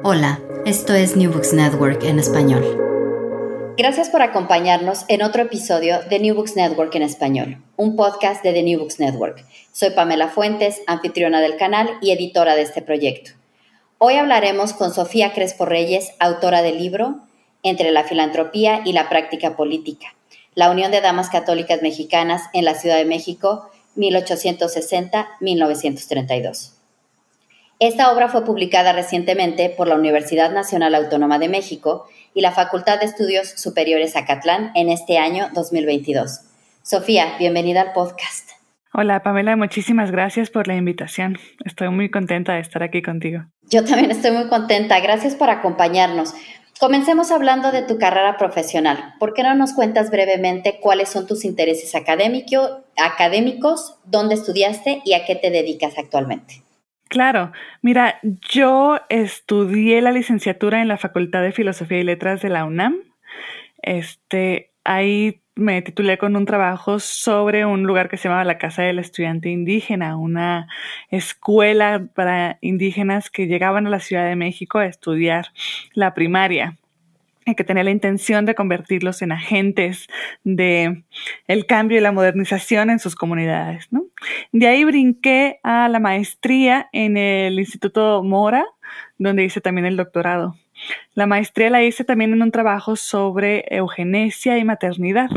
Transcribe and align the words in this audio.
Hola, 0.00 0.40
esto 0.66 0.94
es 0.94 1.16
New 1.16 1.30
Books 1.30 1.52
Network 1.52 2.02
en 2.02 2.18
español. 2.18 2.64
Gracias 3.76 4.08
por 4.08 4.22
acompañarnos 4.22 5.04
en 5.06 5.22
otro 5.22 5.42
episodio 5.42 6.00
de 6.10 6.18
New 6.18 6.34
Books 6.34 6.56
Network 6.56 6.92
en 6.96 7.02
español, 7.02 7.62
un 7.76 7.94
podcast 7.94 8.42
de 8.42 8.52
The 8.52 8.64
New 8.64 8.80
Books 8.80 8.98
Network. 8.98 9.44
Soy 9.70 9.90
Pamela 9.90 10.26
Fuentes, 10.28 10.82
anfitriona 10.88 11.40
del 11.40 11.56
canal 11.56 11.88
y 12.00 12.10
editora 12.10 12.56
de 12.56 12.62
este 12.62 12.82
proyecto. 12.82 13.30
Hoy 13.98 14.14
hablaremos 14.14 14.72
con 14.72 14.92
Sofía 14.92 15.32
Crespo 15.34 15.66
Reyes, 15.66 16.10
autora 16.18 16.62
del 16.62 16.78
libro 16.78 17.20
Entre 17.62 17.92
la 17.92 18.02
filantropía 18.02 18.82
y 18.84 18.94
la 18.94 19.08
práctica 19.08 19.54
política, 19.54 20.16
la 20.56 20.68
Unión 20.70 20.90
de 20.90 21.00
Damas 21.00 21.30
Católicas 21.30 21.80
Mexicanas 21.80 22.42
en 22.52 22.64
la 22.64 22.74
Ciudad 22.74 22.96
de 22.96 23.04
México, 23.04 23.70
1860-1932. 23.96 26.81
Esta 27.84 28.12
obra 28.12 28.28
fue 28.28 28.44
publicada 28.44 28.92
recientemente 28.92 29.68
por 29.68 29.88
la 29.88 29.96
Universidad 29.96 30.52
Nacional 30.52 30.94
Autónoma 30.94 31.40
de 31.40 31.48
México 31.48 32.06
y 32.32 32.40
la 32.40 32.52
Facultad 32.52 33.00
de 33.00 33.06
Estudios 33.06 33.48
Superiores 33.56 34.14
Acatlán 34.14 34.70
en 34.76 34.88
este 34.88 35.18
año 35.18 35.48
2022. 35.52 36.42
Sofía, 36.82 37.34
bienvenida 37.40 37.80
al 37.80 37.92
podcast. 37.92 38.50
Hola 38.94 39.24
Pamela, 39.24 39.56
muchísimas 39.56 40.12
gracias 40.12 40.48
por 40.48 40.68
la 40.68 40.76
invitación. 40.76 41.38
Estoy 41.64 41.88
muy 41.88 42.08
contenta 42.08 42.52
de 42.52 42.60
estar 42.60 42.84
aquí 42.84 43.02
contigo. 43.02 43.46
Yo 43.62 43.84
también 43.84 44.12
estoy 44.12 44.30
muy 44.30 44.46
contenta. 44.46 45.00
Gracias 45.00 45.34
por 45.34 45.50
acompañarnos. 45.50 46.34
Comencemos 46.78 47.32
hablando 47.32 47.72
de 47.72 47.82
tu 47.82 47.98
carrera 47.98 48.36
profesional. 48.36 49.14
¿Por 49.18 49.34
qué 49.34 49.42
no 49.42 49.56
nos 49.56 49.72
cuentas 49.72 50.12
brevemente 50.12 50.78
cuáles 50.80 51.08
son 51.08 51.26
tus 51.26 51.44
intereses 51.44 51.96
académicos, 51.96 53.96
dónde 54.04 54.36
estudiaste 54.36 55.02
y 55.04 55.14
a 55.14 55.24
qué 55.24 55.34
te 55.34 55.50
dedicas 55.50 55.98
actualmente? 55.98 56.62
Claro, 57.12 57.52
mira, 57.82 58.18
yo 58.22 58.98
estudié 59.10 60.00
la 60.00 60.12
licenciatura 60.12 60.80
en 60.80 60.88
la 60.88 60.96
Facultad 60.96 61.42
de 61.42 61.52
Filosofía 61.52 62.00
y 62.00 62.04
Letras 62.04 62.40
de 62.40 62.48
la 62.48 62.64
UNAM. 62.64 62.96
Este, 63.82 64.70
ahí 64.82 65.42
me 65.54 65.82
titulé 65.82 66.16
con 66.16 66.36
un 66.36 66.46
trabajo 66.46 67.00
sobre 67.00 67.66
un 67.66 67.82
lugar 67.82 68.08
que 68.08 68.16
se 68.16 68.28
llamaba 68.28 68.46
la 68.46 68.56
Casa 68.56 68.84
del 68.84 68.98
Estudiante 68.98 69.50
Indígena, 69.50 70.16
una 70.16 70.68
escuela 71.10 72.08
para 72.14 72.56
indígenas 72.62 73.28
que 73.28 73.46
llegaban 73.46 73.86
a 73.86 73.90
la 73.90 74.00
Ciudad 74.00 74.24
de 74.24 74.36
México 74.36 74.78
a 74.78 74.86
estudiar 74.86 75.48
la 75.92 76.14
primaria 76.14 76.78
y 77.46 77.54
que 77.54 77.64
tenía 77.64 77.84
la 77.84 77.90
intención 77.90 78.44
de 78.44 78.54
convertirlos 78.54 79.22
en 79.22 79.32
agentes 79.32 80.08
de 80.44 81.04
el 81.48 81.66
cambio 81.66 81.98
y 81.98 82.00
la 82.00 82.12
modernización 82.12 82.90
en 82.90 82.98
sus 82.98 83.14
comunidades. 83.14 83.88
¿no? 83.90 84.04
De 84.52 84.66
ahí 84.68 84.84
brinqué 84.84 85.60
a 85.62 85.88
la 85.88 85.98
maestría 85.98 86.88
en 86.92 87.16
el 87.16 87.58
Instituto 87.58 88.22
Mora, 88.22 88.64
donde 89.18 89.44
hice 89.44 89.60
también 89.60 89.86
el 89.86 89.96
doctorado. 89.96 90.56
La 91.14 91.26
maestría 91.26 91.70
la 91.70 91.82
hice 91.82 92.04
también 92.04 92.32
en 92.32 92.42
un 92.42 92.50
trabajo 92.50 92.96
sobre 92.96 93.64
eugenesia 93.70 94.58
y 94.58 94.64
maternidad, 94.64 95.30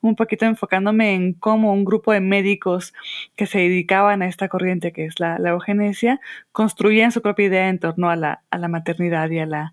un 0.00 0.16
poquito 0.16 0.44
enfocándome 0.46 1.14
en 1.14 1.34
cómo 1.34 1.72
un 1.72 1.84
grupo 1.84 2.12
de 2.12 2.20
médicos 2.20 2.94
que 3.36 3.46
se 3.46 3.58
dedicaban 3.58 4.22
a 4.22 4.26
esta 4.26 4.48
corriente 4.48 4.92
que 4.92 5.04
es 5.04 5.20
la, 5.20 5.36
eugenesia 5.36 6.20
construían 6.52 7.12
su 7.12 7.22
propia 7.22 7.46
idea 7.46 7.68
en 7.68 7.78
torno 7.78 8.10
a 8.10 8.16
la, 8.16 8.42
la 8.50 8.68
maternidad 8.68 9.30
la, 9.30 9.72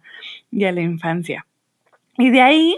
y 0.51 0.66
a 0.66 0.72
la 0.72 0.81
infancia. 0.81 1.45
Y 2.17 2.29
de 2.29 2.41
ahí 2.41 2.77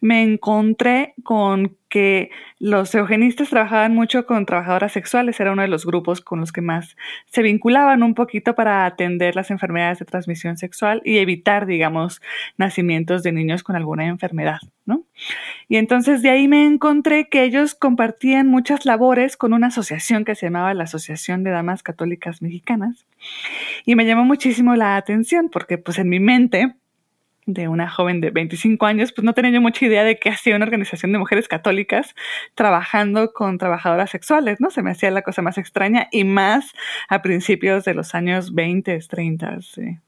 me 0.00 0.22
encontré 0.22 1.14
con 1.24 1.76
que 1.88 2.30
los 2.58 2.94
eugenistas 2.94 3.50
trabajaban 3.50 3.94
mucho 3.94 4.26
con 4.26 4.46
trabajadoras 4.46 4.92
sexuales, 4.92 5.38
era 5.40 5.52
uno 5.52 5.62
de 5.62 5.68
los 5.68 5.86
grupos 5.86 6.20
con 6.20 6.40
los 6.40 6.52
que 6.52 6.60
más 6.60 6.96
se 7.26 7.42
vinculaban 7.42 8.02
un 8.02 8.14
poquito 8.14 8.54
para 8.54 8.86
atender 8.86 9.34
las 9.34 9.50
enfermedades 9.50 9.98
de 9.98 10.04
transmisión 10.04 10.56
sexual 10.56 11.00
y 11.04 11.18
evitar, 11.18 11.66
digamos, 11.66 12.20
nacimientos 12.58 13.22
de 13.22 13.32
niños 13.32 13.62
con 13.62 13.76
alguna 13.76 14.06
enfermedad, 14.06 14.58
¿no? 14.84 15.04
Y 15.68 15.76
entonces 15.76 16.22
de 16.22 16.30
ahí 16.30 16.48
me 16.48 16.64
encontré 16.64 17.28
que 17.28 17.44
ellos 17.44 17.74
compartían 17.74 18.48
muchas 18.48 18.84
labores 18.84 19.36
con 19.36 19.52
una 19.52 19.68
asociación 19.68 20.24
que 20.24 20.34
se 20.34 20.46
llamaba 20.46 20.74
la 20.74 20.84
Asociación 20.84 21.44
de 21.44 21.50
Damas 21.50 21.82
Católicas 21.82 22.42
Mexicanas 22.42 23.06
y 23.84 23.96
me 23.96 24.06
llamó 24.06 24.24
muchísimo 24.24 24.76
la 24.76 24.96
atención 24.96 25.48
porque 25.50 25.78
pues 25.78 25.98
en 25.98 26.08
mi 26.08 26.20
mente 26.20 26.74
de 27.46 27.68
una 27.68 27.88
joven 27.88 28.20
de 28.20 28.30
25 28.30 28.84
años, 28.86 29.12
pues 29.12 29.24
no 29.24 29.32
tenía 29.32 29.52
yo 29.52 29.60
mucha 29.60 29.86
idea 29.86 30.04
de 30.04 30.18
qué 30.18 30.30
hacía 30.30 30.56
una 30.56 30.64
organización 30.64 31.12
de 31.12 31.18
mujeres 31.18 31.48
católicas 31.48 32.14
trabajando 32.54 33.32
con 33.32 33.56
trabajadoras 33.58 34.10
sexuales, 34.10 34.60
¿no? 34.60 34.70
Se 34.70 34.82
me 34.82 34.90
hacía 34.90 35.10
la 35.12 35.22
cosa 35.22 35.42
más 35.42 35.56
extraña 35.56 36.08
y 36.10 36.24
más 36.24 36.72
a 37.08 37.22
principios 37.22 37.84
de 37.84 37.94
los 37.94 38.14
años 38.14 38.52
20, 38.54 38.98
30, 38.98 39.60
sí 39.62 39.98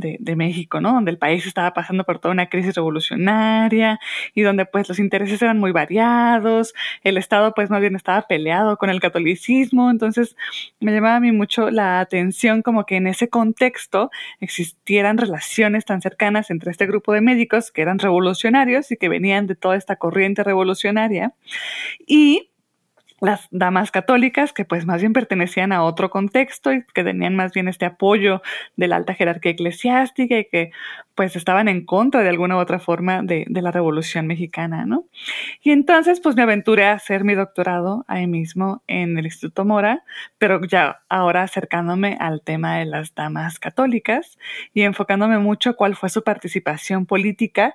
de, 0.00 0.36
México, 0.36 0.80
¿no? 0.80 0.92
Donde 0.92 1.10
el 1.10 1.18
país 1.18 1.46
estaba 1.46 1.74
pasando 1.74 2.04
por 2.04 2.18
toda 2.18 2.32
una 2.32 2.48
crisis 2.48 2.74
revolucionaria 2.74 4.00
y 4.34 4.42
donde 4.42 4.64
pues 4.64 4.88
los 4.88 4.98
intereses 4.98 5.40
eran 5.42 5.58
muy 5.58 5.72
variados, 5.72 6.74
el 7.02 7.16
Estado 7.16 7.52
pues 7.54 7.70
más 7.70 7.80
bien 7.80 7.96
estaba 7.96 8.22
peleado 8.22 8.76
con 8.76 8.90
el 8.90 9.00
catolicismo, 9.00 9.90
entonces 9.90 10.36
me 10.80 10.92
llamaba 10.92 11.16
a 11.16 11.20
mí 11.20 11.32
mucho 11.32 11.70
la 11.70 12.00
atención 12.00 12.62
como 12.62 12.86
que 12.86 12.96
en 12.96 13.06
ese 13.06 13.28
contexto 13.28 14.10
existieran 14.40 15.18
relaciones 15.18 15.84
tan 15.84 16.00
cercanas 16.00 16.50
entre 16.50 16.70
este 16.70 16.86
grupo 16.86 17.12
de 17.12 17.20
médicos 17.20 17.70
que 17.70 17.82
eran 17.82 17.98
revolucionarios 17.98 18.90
y 18.90 18.96
que 18.96 19.08
venían 19.08 19.46
de 19.46 19.54
toda 19.54 19.76
esta 19.76 19.96
corriente 19.96 20.42
revolucionaria 20.44 21.34
y 22.06 22.49
las 23.20 23.48
damas 23.50 23.90
católicas, 23.90 24.52
que 24.52 24.64
pues 24.64 24.86
más 24.86 25.00
bien 25.00 25.12
pertenecían 25.12 25.72
a 25.72 25.84
otro 25.84 26.10
contexto 26.10 26.72
y 26.72 26.84
que 26.94 27.04
tenían 27.04 27.36
más 27.36 27.52
bien 27.52 27.68
este 27.68 27.84
apoyo 27.84 28.42
de 28.76 28.88
la 28.88 28.96
alta 28.96 29.14
jerarquía 29.14 29.52
eclesiástica 29.52 30.38
y 30.38 30.44
que 30.46 30.70
pues 31.14 31.36
estaban 31.36 31.68
en 31.68 31.84
contra 31.84 32.22
de 32.22 32.30
alguna 32.30 32.56
u 32.56 32.60
otra 32.60 32.78
forma 32.78 33.22
de, 33.22 33.44
la 33.48 33.70
Revolución 33.70 34.26
Mexicana, 34.26 34.86
¿no? 34.86 35.04
Y 35.62 35.70
entonces 35.70 36.18
pues 36.20 36.34
me 36.34 36.42
aventuré 36.42 36.86
a 36.86 36.92
hacer 36.92 37.24
mi 37.24 37.34
doctorado 37.34 38.06
ahí 38.08 38.26
mismo 38.26 38.82
en 38.86 39.18
el 39.18 39.26
Instituto 39.26 39.66
Mora, 39.66 40.02
pero 40.38 40.64
ya 40.64 41.02
ahora 41.10 41.42
acercándome 41.42 42.16
al 42.18 42.40
tema 42.42 42.78
de 42.78 42.86
las 42.86 43.14
damas 43.14 43.58
católicas 43.58 44.38
y 44.72 44.82
enfocándome 44.82 45.38
mucho 45.38 45.76
cuál 45.76 45.94
fue 45.94 46.08
su 46.08 46.24
participación 46.24 47.04
política 47.04 47.74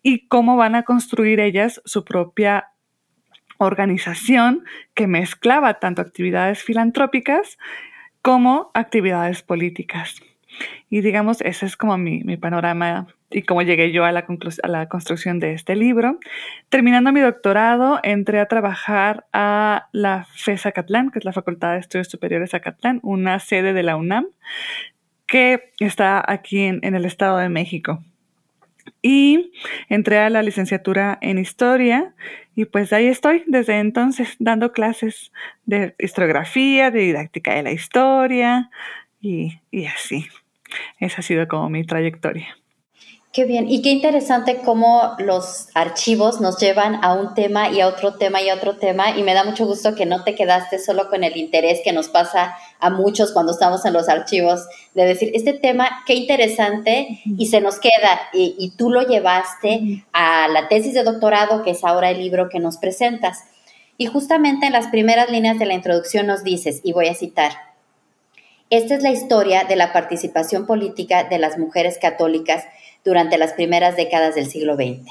y 0.00 0.28
cómo 0.28 0.56
van 0.56 0.76
a 0.76 0.84
construir 0.84 1.40
ellas 1.40 1.82
su 1.84 2.04
propia 2.04 2.70
organización 3.58 4.64
que 4.94 5.06
mezclaba 5.06 5.74
tanto 5.74 6.02
actividades 6.02 6.62
filantrópicas 6.62 7.58
como 8.22 8.70
actividades 8.74 9.42
políticas. 9.42 10.20
Y 10.88 11.00
digamos, 11.00 11.40
ese 11.42 11.66
es 11.66 11.76
como 11.76 11.98
mi, 11.98 12.36
panorama 12.36 13.06
y 13.30 13.42
cómo 13.42 13.62
llegué 13.62 13.92
yo 13.92 14.04
a 14.04 14.12
la, 14.12 14.26
a 14.62 14.68
la 14.68 14.88
construcción 14.88 15.38
de 15.38 15.52
este 15.52 15.76
libro. 15.76 16.18
Terminando 16.68 17.12
mi 17.12 17.20
doctorado, 17.20 18.00
entré 18.02 18.40
a 18.40 18.46
trabajar 18.46 19.26
a 19.32 19.88
la 19.92 20.26
FES 20.34 20.66
Acatlán, 20.66 21.10
que 21.10 21.18
es 21.18 21.24
la 21.24 21.32
Facultad 21.32 21.72
de 21.72 21.80
Estudios 21.80 22.08
Superiores 22.08 22.54
Acatlán, 22.54 23.00
una 23.02 23.38
sede 23.38 23.72
de 23.72 23.82
la 23.82 23.96
UNAM, 23.96 24.26
que 25.26 25.72
está 25.80 26.24
aquí 26.26 26.62
en 26.62 26.94
el 26.94 27.04
Estado 27.04 27.38
de 27.38 27.48
México. 27.48 28.00
Y 29.08 29.52
entré 29.88 30.18
a 30.18 30.30
la 30.30 30.42
licenciatura 30.42 31.16
en 31.20 31.38
historia 31.38 32.12
y 32.56 32.64
pues 32.64 32.92
ahí 32.92 33.06
estoy 33.06 33.44
desde 33.46 33.78
entonces 33.78 34.34
dando 34.40 34.72
clases 34.72 35.30
de 35.64 35.94
historiografía, 36.00 36.90
de 36.90 37.02
didáctica 37.02 37.54
de 37.54 37.62
la 37.62 37.70
historia 37.70 38.68
y, 39.20 39.60
así. 39.94 40.26
Esa 40.98 41.20
ha 41.20 41.22
sido 41.22 41.46
como 41.46 41.70
mi 41.70 41.84
trayectoria. 41.84 42.58
Qué 43.36 43.44
bien, 43.44 43.70
y 43.70 43.82
qué 43.82 43.90
interesante 43.90 44.62
cómo 44.64 45.14
los 45.18 45.68
archivos 45.74 46.40
nos 46.40 46.56
llevan 46.56 47.04
a 47.04 47.12
un 47.12 47.34
tema 47.34 47.68
y 47.68 47.82
a 47.82 47.86
otro 47.86 48.14
tema 48.14 48.40
y 48.40 48.48
a 48.48 48.54
otro 48.54 48.78
tema, 48.78 49.10
y 49.10 49.22
me 49.24 49.34
da 49.34 49.44
mucho 49.44 49.66
gusto 49.66 49.94
que 49.94 50.06
no 50.06 50.24
te 50.24 50.34
quedaste 50.34 50.78
solo 50.78 51.10
con 51.10 51.22
el 51.22 51.36
interés 51.36 51.80
que 51.84 51.92
nos 51.92 52.08
pasa 52.08 52.56
a 52.80 52.88
muchos 52.88 53.32
cuando 53.32 53.52
estamos 53.52 53.84
en 53.84 53.92
los 53.92 54.08
archivos, 54.08 54.66
de 54.94 55.04
decir, 55.04 55.32
este 55.34 55.52
tema, 55.52 56.02
qué 56.06 56.14
interesante, 56.14 57.20
y 57.26 57.48
se 57.48 57.60
nos 57.60 57.78
queda, 57.78 58.22
y, 58.32 58.72
tú 58.78 58.88
lo 58.88 59.02
llevaste 59.02 60.06
a 60.14 60.48
la 60.48 60.68
tesis 60.68 60.94
de 60.94 61.04
doctorado, 61.04 61.62
que 61.62 61.72
es 61.72 61.84
ahora 61.84 62.08
el 62.08 62.20
libro 62.20 62.48
que 62.48 62.58
nos 62.58 62.78
presentas. 62.78 63.44
Y 63.98 64.06
justamente 64.06 64.64
en 64.64 64.72
las 64.72 64.86
primeras 64.86 65.30
líneas 65.30 65.58
de 65.58 65.66
la 65.66 65.74
introducción 65.74 66.26
nos 66.26 66.42
dices, 66.42 66.80
y 66.84 66.94
voy 66.94 67.08
a 67.08 67.14
citar, 67.14 67.52
esta 68.70 68.94
es 68.94 69.02
la 69.02 69.10
historia 69.10 69.64
de 69.64 69.76
la 69.76 69.92
participación 69.92 70.66
política 70.66 71.24
de 71.24 71.38
las 71.38 71.58
mujeres 71.58 71.98
católicas 72.00 72.64
durante 73.06 73.38
las 73.38 73.54
primeras 73.54 73.96
décadas 73.96 74.34
del 74.34 74.46
siglo 74.46 74.74
XX. 74.74 75.06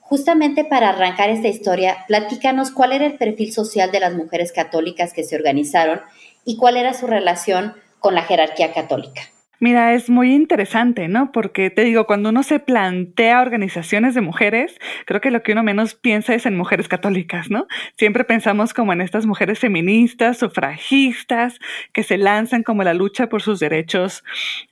Justamente 0.00 0.64
para 0.64 0.90
arrancar 0.90 1.30
esta 1.30 1.48
historia, 1.48 2.04
platícanos 2.08 2.70
cuál 2.70 2.92
era 2.92 3.06
el 3.06 3.16
perfil 3.16 3.52
social 3.52 3.90
de 3.90 4.00
las 4.00 4.14
mujeres 4.14 4.52
católicas 4.52 5.12
que 5.12 5.22
se 5.22 5.36
organizaron 5.36 6.00
y 6.44 6.56
cuál 6.56 6.76
era 6.76 6.92
su 6.92 7.06
relación 7.06 7.74
con 8.00 8.14
la 8.14 8.22
jerarquía 8.22 8.72
católica. 8.72 9.22
Mira, 9.60 9.92
es 9.92 10.08
muy 10.08 10.34
interesante, 10.34 11.08
¿no? 11.08 11.32
Porque 11.32 11.68
te 11.70 11.82
digo, 11.82 12.06
cuando 12.06 12.28
uno 12.28 12.44
se 12.44 12.60
plantea 12.60 13.42
organizaciones 13.42 14.14
de 14.14 14.20
mujeres, 14.20 14.78
creo 15.04 15.20
que 15.20 15.32
lo 15.32 15.42
que 15.42 15.52
uno 15.52 15.64
menos 15.64 15.94
piensa 15.94 16.34
es 16.34 16.46
en 16.46 16.56
mujeres 16.56 16.86
católicas, 16.86 17.50
¿no? 17.50 17.66
Siempre 17.96 18.22
pensamos 18.22 18.72
como 18.72 18.92
en 18.92 19.00
estas 19.00 19.26
mujeres 19.26 19.58
feministas, 19.58 20.38
sufragistas, 20.38 21.58
que 21.92 22.04
se 22.04 22.18
lanzan 22.18 22.62
como 22.62 22.84
la 22.84 22.94
lucha 22.94 23.28
por 23.28 23.42
sus 23.42 23.58
derechos 23.58 24.22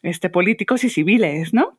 este, 0.03 0.31
políticos 0.31 0.85
y 0.85 0.89
civiles, 0.89 1.53
¿no? 1.53 1.76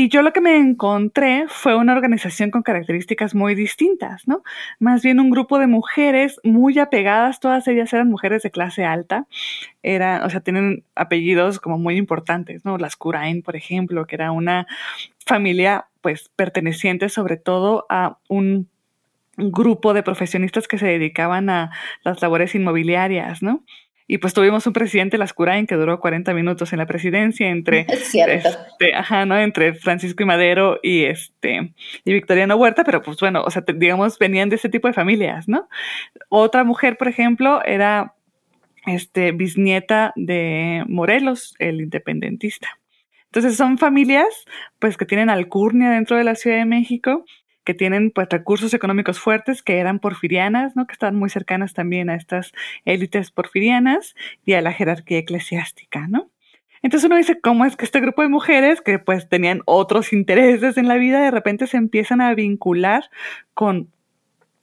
Y 0.00 0.10
yo 0.10 0.22
lo 0.22 0.32
que 0.32 0.40
me 0.40 0.54
encontré 0.54 1.46
fue 1.48 1.74
una 1.74 1.92
organización 1.92 2.52
con 2.52 2.62
características 2.62 3.34
muy 3.34 3.56
distintas, 3.56 4.28
¿no? 4.28 4.44
Más 4.78 5.02
bien 5.02 5.18
un 5.18 5.28
grupo 5.28 5.58
de 5.58 5.66
mujeres 5.66 6.38
muy 6.44 6.78
apegadas, 6.78 7.40
todas 7.40 7.66
ellas 7.66 7.92
eran 7.92 8.08
mujeres 8.08 8.44
de 8.44 8.52
clase 8.52 8.84
alta, 8.84 9.26
eran, 9.82 10.22
o 10.22 10.30
sea, 10.30 10.38
tienen 10.38 10.84
apellidos 10.94 11.58
como 11.58 11.78
muy 11.78 11.96
importantes, 11.96 12.64
¿no? 12.64 12.78
Las 12.78 12.94
Curain, 12.94 13.42
por 13.42 13.56
ejemplo, 13.56 14.06
que 14.06 14.14
era 14.14 14.30
una 14.30 14.68
familia, 15.26 15.88
pues, 16.00 16.30
perteneciente 16.36 17.08
sobre 17.08 17.36
todo 17.36 17.84
a 17.88 18.18
un 18.28 18.68
grupo 19.36 19.94
de 19.94 20.04
profesionistas 20.04 20.68
que 20.68 20.78
se 20.78 20.86
dedicaban 20.86 21.50
a 21.50 21.72
las 22.04 22.22
labores 22.22 22.54
inmobiliarias, 22.54 23.42
¿no? 23.42 23.64
Y 24.10 24.18
pues 24.18 24.32
tuvimos 24.32 24.66
un 24.66 24.72
presidente, 24.72 25.18
Lascurain, 25.18 25.66
que 25.66 25.74
duró 25.74 26.00
40 26.00 26.32
minutos 26.32 26.72
en 26.72 26.78
la 26.78 26.86
presidencia 26.86 27.48
entre, 27.48 27.86
este, 27.88 28.94
ajá, 28.94 29.26
¿no? 29.26 29.38
entre 29.38 29.74
Francisco 29.74 30.22
y 30.22 30.26
Madero 30.26 30.80
y, 30.82 31.04
este, 31.04 31.74
y 32.04 32.12
Victoriano 32.14 32.56
Huerta, 32.56 32.84
pero 32.84 33.02
pues 33.02 33.20
bueno, 33.20 33.42
o 33.44 33.50
sea, 33.50 33.62
digamos, 33.66 34.18
venían 34.18 34.48
de 34.48 34.56
ese 34.56 34.70
tipo 34.70 34.88
de 34.88 34.94
familias, 34.94 35.46
¿no? 35.46 35.68
Otra 36.30 36.64
mujer, 36.64 36.96
por 36.96 37.08
ejemplo, 37.08 37.62
era 37.66 38.14
este, 38.86 39.32
bisnieta 39.32 40.14
de 40.16 40.84
Morelos, 40.88 41.54
el 41.58 41.82
independentista. 41.82 42.78
Entonces 43.26 43.58
son 43.58 43.76
familias 43.76 44.46
pues 44.78 44.96
que 44.96 45.04
tienen 45.04 45.28
alcurnia 45.28 45.90
dentro 45.90 46.16
de 46.16 46.24
la 46.24 46.34
Ciudad 46.34 46.56
de 46.56 46.64
México 46.64 47.26
que 47.68 47.74
tienen 47.74 48.10
pues 48.10 48.30
recursos 48.30 48.72
económicos 48.72 49.20
fuertes, 49.20 49.62
que 49.62 49.76
eran 49.76 49.98
porfirianas, 49.98 50.74
¿no? 50.74 50.86
que 50.86 50.94
están 50.94 51.14
muy 51.16 51.28
cercanas 51.28 51.74
también 51.74 52.08
a 52.08 52.14
estas 52.14 52.54
élites 52.86 53.30
porfirianas 53.30 54.14
y 54.46 54.54
a 54.54 54.62
la 54.62 54.72
jerarquía 54.72 55.18
eclesiástica, 55.18 56.08
¿no? 56.08 56.30
Entonces 56.80 57.06
uno 57.06 57.16
dice, 57.16 57.38
¿cómo 57.42 57.66
es 57.66 57.76
que 57.76 57.84
este 57.84 58.00
grupo 58.00 58.22
de 58.22 58.30
mujeres 58.30 58.80
que 58.80 58.98
pues 58.98 59.28
tenían 59.28 59.60
otros 59.66 60.12
intereses 60.14 60.78
en 60.78 60.88
la 60.88 60.94
vida 60.94 61.20
de 61.20 61.30
repente 61.30 61.66
se 61.66 61.76
empiezan 61.76 62.22
a 62.22 62.34
vincular 62.34 63.10
con 63.52 63.92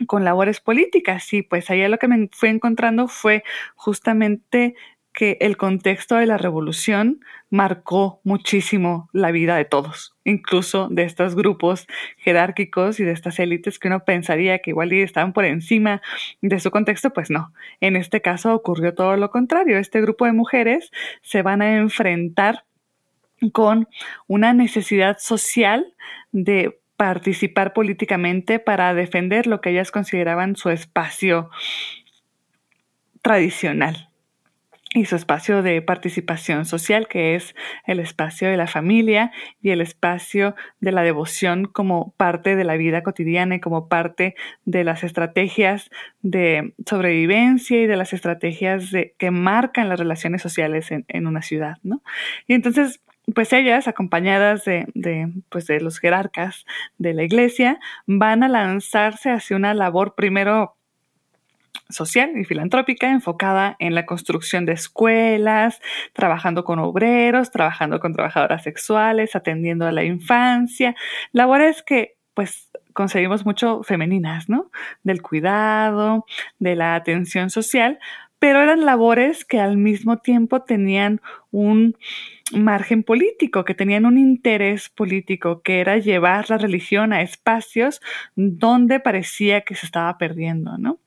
con 0.07 0.25
labores 0.25 0.59
políticas. 0.59 1.31
Y 1.31 1.41
pues 1.41 1.69
ahí 1.69 1.87
lo 1.87 1.97
que 1.97 2.09
me 2.09 2.27
fui 2.33 2.49
encontrando 2.49 3.07
fue 3.07 3.43
justamente 3.75 4.75
que 5.15 5.37
el 5.39 5.55
contexto 5.55 6.15
de 6.15 6.25
la 6.25 6.37
revolución 6.37 7.21
marcó 7.49 8.19
muchísimo 8.23 9.09
la 9.13 9.31
vida 9.31 9.55
de 9.55 9.63
todos, 9.63 10.13
incluso 10.25 10.89
de 10.91 11.03
estos 11.03 11.35
grupos 11.35 11.87
jerárquicos 12.17 12.99
y 12.99 13.05
de 13.05 13.13
estas 13.13 13.39
élites 13.39 13.79
que 13.79 13.87
uno 13.87 14.03
pensaría 14.03 14.59
que 14.59 14.71
igual 14.71 14.91
estaban 14.91 15.31
por 15.31 15.45
encima 15.45 16.01
de 16.41 16.59
su 16.59 16.69
contexto, 16.69 17.11
pues 17.11 17.29
no. 17.29 17.53
En 17.79 17.95
este 17.95 18.21
caso 18.21 18.53
ocurrió 18.53 18.93
todo 18.93 19.15
lo 19.15 19.31
contrario. 19.31 19.77
Este 19.77 20.01
grupo 20.01 20.25
de 20.25 20.33
mujeres 20.33 20.91
se 21.21 21.41
van 21.41 21.61
a 21.61 21.77
enfrentar 21.77 22.65
con 23.53 23.87
una 24.27 24.53
necesidad 24.53 25.17
social 25.19 25.93
de 26.33 26.77
participar 26.97 27.73
políticamente 27.73 28.59
para 28.59 28.93
defender 28.93 29.47
lo 29.47 29.61
que 29.61 29.69
ellas 29.69 29.91
consideraban 29.91 30.57
su 30.57 30.69
espacio 30.69 31.49
tradicional 33.21 34.09
y 34.95 35.03
su 35.03 35.17
espacio 35.17 35.61
de 35.61 35.81
participación 35.81 36.63
social, 36.65 37.09
que 37.09 37.35
es 37.35 37.53
el 37.85 37.99
espacio 37.99 38.49
de 38.49 38.55
la 38.55 38.65
familia 38.65 39.31
y 39.61 39.71
el 39.71 39.81
espacio 39.81 40.55
de 40.79 40.93
la 40.93 41.03
devoción 41.03 41.65
como 41.65 42.13
parte 42.15 42.55
de 42.55 42.63
la 42.63 42.77
vida 42.77 43.03
cotidiana 43.03 43.55
y 43.55 43.59
como 43.59 43.89
parte 43.89 44.35
de 44.63 44.85
las 44.85 45.03
estrategias 45.03 45.89
de 46.21 46.73
sobrevivencia 46.85 47.81
y 47.81 47.87
de 47.87 47.97
las 47.97 48.13
estrategias 48.13 48.89
que 49.17 49.31
marcan 49.31 49.89
las 49.89 49.99
relaciones 49.99 50.41
sociales 50.41 50.89
en, 50.91 51.27
una 51.27 51.41
ciudad, 51.41 51.75
¿no? 51.83 52.01
Y 52.47 52.53
entonces, 52.53 53.01
pues 53.33 53.51
ellas, 53.51 53.89
acompañadas 53.89 54.63
de, 54.63 54.85
pues 55.49 55.67
de 55.67 55.81
los 55.81 55.99
jerarcas 55.99 56.65
de 56.97 57.13
la 57.13 57.23
iglesia, 57.23 57.79
van 58.07 58.43
a 58.43 58.47
lanzarse 58.47 59.29
hacia 59.29 59.57
una 59.57 59.73
labor 59.73 60.15
primero 60.15 60.77
social 61.89 62.31
y 62.37 62.43
filantrópica 62.43 63.09
enfocada 63.09 63.75
en 63.79 63.95
la 63.95 64.05
construcción 64.05 64.65
de 64.65 64.73
escuelas, 64.73 65.81
trabajando 66.13 66.63
con 66.63 66.79
obreros, 66.79 67.51
trabajando 67.51 67.99
con 67.99 68.13
trabajadoras 68.13 68.63
sexuales, 68.63 69.35
atendiendo 69.35 69.85
a 69.85 69.91
la 69.91 70.03
infancia, 70.03 70.95
labores 71.31 71.83
que 71.83 72.15
pues 72.33 72.69
conseguimos 72.93 73.45
mucho 73.45 73.83
femeninas, 73.83 74.49
¿no? 74.49 74.71
Del 75.03 75.21
cuidado, 75.21 76.25
de 76.59 76.75
la 76.75 76.95
atención 76.95 77.49
social, 77.49 77.99
pero 78.39 78.61
eran 78.61 78.85
labores 78.85 79.45
que 79.45 79.59
al 79.59 79.77
mismo 79.77 80.17
tiempo 80.17 80.61
tenían 80.61 81.21
un 81.51 81.97
margen 82.53 83.03
político, 83.03 83.65
que 83.65 83.73
tenían 83.73 84.05
un 84.05 84.19
interés 84.19 84.89
político, 84.89 85.61
que 85.63 85.79
era 85.79 85.97
llevar 85.97 86.49
la 86.49 86.59
religión 86.59 87.11
a 87.11 87.21
espacios 87.21 88.01
donde 88.35 88.99
parecía 88.99 89.61
que 89.61 89.73
se 89.73 89.87
estaba 89.87 90.15
perdiendo, 90.19 90.77
¿no? 90.77 90.99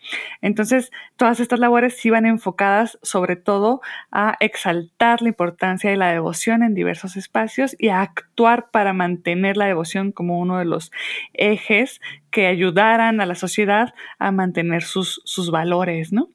Entonces, 0.43 0.91
todas 1.17 1.39
estas 1.39 1.61
labores 1.61 2.05
iban 2.05 2.27
enfocadas 2.27 2.99
sobre 3.03 3.37
todo 3.37 3.81
a 4.11 4.37
exaltar 4.41 5.23
la 5.23 5.29
importancia 5.29 5.91
de 5.91 5.97
la 5.97 6.11
devoción 6.11 6.65
en 6.65 6.75
diversos 6.75 7.17
espacios 7.17 7.77
y 7.79 7.89
a 7.89 8.01
actuar 8.01 8.71
para 8.73 8.93
mantener 8.93 9.57
la 9.57 9.67
devoción 9.67 10.11
como 10.11 10.41
uno 10.41 10.59
de 10.59 10.65
los 10.65 10.91
ejes 11.35 12.01
que 12.31 12.47
ayudaran 12.47 13.21
a 13.21 13.27
la 13.27 13.37
sociedad 13.37 13.95
a 14.19 14.33
mantener 14.33 14.83
sus, 14.83 15.23
sus 15.25 15.51
valores, 15.51 16.13
¿no? 16.13 16.31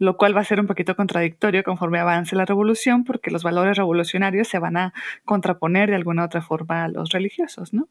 Lo 0.00 0.16
cual 0.16 0.34
va 0.34 0.40
a 0.40 0.44
ser 0.44 0.58
un 0.58 0.66
poquito 0.66 0.96
contradictorio 0.96 1.62
conforme 1.62 1.98
avance 1.98 2.34
la 2.34 2.46
revolución, 2.46 3.04
porque 3.04 3.30
los 3.30 3.42
valores 3.42 3.76
revolucionarios 3.76 4.48
se 4.48 4.58
van 4.58 4.78
a 4.78 4.94
contraponer 5.26 5.90
de 5.90 5.96
alguna 5.96 6.24
otra 6.24 6.40
forma 6.40 6.84
a 6.84 6.88
los 6.88 7.10
religiosos, 7.10 7.74
¿no? 7.74 7.86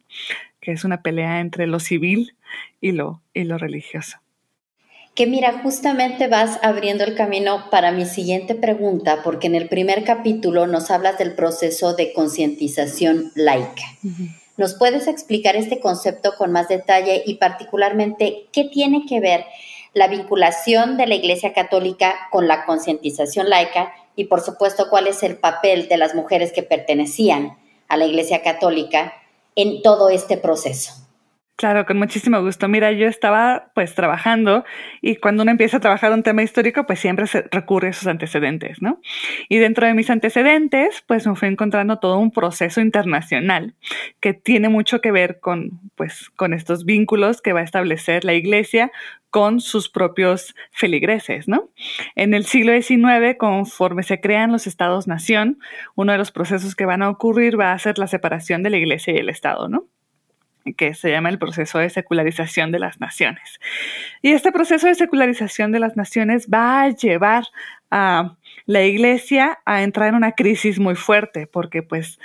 Que 0.60 0.72
es 0.72 0.84
una 0.84 1.04
pelea 1.04 1.39
entre 1.39 1.68
lo 1.68 1.80
civil 1.80 2.36
y 2.82 2.94
lo, 2.94 3.22
y 3.34 3.44
lo 3.44 3.60
religioso. 3.60 4.18
Que 5.13 5.28
mira, 5.28 5.60
justamente 5.62 6.28
vas 6.28 6.60
abriendo 6.63 7.04
el 7.04 7.13
camino 7.13 7.70
para 7.70 7.92
mi 7.92 8.06
siguiente 8.06 8.56
pregunta, 8.56 9.22
porque 9.24 9.46
en 9.46 9.54
el 9.54 9.70
primer 9.70 10.04
capítulo 10.04 10.66
nos 10.66 10.89
hablas 10.89 11.20
del 11.20 11.36
proceso 11.36 11.96
de 11.96 12.12
concientización 12.13 13.32
laica. 13.36 13.84
¿Nos 14.58 14.74
puedes 14.74 15.08
explicar 15.08 15.56
este 15.56 15.80
concepto 15.80 16.34
con 16.38 16.51
más 16.51 16.68
detalle 16.68 17.22
y 17.25 17.36
particularmente 17.36 18.48
qué 18.51 18.66
tiene 18.66 19.06
que 19.06 19.20
ver 19.20 19.46
la 19.93 20.08
vinculación 20.08 20.98
de 20.98 21.08
la 21.08 21.15
Iglesia 21.15 21.53
Católica 21.53 22.27
con 22.31 22.48
la 22.48 22.65
concientización 22.65 23.50
laica 23.50 23.93
y 24.15 24.25
por 24.25 24.41
supuesto 24.41 24.89
cuál 24.89 25.08
es 25.08 25.24
el 25.24 25.38
papel 25.38 25.88
de 25.88 25.98
las 25.98 26.15
mujeres 26.15 26.51
que 26.51 26.63
pertenecían 26.63 27.58
a 27.88 27.98
la 27.98 28.05
Iglesia 28.05 28.43
Católica 28.43 29.13
en 29.55 29.81
todo 29.81 30.10
este 30.10 30.38
proceso. 30.38 31.09
Claro, 31.60 31.86
con 31.86 31.98
muchísimo 31.98 32.42
gusto. 32.42 32.70
Mira, 32.70 32.94
yo 32.94 33.06
estaba 33.06 33.74
pues 33.75 33.94
trabajando 33.94 34.63
y 35.01 35.18
cuando 35.18 35.44
uno 35.44 35.51
empieza 35.51 35.75
a 35.75 35.80
trabajar 35.82 36.13
un 36.13 36.24
tema 36.24 36.42
histórico, 36.42 36.86
pues 36.86 37.00
siempre 37.00 37.28
se 37.28 37.42
recurre 37.51 37.89
a 37.89 37.94
sus 37.94 38.08
antecedentes, 38.08 38.82
¿no? 38.82 39.01
Y 39.50 39.58
dentro 39.58 39.86
de 39.86 39.94
mis 39.94 40.10
antecedentes, 40.10 41.04
pues 41.06 41.28
me 41.28 41.36
fui 41.36 41.50
encontrando 41.50 42.00
todo 42.00 42.18
un 42.18 42.32
proceso 42.32 42.80
internacional 42.80 43.75
que 44.22 44.34
tiene 44.34 44.70
mucho 44.70 45.01
que 45.01 45.12
ver 45.12 45.42
con 45.42 45.82
pues 45.96 46.30
con 46.38 46.54
estos 46.54 46.86
vínculos 46.86 47.42
que 47.42 47.51
va 47.51 47.60
a 47.60 47.63
establecer 47.63 48.24
la 48.24 48.36
Iglesia 48.36 48.89
con 49.30 49.60
sus 49.60 49.89
propios 49.89 50.56
feligreses, 50.72 51.50
¿no? 51.50 51.72
En 52.16 52.34
el 52.34 52.46
siglo 52.46 52.72
XIX, 52.72 53.36
conforme 53.38 54.04
se 54.04 54.22
crean 54.22 54.54
los 54.54 54.66
estados-nación, 54.66 55.60
uno 55.96 56.13
de 56.13 56.20
los 56.20 56.32
procesos 56.32 56.74
que 56.74 56.86
van 56.86 57.01
a 57.01 57.10
ocurrir 57.10 57.60
va 57.60 57.74
a 57.74 57.80
ser 57.80 58.00
la 58.00 58.08
separación 58.08 58.63
de 58.63 58.70
la 58.70 58.78
Iglesia 58.78 59.13
y 59.13 59.18
el 59.18 59.28
Estado, 59.28 59.68
¿no? 59.68 59.88
Que 60.78 60.94
se 60.94 61.12
llama 61.12 61.30
el 61.30 61.39
proceso 61.39 61.80
de 61.80 61.89
secularización 61.89 62.72
de 62.72 62.80
las 62.80 63.00
naciones. 63.00 63.60
Y 64.22 64.32
este 64.32 64.51
proceso 64.51 64.88
de 64.88 64.96
secularización 64.96 65.72
de 65.72 65.80
las 65.80 65.96
naciones 65.96 66.48
va 66.54 66.84
a 66.84 66.89
llevar 66.89 67.46
a 67.92 68.36
la 68.66 68.84
iglesia 68.84 69.60
a 69.66 69.84
entrar 69.84 70.10
en 70.10 70.16
una 70.16 70.34
crisis 70.34 70.80
muy 70.80 70.96
fuerte, 70.96 71.48
porque 71.48 71.82
pues 71.82 72.20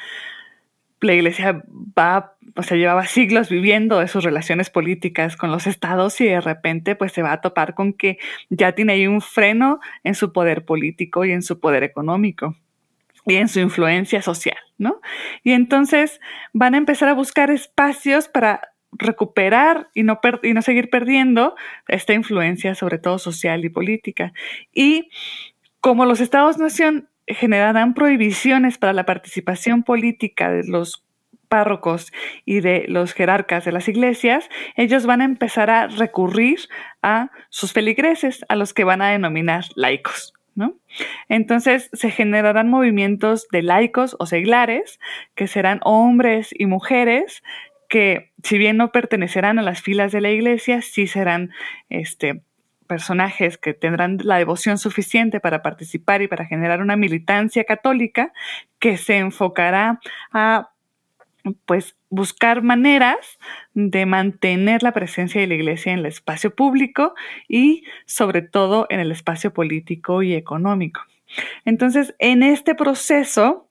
la 1.00 1.14
iglesia 1.14 1.62
va, 1.98 2.34
o 2.56 2.62
sea, 2.62 2.76
llevaba 2.76 3.06
siglos 3.06 3.50
viviendo 3.50 3.98
de 4.00 4.08
sus 4.08 4.24
relaciones 4.24 4.70
políticas 4.70 5.36
con 5.36 5.50
los 5.50 5.66
estados 5.66 6.20
y 6.20 6.26
de 6.26 6.40
repente 6.40 6.96
pues 6.96 7.12
se 7.12 7.22
va 7.22 7.32
a 7.32 7.40
topar 7.40 7.74
con 7.74 7.92
que 7.92 8.18
ya 8.48 8.72
tiene 8.72 8.94
ahí 8.94 9.06
un 9.06 9.20
freno 9.20 9.80
en 10.02 10.14
su 10.14 10.32
poder 10.32 10.64
político 10.64 11.24
y 11.24 11.32
en 11.32 11.42
su 11.42 11.60
poder 11.60 11.82
económico 11.82 12.56
y 13.26 13.36
en 13.36 13.48
su 13.48 13.60
influencia 13.60 14.22
social, 14.22 14.58
¿no? 14.78 15.00
Y 15.42 15.52
entonces 15.52 16.20
van 16.52 16.74
a 16.74 16.78
empezar 16.78 17.08
a 17.08 17.14
buscar 17.14 17.50
espacios 17.50 18.28
para 18.28 18.74
recuperar 18.92 19.88
y 19.94 20.02
no, 20.02 20.20
y 20.42 20.52
no 20.52 20.62
seguir 20.62 20.90
perdiendo 20.90 21.56
esta 21.88 22.12
influencia, 22.12 22.74
sobre 22.74 22.98
todo 22.98 23.18
social 23.18 23.64
y 23.64 23.68
política. 23.68 24.32
Y 24.72 25.10
como 25.80 26.06
los 26.06 26.20
estados-nación 26.20 27.08
generarán 27.26 27.94
prohibiciones 27.94 28.78
para 28.78 28.92
la 28.92 29.06
participación 29.06 29.82
política 29.82 30.50
de 30.50 30.64
los 30.64 31.04
párrocos 31.48 32.12
y 32.44 32.60
de 32.60 32.84
los 32.88 33.12
jerarcas 33.12 33.64
de 33.64 33.72
las 33.72 33.88
iglesias, 33.88 34.48
ellos 34.76 35.06
van 35.06 35.20
a 35.20 35.24
empezar 35.24 35.70
a 35.70 35.86
recurrir 35.86 36.58
a 37.02 37.30
sus 37.48 37.72
feligreses, 37.72 38.44
a 38.48 38.56
los 38.56 38.74
que 38.74 38.84
van 38.84 39.02
a 39.02 39.10
denominar 39.10 39.64
laicos. 39.76 40.33
Entonces 41.28 41.90
se 41.92 42.10
generarán 42.10 42.68
movimientos 42.68 43.48
de 43.50 43.62
laicos 43.62 44.16
o 44.18 44.26
seglares, 44.26 45.00
que 45.34 45.46
serán 45.46 45.80
hombres 45.82 46.50
y 46.56 46.66
mujeres 46.66 47.42
que, 47.88 48.32
si 48.42 48.58
bien 48.58 48.76
no 48.76 48.92
pertenecerán 48.92 49.58
a 49.58 49.62
las 49.62 49.82
filas 49.82 50.12
de 50.12 50.20
la 50.20 50.30
iglesia, 50.30 50.82
sí 50.82 51.06
serán 51.06 51.50
este, 51.88 52.42
personajes 52.86 53.58
que 53.58 53.74
tendrán 53.74 54.18
la 54.22 54.38
devoción 54.38 54.78
suficiente 54.78 55.40
para 55.40 55.62
participar 55.62 56.22
y 56.22 56.28
para 56.28 56.44
generar 56.46 56.80
una 56.80 56.96
militancia 56.96 57.64
católica 57.64 58.32
que 58.78 58.96
se 58.96 59.18
enfocará 59.18 60.00
a 60.32 60.70
pues 61.66 61.96
buscar 62.14 62.62
maneras 62.62 63.38
de 63.74 64.06
mantener 64.06 64.82
la 64.82 64.92
presencia 64.92 65.40
de 65.40 65.46
la 65.46 65.54
iglesia 65.54 65.92
en 65.92 66.00
el 66.00 66.06
espacio 66.06 66.54
público 66.54 67.14
y 67.48 67.84
sobre 68.06 68.42
todo 68.42 68.86
en 68.88 69.00
el 69.00 69.10
espacio 69.10 69.52
político 69.52 70.22
y 70.22 70.34
económico. 70.34 71.00
Entonces, 71.64 72.14
en 72.18 72.42
este 72.42 72.74
proceso 72.74 73.68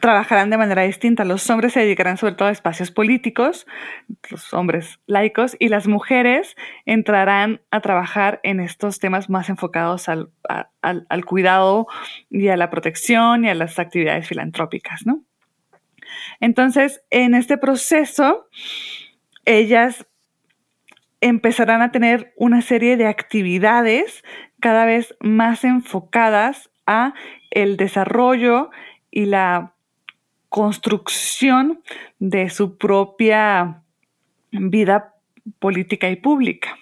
trabajarán 0.00 0.48
de 0.50 0.56
manera 0.56 0.82
distinta. 0.82 1.24
Los 1.24 1.50
hombres 1.50 1.72
se 1.72 1.80
dedicarán 1.80 2.16
sobre 2.16 2.34
todo 2.34 2.48
a 2.48 2.52
espacios 2.52 2.90
políticos, 2.90 3.66
los 4.30 4.54
hombres 4.54 5.00
laicos, 5.06 5.56
y 5.58 5.68
las 5.68 5.88
mujeres 5.88 6.56
entrarán 6.86 7.60
a 7.70 7.80
trabajar 7.80 8.40
en 8.44 8.60
estos 8.60 8.98
temas 8.98 9.28
más 9.28 9.48
enfocados 9.48 10.08
al, 10.08 10.30
al 10.80 11.24
cuidado 11.24 11.86
y 12.30 12.48
a 12.48 12.56
la 12.56 12.70
protección 12.70 13.44
y 13.44 13.50
a 13.50 13.54
las 13.54 13.78
actividades 13.78 14.26
filantrópicas, 14.26 15.04
¿no? 15.04 15.24
Entonces, 16.40 17.02
en 17.10 17.34
este 17.34 17.58
proceso, 17.58 18.48
ellas 19.44 20.06
empezarán 21.20 21.82
a 21.82 21.92
tener 21.92 22.32
una 22.36 22.62
serie 22.62 22.96
de 22.96 23.06
actividades 23.06 24.24
cada 24.60 24.84
vez 24.84 25.14
más 25.20 25.64
enfocadas 25.64 26.70
a 26.86 27.14
el 27.50 27.76
desarrollo 27.76 28.70
y 29.10 29.26
la 29.26 29.74
construcción 30.48 31.82
de 32.18 32.50
su 32.50 32.76
propia 32.76 33.82
vida 34.50 35.14
política 35.58 36.10
y 36.10 36.16
pública. 36.16 36.76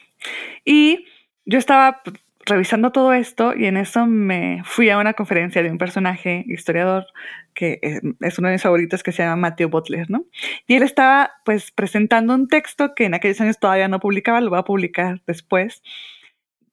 Y 0.65 1.07
yo 1.45 1.59
estaba 1.59 2.03
revisando 2.49 2.93
todo 2.93 3.13
esto 3.13 3.55
y 3.55 3.67
en 3.67 3.77
eso 3.77 4.07
me 4.07 4.63
fui 4.65 4.91
a 4.91 4.99
una 4.99 5.15
conferencia 5.15 5.63
de 5.63 5.71
un 5.71 5.79
personaje 5.79 6.45
historiador 6.49 7.07
que 7.55 7.79
eh, 7.83 8.01
es 8.21 8.39
uno 8.39 8.49
de 8.49 8.55
mis 8.55 8.63
favoritos 8.63 9.03
que 9.03 9.13
se 9.13 9.23
llama 9.23 9.37
Matthew 9.37 9.69
Butler, 9.69 10.11
¿no? 10.11 10.25
Y 10.67 10.75
él 10.75 10.83
estaba 10.83 11.33
pues 11.45 11.71
presentando 11.71 12.35
un 12.35 12.49
texto 12.49 12.95
que 12.95 13.05
en 13.05 13.15
aquellos 13.15 13.41
años 13.41 13.59
todavía 13.59 13.89
no 13.89 14.01
publicaba, 14.01 14.41
lo 14.41 14.51
va 14.51 14.59
a 14.59 14.65
publicar 14.65 15.23
después, 15.27 15.83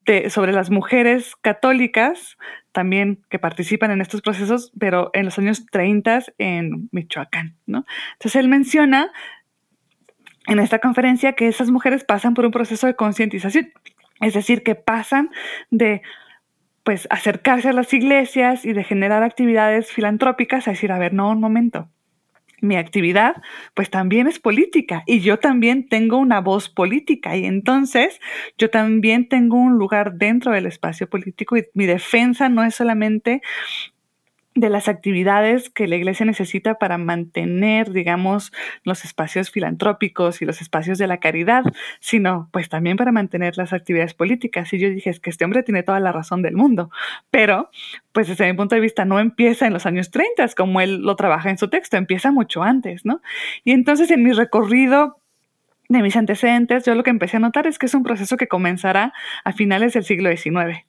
de, 0.06 0.30
sobre 0.30 0.54
las 0.54 0.70
mujeres 0.70 1.36
católicas 1.42 2.38
también 2.72 3.24
que 3.30 3.40
participan 3.40 3.92
en 3.92 4.02
estos 4.02 4.22
procesos, 4.22 4.72
pero 4.80 5.10
en 5.14 5.26
los 5.26 5.38
años 5.40 5.66
30 5.66 6.26
en 6.38 6.90
Michoacán, 6.92 7.58
¿no? 7.66 7.86
Entonces 8.14 8.36
él 8.36 8.48
menciona 8.48 9.12
en 10.48 10.60
esta 10.60 10.80
conferencia 10.80 11.34
que 11.34 11.48
esas 11.48 11.72
mujeres 11.72 12.04
pasan 12.04 12.34
por 12.34 12.46
un 12.46 12.52
proceso 12.52 12.86
de 12.88 12.96
concientización 12.96 13.72
es 14.22 14.34
decir, 14.34 14.64
que 14.64 14.76
pasan 14.76 15.30
de 15.70 16.02
pues 16.84 17.08
acercarse 17.10 17.70
a 17.70 17.74
las 17.74 17.92
iglesias 17.94 18.64
y 18.64 18.74
de 18.74 18.84
generar 18.84 19.24
actividades 19.24 19.92
filantrópicas 19.92 20.68
a 20.68 20.72
decir, 20.72 20.92
a 20.92 21.00
ver, 21.00 21.14
no, 21.14 21.32
un 21.32 21.40
momento. 21.40 21.90
Mi 22.62 22.78
actividad 22.78 23.42
pues 23.74 23.90
también 23.90 24.28
es 24.28 24.40
política 24.40 25.04
y 25.06 25.20
yo 25.20 25.38
también 25.40 25.90
tengo 25.90 26.18
una 26.18 26.40
voz 26.42 26.70
política 26.70 27.36
y 27.36 27.46
entonces 27.46 28.22
yo 28.58 28.70
también 28.70 29.28
tengo 29.28 29.58
un 29.58 29.78
lugar 29.78 30.14
dentro 30.14 30.52
del 30.52 30.68
espacio 30.68 31.10
político 31.10 31.58
y 31.58 31.66
mi 31.74 31.86
defensa 31.86 32.48
no 32.48 32.64
es 32.64 32.76
solamente 32.76 33.42
de 34.56 34.70
las 34.70 34.88
actividades 34.88 35.70
que 35.70 35.86
la 35.86 35.98
iglesia 35.98 36.26
necesita 36.26 36.76
para 36.76 36.98
mantener, 36.98 37.92
digamos, 37.92 38.54
los 38.84 39.04
espacios 39.04 39.52
filantrópicos 39.52 40.42
y 40.42 40.46
los 40.46 40.62
espacios 40.62 40.98
de 40.98 41.08
la 41.08 41.20
caridad, 41.20 41.64
sino 42.00 42.50
pues 42.54 42.70
también 42.70 42.96
para 42.96 43.12
mantener 43.12 43.58
las 43.58 43.74
actividades 43.74 44.14
políticas. 44.14 44.72
Y 44.72 44.80
yo 44.80 44.90
dije, 44.90 45.10
es 45.10 45.20
que 45.20 45.30
este 45.30 45.44
hombre 45.44 45.62
tiene 45.64 45.84
toda 45.84 46.00
la 46.00 46.14
razón 46.14 46.42
del 46.42 46.56
mundo, 46.56 46.90
pero 47.30 47.70
pues 48.14 48.30
desde 48.30 48.48
mi 48.48 48.54
punto 48.54 48.76
de 48.76 48.82
vista 48.82 49.04
no 49.04 49.20
empieza 49.20 49.68
en 49.68 49.74
los 49.74 49.86
años 49.86 50.10
30, 50.10 50.48
como 50.56 50.80
él 50.80 51.02
lo 51.02 51.18
trabaja 51.18 51.50
en 51.50 51.58
su 51.58 51.70
texto, 51.70 51.98
empieza 51.98 52.32
mucho 52.32 52.64
antes, 52.64 53.06
¿no? 53.06 53.22
Y 53.66 53.72
entonces 53.72 54.10
en 54.10 54.24
mi 54.24 54.32
recorrido 54.32 55.20
de 55.90 56.02
mis 56.02 56.16
antecedentes, 56.16 56.86
yo 56.86 56.96
lo 56.96 57.04
que 57.04 57.10
empecé 57.10 57.38
a 57.38 57.40
notar 57.42 57.68
es 57.68 57.78
que 57.78 57.86
es 57.86 57.94
un 57.94 58.04
proceso 58.04 58.38
que 58.38 58.48
comenzará 58.48 59.14
a 59.44 59.52
finales 59.52 59.94
del 59.94 60.04
siglo 60.04 60.32
XIX. 60.36 60.86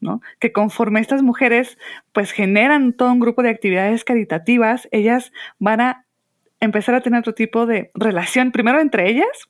¿No? 0.00 0.20
Que 0.38 0.52
conforme 0.52 1.00
estas 1.00 1.22
mujeres 1.22 1.78
pues 2.12 2.32
generan 2.32 2.92
todo 2.92 3.12
un 3.12 3.20
grupo 3.20 3.42
de 3.42 3.50
actividades 3.50 4.04
caritativas, 4.04 4.88
ellas 4.92 5.32
van 5.58 5.80
a 5.80 6.04
empezar 6.60 6.94
a 6.94 7.00
tener 7.00 7.20
otro 7.20 7.34
tipo 7.34 7.66
de 7.66 7.90
relación, 7.94 8.50
primero 8.50 8.80
entre 8.80 9.08
ellas 9.08 9.48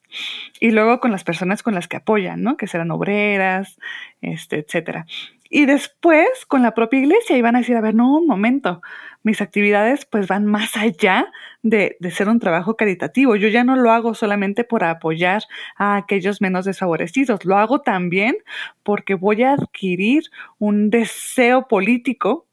y 0.60 0.70
luego 0.70 1.00
con 1.00 1.10
las 1.10 1.24
personas 1.24 1.62
con 1.62 1.74
las 1.74 1.88
que 1.88 1.96
apoyan, 1.96 2.42
¿no? 2.42 2.56
Que 2.56 2.66
serán 2.66 2.90
obreras, 2.90 3.78
este, 4.20 4.58
etcétera. 4.58 5.06
Y 5.50 5.64
después 5.64 6.28
con 6.46 6.62
la 6.62 6.74
propia 6.74 7.00
iglesia 7.00 7.36
y 7.36 7.42
van 7.42 7.56
a 7.56 7.60
decir, 7.60 7.76
a 7.76 7.80
ver, 7.80 7.94
no, 7.94 8.18
un 8.18 8.26
momento, 8.26 8.82
mis 9.22 9.40
actividades 9.40 10.04
pues 10.06 10.26
van 10.26 10.46
más 10.46 10.76
allá 10.76 11.30
de, 11.62 11.96
de, 12.00 12.10
ser 12.10 12.28
un 12.28 12.40
trabajo 12.40 12.76
caritativo. 12.76 13.36
Yo 13.36 13.48
ya 13.48 13.64
no 13.64 13.76
lo 13.76 13.90
hago 13.90 14.14
solamente 14.14 14.64
por 14.64 14.84
apoyar 14.84 15.42
a 15.76 15.96
aquellos 15.96 16.40
menos 16.40 16.64
desfavorecidos, 16.64 17.44
lo 17.44 17.56
hago 17.56 17.80
también 17.80 18.36
porque 18.82 19.14
voy 19.14 19.42
a 19.42 19.52
adquirir 19.52 20.24
un 20.58 20.90
deseo 20.90 21.68
político 21.68 22.46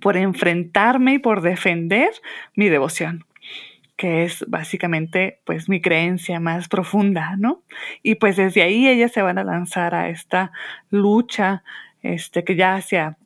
por 0.00 0.16
enfrentarme 0.16 1.14
y 1.14 1.18
por 1.18 1.40
defender 1.40 2.10
mi 2.54 2.68
devoción 2.68 3.24
que 3.96 4.24
es 4.24 4.44
básicamente 4.46 5.40
pues 5.44 5.68
mi 5.68 5.80
creencia 5.80 6.38
más 6.38 6.68
profunda, 6.68 7.34
¿no? 7.38 7.62
Y 8.02 8.16
pues 8.16 8.36
desde 8.36 8.62
ahí 8.62 8.86
ellas 8.86 9.12
se 9.12 9.22
van 9.22 9.38
a 9.38 9.44
lanzar 9.44 9.94
a 9.94 10.10
esta 10.10 10.52
lucha 10.90 11.64
este, 12.02 12.44
que 12.44 12.56
ya 12.56 12.74
hacia 12.74 13.16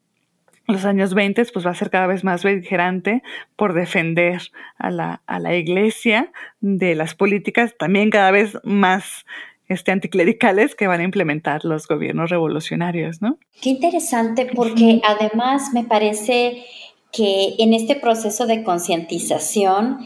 los 0.71 0.85
años 0.85 1.15
20 1.15 1.45
pues 1.53 1.67
va 1.67 1.71
a 1.71 1.75
ser 1.75 1.91
cada 1.91 2.07
vez 2.07 2.25
más 2.25 2.43
beligerante 2.43 3.23
por 3.57 3.75
defender 3.75 4.43
a 4.79 4.91
la, 4.91 5.23
a 5.27 5.39
la 5.39 5.55
iglesia 5.57 6.33
de 6.61 6.95
las 6.95 7.15
políticas 7.15 7.75
también 7.79 8.11
cada 8.11 8.31
vez 8.31 8.59
más 8.65 9.25
este, 9.71 9.93
anticlericales 9.93 10.75
que 10.75 10.89
van 10.89 11.01
a 11.01 11.05
implementar 11.05 11.65
los 11.65 11.87
gobiernos 11.87 12.29
revolucionarios, 12.29 13.23
¿no? 13.23 13.39
Qué 13.63 13.71
interesante 13.71 14.51
porque 14.53 15.01
además 15.05 15.73
me 15.73 15.85
parece 15.85 16.65
que 17.13 17.55
en 17.59 17.73
este 17.73 17.95
proceso 17.95 18.47
de 18.49 18.65
concientización 18.65 19.99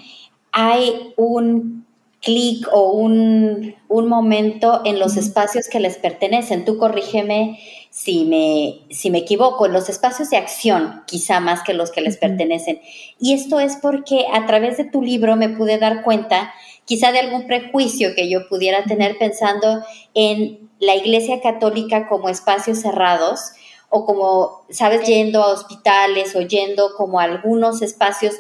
hay 0.53 1.15
un 1.17 1.87
clic 2.21 2.69
o 2.73 2.93
un, 2.93 3.75
momento 3.89 4.83
en 4.85 4.99
los 4.99 5.17
espacios 5.17 5.69
que 5.69 5.81
les 5.81 5.97
pertenecen. 5.97 6.65
Tú 6.65 6.77
corrígeme 6.79 7.59
si 7.95 8.25
me, 8.25 8.93
si 8.93 9.09
me 9.09 9.19
equivoco, 9.19 9.67
en 9.67 9.73
los 9.73 9.89
espacios 9.89 10.29
de 10.29 10.37
acción, 10.37 11.05
quizá 11.07 11.39
más 11.39 11.63
que 11.63 11.75
los 11.75 11.93
que 11.93 12.01
les 12.01 12.17
pertenecen. 12.17 12.81
Y 13.21 13.35
esto 13.35 13.61
es 13.61 13.77
porque 13.77 14.27
a 14.33 14.47
través 14.47 14.77
de 14.77 14.85
tu 14.85 15.01
libro 15.01 15.37
me 15.37 15.49
pude 15.49 15.79
dar 15.79 16.03
cuenta 16.03 16.53
quizá 16.87 17.13
de 17.13 17.21
algún 17.21 17.47
prejuicio 17.47 18.17
que 18.17 18.29
yo 18.29 18.49
pudiera 18.49 18.83
tener 18.83 19.17
pensando 19.17 19.85
en 20.13 20.69
la 20.81 20.97
Iglesia 20.97 21.41
Católica 21.41 22.09
como 22.09 22.29
espacios 22.29 22.81
cerrados 22.81 23.53
o 23.91 24.05
como, 24.05 24.65
sabes, 24.71 25.07
yendo 25.07 25.45
a 25.45 25.53
hospitales 25.53 26.35
o 26.35 26.41
yendo 26.41 26.97
como 26.97 27.21
a 27.21 27.25
algunos 27.25 27.81
espacios 27.81 28.35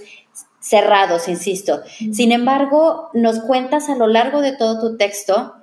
cerrados, 0.58 1.28
insisto. 1.28 1.80
Sin 2.12 2.32
embargo, 2.32 3.08
nos 3.12 3.38
cuentas 3.38 3.88
a 3.88 3.94
lo 3.94 4.08
largo 4.08 4.40
de 4.40 4.56
todo 4.56 4.80
tu 4.80 4.96
texto 4.96 5.54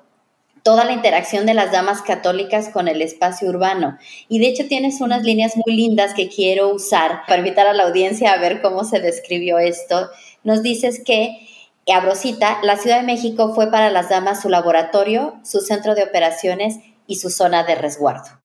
toda 0.64 0.86
la 0.86 0.92
interacción 0.92 1.46
de 1.46 1.54
las 1.54 1.72
damas 1.72 2.02
católicas 2.02 2.70
con 2.70 2.88
el 2.88 3.02
espacio 3.02 3.50
urbano. 3.50 3.98
Y 4.28 4.40
de 4.40 4.48
hecho 4.48 4.68
tienes 4.68 5.02
unas 5.02 5.24
líneas 5.24 5.54
muy 5.58 5.76
lindas 5.76 6.14
que 6.14 6.30
quiero 6.30 6.70
usar 6.70 7.22
para 7.28 7.40
invitar 7.40 7.68
a 7.68 7.74
la 7.74 7.84
audiencia 7.84 8.34
a 8.34 8.38
ver 8.38 8.62
cómo 8.62 8.84
se 8.84 9.00
describió 9.00 9.60
esto. 9.60 10.10
Nos 10.44 10.62
dices 10.62 11.02
que, 11.04 11.48
Abrosita, 11.92 12.60
la 12.64 12.78
Ciudad 12.78 12.98
de 12.98 13.06
México 13.06 13.54
fue 13.54 13.72
para 13.72 13.90
las 13.90 14.10
damas 14.10 14.42
su 14.42 14.50
laboratorio, 14.50 15.40
su 15.44 15.62
centro 15.62 15.96
de 15.96 16.04
operaciones 16.04 16.78
y 17.08 17.16
su 17.16 17.30
zona 17.30 17.64
de 17.64 17.76
resguardo. 17.76 18.42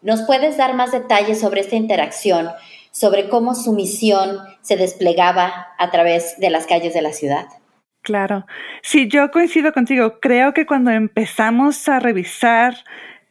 ¿Nos 0.00 0.22
puedes 0.22 0.56
dar 0.56 0.74
más 0.74 0.92
detalles 0.92 1.40
sobre 1.40 1.60
esta 1.60 1.76
interacción, 1.76 2.50
sobre 2.90 3.28
cómo 3.28 3.54
su 3.54 3.72
misión 3.72 4.38
se 4.60 4.76
desplegaba 4.76 5.68
a 5.78 5.90
través 5.90 6.38
de 6.38 6.50
las 6.50 6.66
calles 6.66 6.94
de 6.94 7.02
la 7.02 7.12
ciudad? 7.12 7.46
Claro. 8.04 8.46
Sí, 8.82 9.08
yo 9.08 9.30
coincido 9.30 9.72
contigo. 9.72 10.18
Creo 10.20 10.52
que 10.52 10.66
cuando 10.66 10.90
empezamos 10.90 11.88
a 11.88 12.00
revisar 12.00 12.74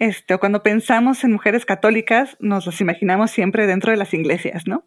este, 0.01 0.33
o 0.33 0.39
cuando 0.39 0.63
pensamos 0.63 1.23
en 1.23 1.31
mujeres 1.31 1.63
católicas, 1.63 2.35
nos 2.39 2.65
las 2.65 2.81
imaginamos 2.81 3.29
siempre 3.29 3.67
dentro 3.67 3.91
de 3.91 3.97
las 3.97 4.15
iglesias, 4.15 4.65
¿no? 4.65 4.83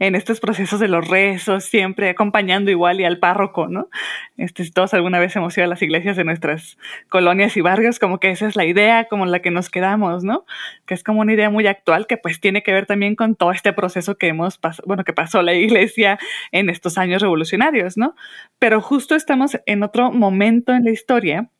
En 0.00 0.16
estos 0.16 0.40
procesos 0.40 0.80
de 0.80 0.88
los 0.88 1.06
rezos, 1.06 1.66
siempre 1.66 2.10
acompañando 2.10 2.72
igual 2.72 3.00
y 3.00 3.04
al 3.04 3.20
párroco, 3.20 3.68
¿no? 3.68 3.88
Este, 4.36 4.64
si 4.64 4.72
todos 4.72 4.92
alguna 4.92 5.20
vez 5.20 5.36
hemos 5.36 5.56
ido 5.56 5.66
a 5.66 5.68
las 5.68 5.82
iglesias 5.82 6.16
de 6.16 6.24
nuestras 6.24 6.78
colonias 7.08 7.56
y 7.56 7.60
barrios, 7.60 8.00
como 8.00 8.18
que 8.18 8.30
esa 8.30 8.48
es 8.48 8.56
la 8.56 8.64
idea, 8.64 9.04
como 9.04 9.24
la 9.24 9.38
que 9.38 9.52
nos 9.52 9.70
quedamos, 9.70 10.24
¿no? 10.24 10.44
Que 10.84 10.94
es 10.94 11.04
como 11.04 11.20
una 11.20 11.32
idea 11.32 11.48
muy 11.48 11.68
actual 11.68 12.08
que 12.08 12.16
pues 12.16 12.40
tiene 12.40 12.64
que 12.64 12.72
ver 12.72 12.86
también 12.86 13.14
con 13.14 13.36
todo 13.36 13.52
este 13.52 13.72
proceso 13.72 14.18
que 14.18 14.26
hemos 14.26 14.58
bueno, 14.84 15.04
que 15.04 15.12
pasó 15.12 15.42
la 15.42 15.54
iglesia 15.54 16.18
en 16.50 16.70
estos 16.70 16.98
años 16.98 17.22
revolucionarios, 17.22 17.96
¿no? 17.96 18.16
Pero 18.58 18.80
justo 18.80 19.14
estamos 19.14 19.60
en 19.64 19.84
otro 19.84 20.10
momento 20.10 20.72
en 20.72 20.82
la 20.82 20.90
historia 20.90 21.50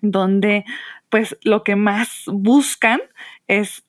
donde 0.00 0.64
pues 1.08 1.36
lo 1.42 1.64
que 1.64 1.76
más 1.76 2.24
buscan 2.26 3.00
es 3.46 3.86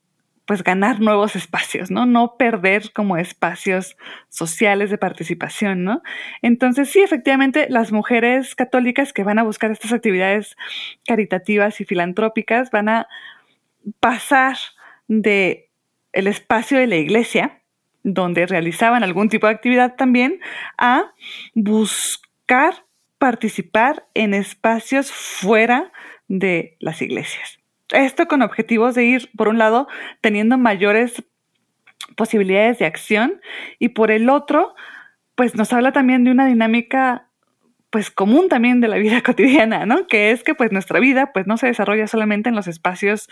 pues 0.48 0.64
ganar 0.64 1.02
nuevos 1.02 1.36
espacios, 1.36 1.92
¿no? 1.92 2.06
No 2.06 2.38
perder 2.38 2.94
como 2.94 3.18
espacios 3.18 3.98
sociales 4.30 4.90
de 4.90 4.98
participación, 4.98 5.84
¿no? 5.84 6.02
Entonces, 6.42 6.90
sí, 6.90 7.02
efectivamente, 7.02 7.68
las 7.70 7.92
mujeres 7.92 8.56
católicas 8.56 9.12
que 9.12 9.24
van 9.24 9.40
a 9.40 9.44
buscar 9.44 9.72
estas 9.72 9.92
actividades 9.92 10.56
caritativas 11.06 11.82
y 11.82 11.86
filantrópicas 11.86 12.72
van 12.72 12.88
a 12.88 13.08
pasar 14.00 14.56
de 15.10 15.70
el 16.14 16.28
espacio 16.28 16.80
de 16.80 16.88
la 16.88 16.96
iglesia, 16.96 17.62
donde 18.04 18.46
realizaban 18.46 19.04
algún 19.04 19.28
tipo 19.28 19.48
de 19.48 19.54
actividad 19.54 19.96
también, 19.98 20.40
a 20.78 21.12
buscar 21.56 22.86
participar 23.18 24.06
en 24.14 24.34
espacios 24.34 25.12
fuera 25.12 25.92
de 26.28 26.78
las 26.80 27.02
iglesias. 27.02 27.60
Esto 27.92 28.28
con 28.28 28.42
objetivos 28.42 28.96
de 28.96 29.06
ir, 29.06 29.30
por 29.38 29.48
un 29.48 29.58
lado, 29.58 29.88
teniendo 30.22 30.58
mayores 30.58 31.24
posibilidades 32.16 32.80
de 32.80 32.86
acción 32.86 33.42
y 33.80 33.90
por 33.90 34.12
el 34.12 34.30
otro, 34.30 34.76
pues 35.36 35.56
nos 35.56 35.72
habla 35.72 35.92
también 35.92 36.24
de 36.24 36.32
una 36.32 36.48
dinámica 36.48 37.27
pues 37.90 38.12
común 38.12 38.50
también 38.50 38.82
de 38.82 38.88
la 38.88 38.98
vida 38.98 39.22
cotidiana, 39.26 39.86
¿no? 39.86 40.08
Que 40.08 40.32
es 40.32 40.44
que 40.44 40.56
pues 40.56 40.72
nuestra 40.72 41.00
vida 41.00 41.32
pues 41.34 41.48
no 41.48 41.58
se 41.58 41.68
desarrolla 41.68 42.08
solamente 42.08 42.50
en 42.50 42.56
los 42.56 42.68
espacios 42.68 43.30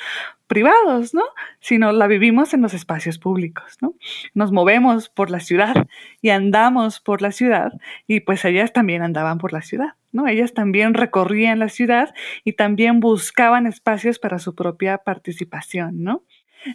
privados, 0.47 1.13
¿no? 1.13 1.23
Sino 1.59 1.91
la 1.91 2.07
vivimos 2.07 2.53
en 2.53 2.61
los 2.61 2.73
espacios 2.73 3.19
públicos, 3.19 3.77
¿no? 3.81 3.95
Nos 4.33 4.51
movemos 4.51 5.09
por 5.09 5.29
la 5.29 5.39
ciudad 5.39 5.87
y 6.21 6.29
andamos 6.29 6.99
por 6.99 7.21
la 7.21 7.31
ciudad 7.31 7.73
y 8.07 8.21
pues 8.21 8.45
ellas 8.45 8.73
también 8.73 9.01
andaban 9.01 9.37
por 9.37 9.53
la 9.53 9.61
ciudad, 9.61 9.93
¿no? 10.11 10.27
Ellas 10.27 10.53
también 10.53 10.93
recorrían 10.93 11.59
la 11.59 11.69
ciudad 11.69 12.13
y 12.43 12.53
también 12.53 12.99
buscaban 12.99 13.67
espacios 13.67 14.19
para 14.19 14.39
su 14.39 14.55
propia 14.55 14.99
participación, 14.99 16.03
¿no? 16.03 16.23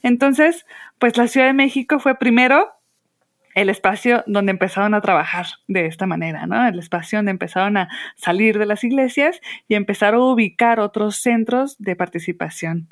Entonces, 0.03 0.67
pues 0.99 1.17
la 1.17 1.27
Ciudad 1.27 1.47
de 1.47 1.53
México 1.53 1.99
fue 1.99 2.17
primero 2.17 2.80
el 3.55 3.69
espacio 3.69 4.23
donde 4.27 4.53
empezaron 4.53 4.95
a 4.95 5.01
trabajar 5.01 5.47
de 5.67 5.87
esta 5.87 6.07
manera, 6.07 6.47
¿no? 6.47 6.67
El 6.67 6.79
espacio 6.79 7.19
donde 7.19 7.33
empezaron 7.33 7.77
a 7.77 7.89
salir 8.17 8.59
de 8.59 8.67
las 8.67 8.85
iglesias 8.85 9.41
y 9.69 9.75
empezar 9.75 10.15
a 10.15 10.21
ubicar 10.21 10.81
otros 10.81 11.17
centros 11.17 11.77
de 11.79 11.97
participación 11.97 12.89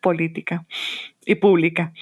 política 0.00 0.64
y 1.24 1.36
pública. 1.36 1.92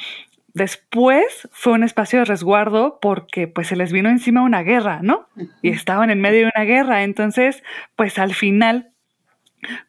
Después 0.55 1.49
fue 1.51 1.73
un 1.73 1.83
espacio 1.83 2.21
de 2.21 2.27
resguardo 2.27 2.99
porque 3.01 3.49
pues 3.49 3.67
se 3.67 3.77
les 3.77 3.93
vino 3.93 4.09
encima 4.09 4.43
una 4.43 4.63
guerra, 4.63 5.01
¿no? 5.03 5.27
Y 5.63 5.71
estaban 5.71 6.11
en 6.11 6.21
medio 6.21 6.43
de 6.43 6.53
una 6.55 6.65
guerra, 6.65 7.03
entonces 7.03 7.63
pues 7.97 8.19
al 8.21 8.35
final 8.35 8.94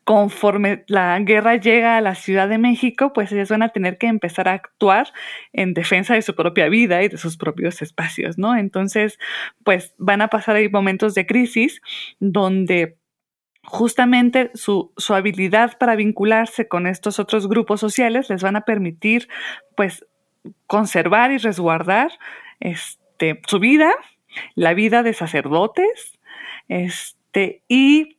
conforme 0.03 0.83
la 0.87 1.19
guerra 1.19 1.55
llega 1.55 1.97
a 1.97 2.01
la 2.01 2.15
Ciudad 2.15 2.47
de 2.49 2.57
México, 2.57 3.13
pues 3.13 3.31
ellas 3.31 3.49
van 3.49 3.63
a 3.63 3.69
tener 3.69 3.97
que 3.97 4.07
empezar 4.07 4.47
a 4.47 4.53
actuar 4.53 5.11
en 5.53 5.73
defensa 5.73 6.13
de 6.13 6.21
su 6.21 6.35
propia 6.35 6.69
vida 6.69 7.03
y 7.03 7.09
de 7.09 7.17
sus 7.17 7.37
propios 7.37 7.81
espacios, 7.81 8.37
¿no? 8.37 8.55
Entonces, 8.55 9.19
pues 9.63 9.93
van 9.97 10.21
a 10.21 10.27
pasar 10.27 10.55
ahí 10.55 10.69
momentos 10.69 11.13
de 11.15 11.25
crisis 11.25 11.81
donde 12.19 12.97
justamente 13.63 14.51
su, 14.53 14.93
su 14.97 15.13
habilidad 15.13 15.77
para 15.77 15.95
vincularse 15.95 16.67
con 16.67 16.87
estos 16.87 17.19
otros 17.19 17.47
grupos 17.47 17.79
sociales 17.79 18.29
les 18.29 18.43
van 18.43 18.55
a 18.55 18.61
permitir, 18.61 19.27
pues, 19.75 20.05
conservar 20.67 21.31
y 21.31 21.37
resguardar 21.37 22.11
este, 22.59 23.41
su 23.47 23.59
vida, 23.59 23.91
la 24.53 24.73
vida 24.73 25.03
de 25.03 25.13
sacerdotes, 25.13 26.19
este, 26.67 27.63
y 27.67 28.14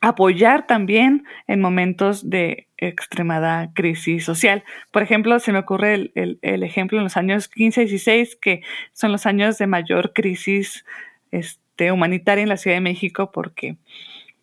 apoyar 0.00 0.66
también 0.66 1.24
en 1.46 1.60
momentos 1.60 2.28
de 2.28 2.66
extremada 2.76 3.70
crisis 3.74 4.24
social. 4.24 4.64
Por 4.92 5.02
ejemplo, 5.02 5.38
se 5.40 5.52
me 5.52 5.58
ocurre 5.58 6.12
el, 6.14 6.38
ejemplo 6.42 6.98
en 6.98 7.04
los 7.04 7.16
años 7.16 7.48
15 7.48 7.82
y 7.82 7.86
16, 7.86 8.36
que 8.36 8.62
son 8.92 9.12
los 9.12 9.26
años 9.26 9.58
de 9.58 9.66
mayor 9.66 10.12
crisis 10.12 10.84
este, 11.30 11.92
humanitaria 11.92 12.42
en 12.42 12.48
la 12.48 12.56
Ciudad 12.56 12.76
de 12.76 12.82
México, 12.82 13.32
porque 13.32 13.76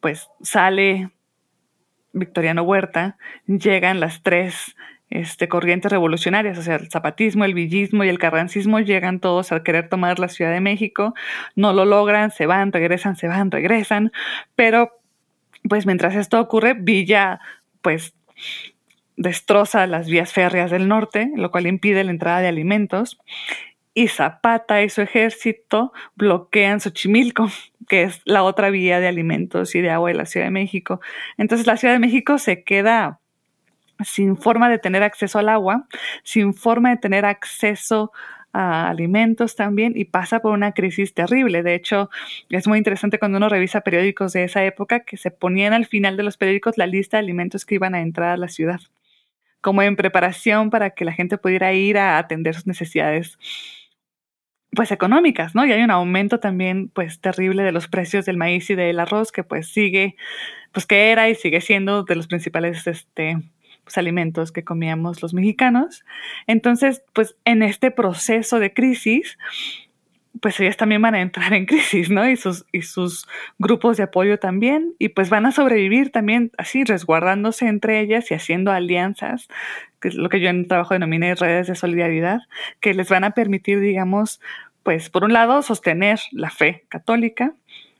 pues 0.02 0.30
sale 0.42 1.10
Victoriano 2.14 2.64
Huerta, 2.64 3.18
llegan 3.48 4.00
las 4.00 4.22
tres 4.22 4.76
este, 5.10 5.48
corrientes 5.48 5.92
revolucionarias, 5.92 6.58
o 6.58 6.62
sea, 6.62 6.76
el 6.76 6.90
zapatismo, 6.90 7.46
el 7.46 7.54
villismo 7.54 8.04
y 8.04 8.10
el 8.10 8.20
carrancismo 8.20 8.80
llegan 8.80 9.20
todos 9.20 9.52
a 9.52 9.64
querer 9.64 9.88
tomar 9.88 10.20
la 10.20 10.30
Ciudad 10.30 10.52
de 10.52 10.62
México, 10.62 11.14
no 11.56 11.74
lo 11.74 11.86
logran, 11.86 12.32
se 12.32 12.46
van, 12.46 12.72
regresan, 12.72 13.16
se 13.16 13.28
van, 13.28 13.52
regresan, 13.52 14.12
pero 14.56 14.92
pues 15.68 15.86
mientras 15.86 16.16
esto 16.16 16.40
ocurre, 16.40 16.74
Villa 16.74 17.40
pues 17.82 18.14
destroza 19.18 19.88
las 19.88 20.08
vías 20.08 20.34
férreas 20.34 20.72
del 20.72 20.88
norte, 20.88 21.32
lo 21.36 21.52
cual 21.52 21.68
impide 21.68 22.04
la 22.04 22.12
entrada 22.12 22.42
de 22.42 22.48
alimentos, 22.48 23.20
y 23.94 24.10
Zapata 24.10 24.84
y 24.84 24.90
su 24.90 25.02
ejército 25.02 25.94
bloquean 26.16 26.82
Xochimilco, 26.82 27.50
que 27.88 28.04
es 28.04 28.22
la 28.26 28.44
otra 28.44 28.70
vía 28.70 29.00
de 29.00 29.08
alimentos 29.08 29.74
y 29.76 29.82
de 29.82 29.90
agua 29.90 30.10
de 30.10 30.16
la 30.16 30.26
Ciudad 30.26 30.48
de 30.48 30.52
México. 30.52 31.00
Entonces 31.38 31.66
la 31.66 31.78
Ciudad 31.78 31.94
de 31.94 32.00
México 32.00 32.38
se 32.38 32.64
queda 32.64 33.20
sin 34.04 34.36
forma 34.36 34.70
de 34.70 34.78
tener 34.78 35.04
acceso 35.04 35.40
al 35.40 35.48
agua, 35.48 35.88
sin 36.24 36.54
forma 36.54 36.90
de 36.90 36.98
tener 36.98 37.26
acceso 37.26 38.12
a 38.56 38.90
alimentos 38.90 39.58
también 39.58 39.94
y 39.96 40.06
pasa 40.06 40.40
por 40.40 40.54
una 40.54 40.72
crisis 40.72 41.14
terrible. 41.14 41.62
De 41.62 41.76
hecho, 41.76 42.10
es 42.50 42.68
muy 42.68 42.78
interesante 42.78 43.20
cuando 43.20 43.38
uno 43.38 43.50
revisa 43.50 43.82
periódicos 43.82 44.32
de 44.32 44.46
esa 44.46 44.64
época 44.64 45.02
que 45.02 45.18
se 45.18 45.30
ponían 45.30 45.74
al 45.74 45.86
final 45.86 46.16
de 46.16 46.24
los 46.24 46.38
periódicos 46.38 46.78
la 46.78 46.88
lista 46.88 47.18
de 47.18 47.24
alimentos 47.24 47.66
que 47.66 47.76
iban 47.76 47.96
a 47.96 48.02
entrar 48.02 48.30
a 48.30 48.38
la 48.38 48.48
ciudad, 48.48 48.80
como 49.60 49.82
en 49.82 49.98
preparación 49.98 50.70
para 50.70 50.92
que 50.92 51.04
la 51.04 51.12
gente 51.12 51.38
pudiera 51.38 51.74
ir 51.74 51.98
a 51.98 52.18
atender 52.18 52.56
sus 52.56 52.66
necesidades 52.66 53.38
pues 54.72 54.92
económicas, 54.92 55.54
¿no? 55.54 55.66
Y 55.66 55.74
hay 55.74 55.84
un 55.84 55.92
aumento 55.92 56.40
también 56.40 56.90
pues 56.90 57.20
terrible 57.20 57.64
de 57.64 57.74
los 57.74 57.88
precios 57.90 58.26
del 58.26 58.38
maíz 58.38 58.70
y 58.70 58.76
del 58.76 59.00
arroz 59.00 59.34
que 59.34 59.44
pues 59.44 59.68
sigue, 59.68 60.16
pues 60.72 60.86
que 60.86 61.12
era 61.12 61.30
y 61.30 61.36
sigue 61.36 61.60
siendo 61.60 62.04
de 62.04 62.16
los 62.16 62.28
principales 62.28 62.88
este, 62.88 63.38
alimentos 63.98 64.52
que 64.52 64.64
comíamos 64.64 65.22
los 65.22 65.34
mexicanos. 65.34 66.04
Entonces, 66.48 67.04
pues 67.14 67.36
en 67.46 67.64
este 67.64 67.92
proceso 67.92 68.60
de 68.60 68.74
crisis, 68.74 69.38
pues 70.42 70.60
ellas 70.60 70.78
también 70.78 71.02
van 71.02 71.16
a 71.16 71.22
entrar 71.22 71.54
en 71.54 71.66
crisis, 71.66 72.10
¿no? 72.10 72.30
Y 72.30 72.36
sus, 72.36 72.66
y 72.72 72.82
sus 72.82 73.28
grupos 73.58 73.98
de 73.98 74.04
apoyo 74.04 74.40
también, 74.40 74.94
y 75.00 75.10
pues 75.10 75.30
van 75.30 75.46
a 75.46 75.52
sobrevivir 75.52 76.12
también 76.12 76.52
así, 76.58 76.84
resguardándose 76.84 77.68
entre 77.68 78.00
ellas 78.00 78.30
y 78.32 78.34
haciendo 78.34 78.72
alianzas, 78.72 79.48
que 80.02 80.10
es 80.10 80.16
lo 80.16 80.30
que 80.30 80.40
yo 80.40 80.50
en 80.50 80.60
el 80.60 80.68
trabajo 80.68 80.94
denominé 80.94 81.36
redes 81.36 81.68
de 81.68 81.76
solidaridad, 81.76 82.40
que 82.80 82.94
les 82.94 83.10
van 83.10 83.24
a 83.24 83.32
permitir, 83.32 83.80
digamos, 83.80 84.42
pues 84.84 85.10
por 85.10 85.24
un 85.24 85.34
lado, 85.34 85.62
sostener 85.62 86.20
la 86.32 86.52
fe 86.52 86.86
católica, 86.90 87.56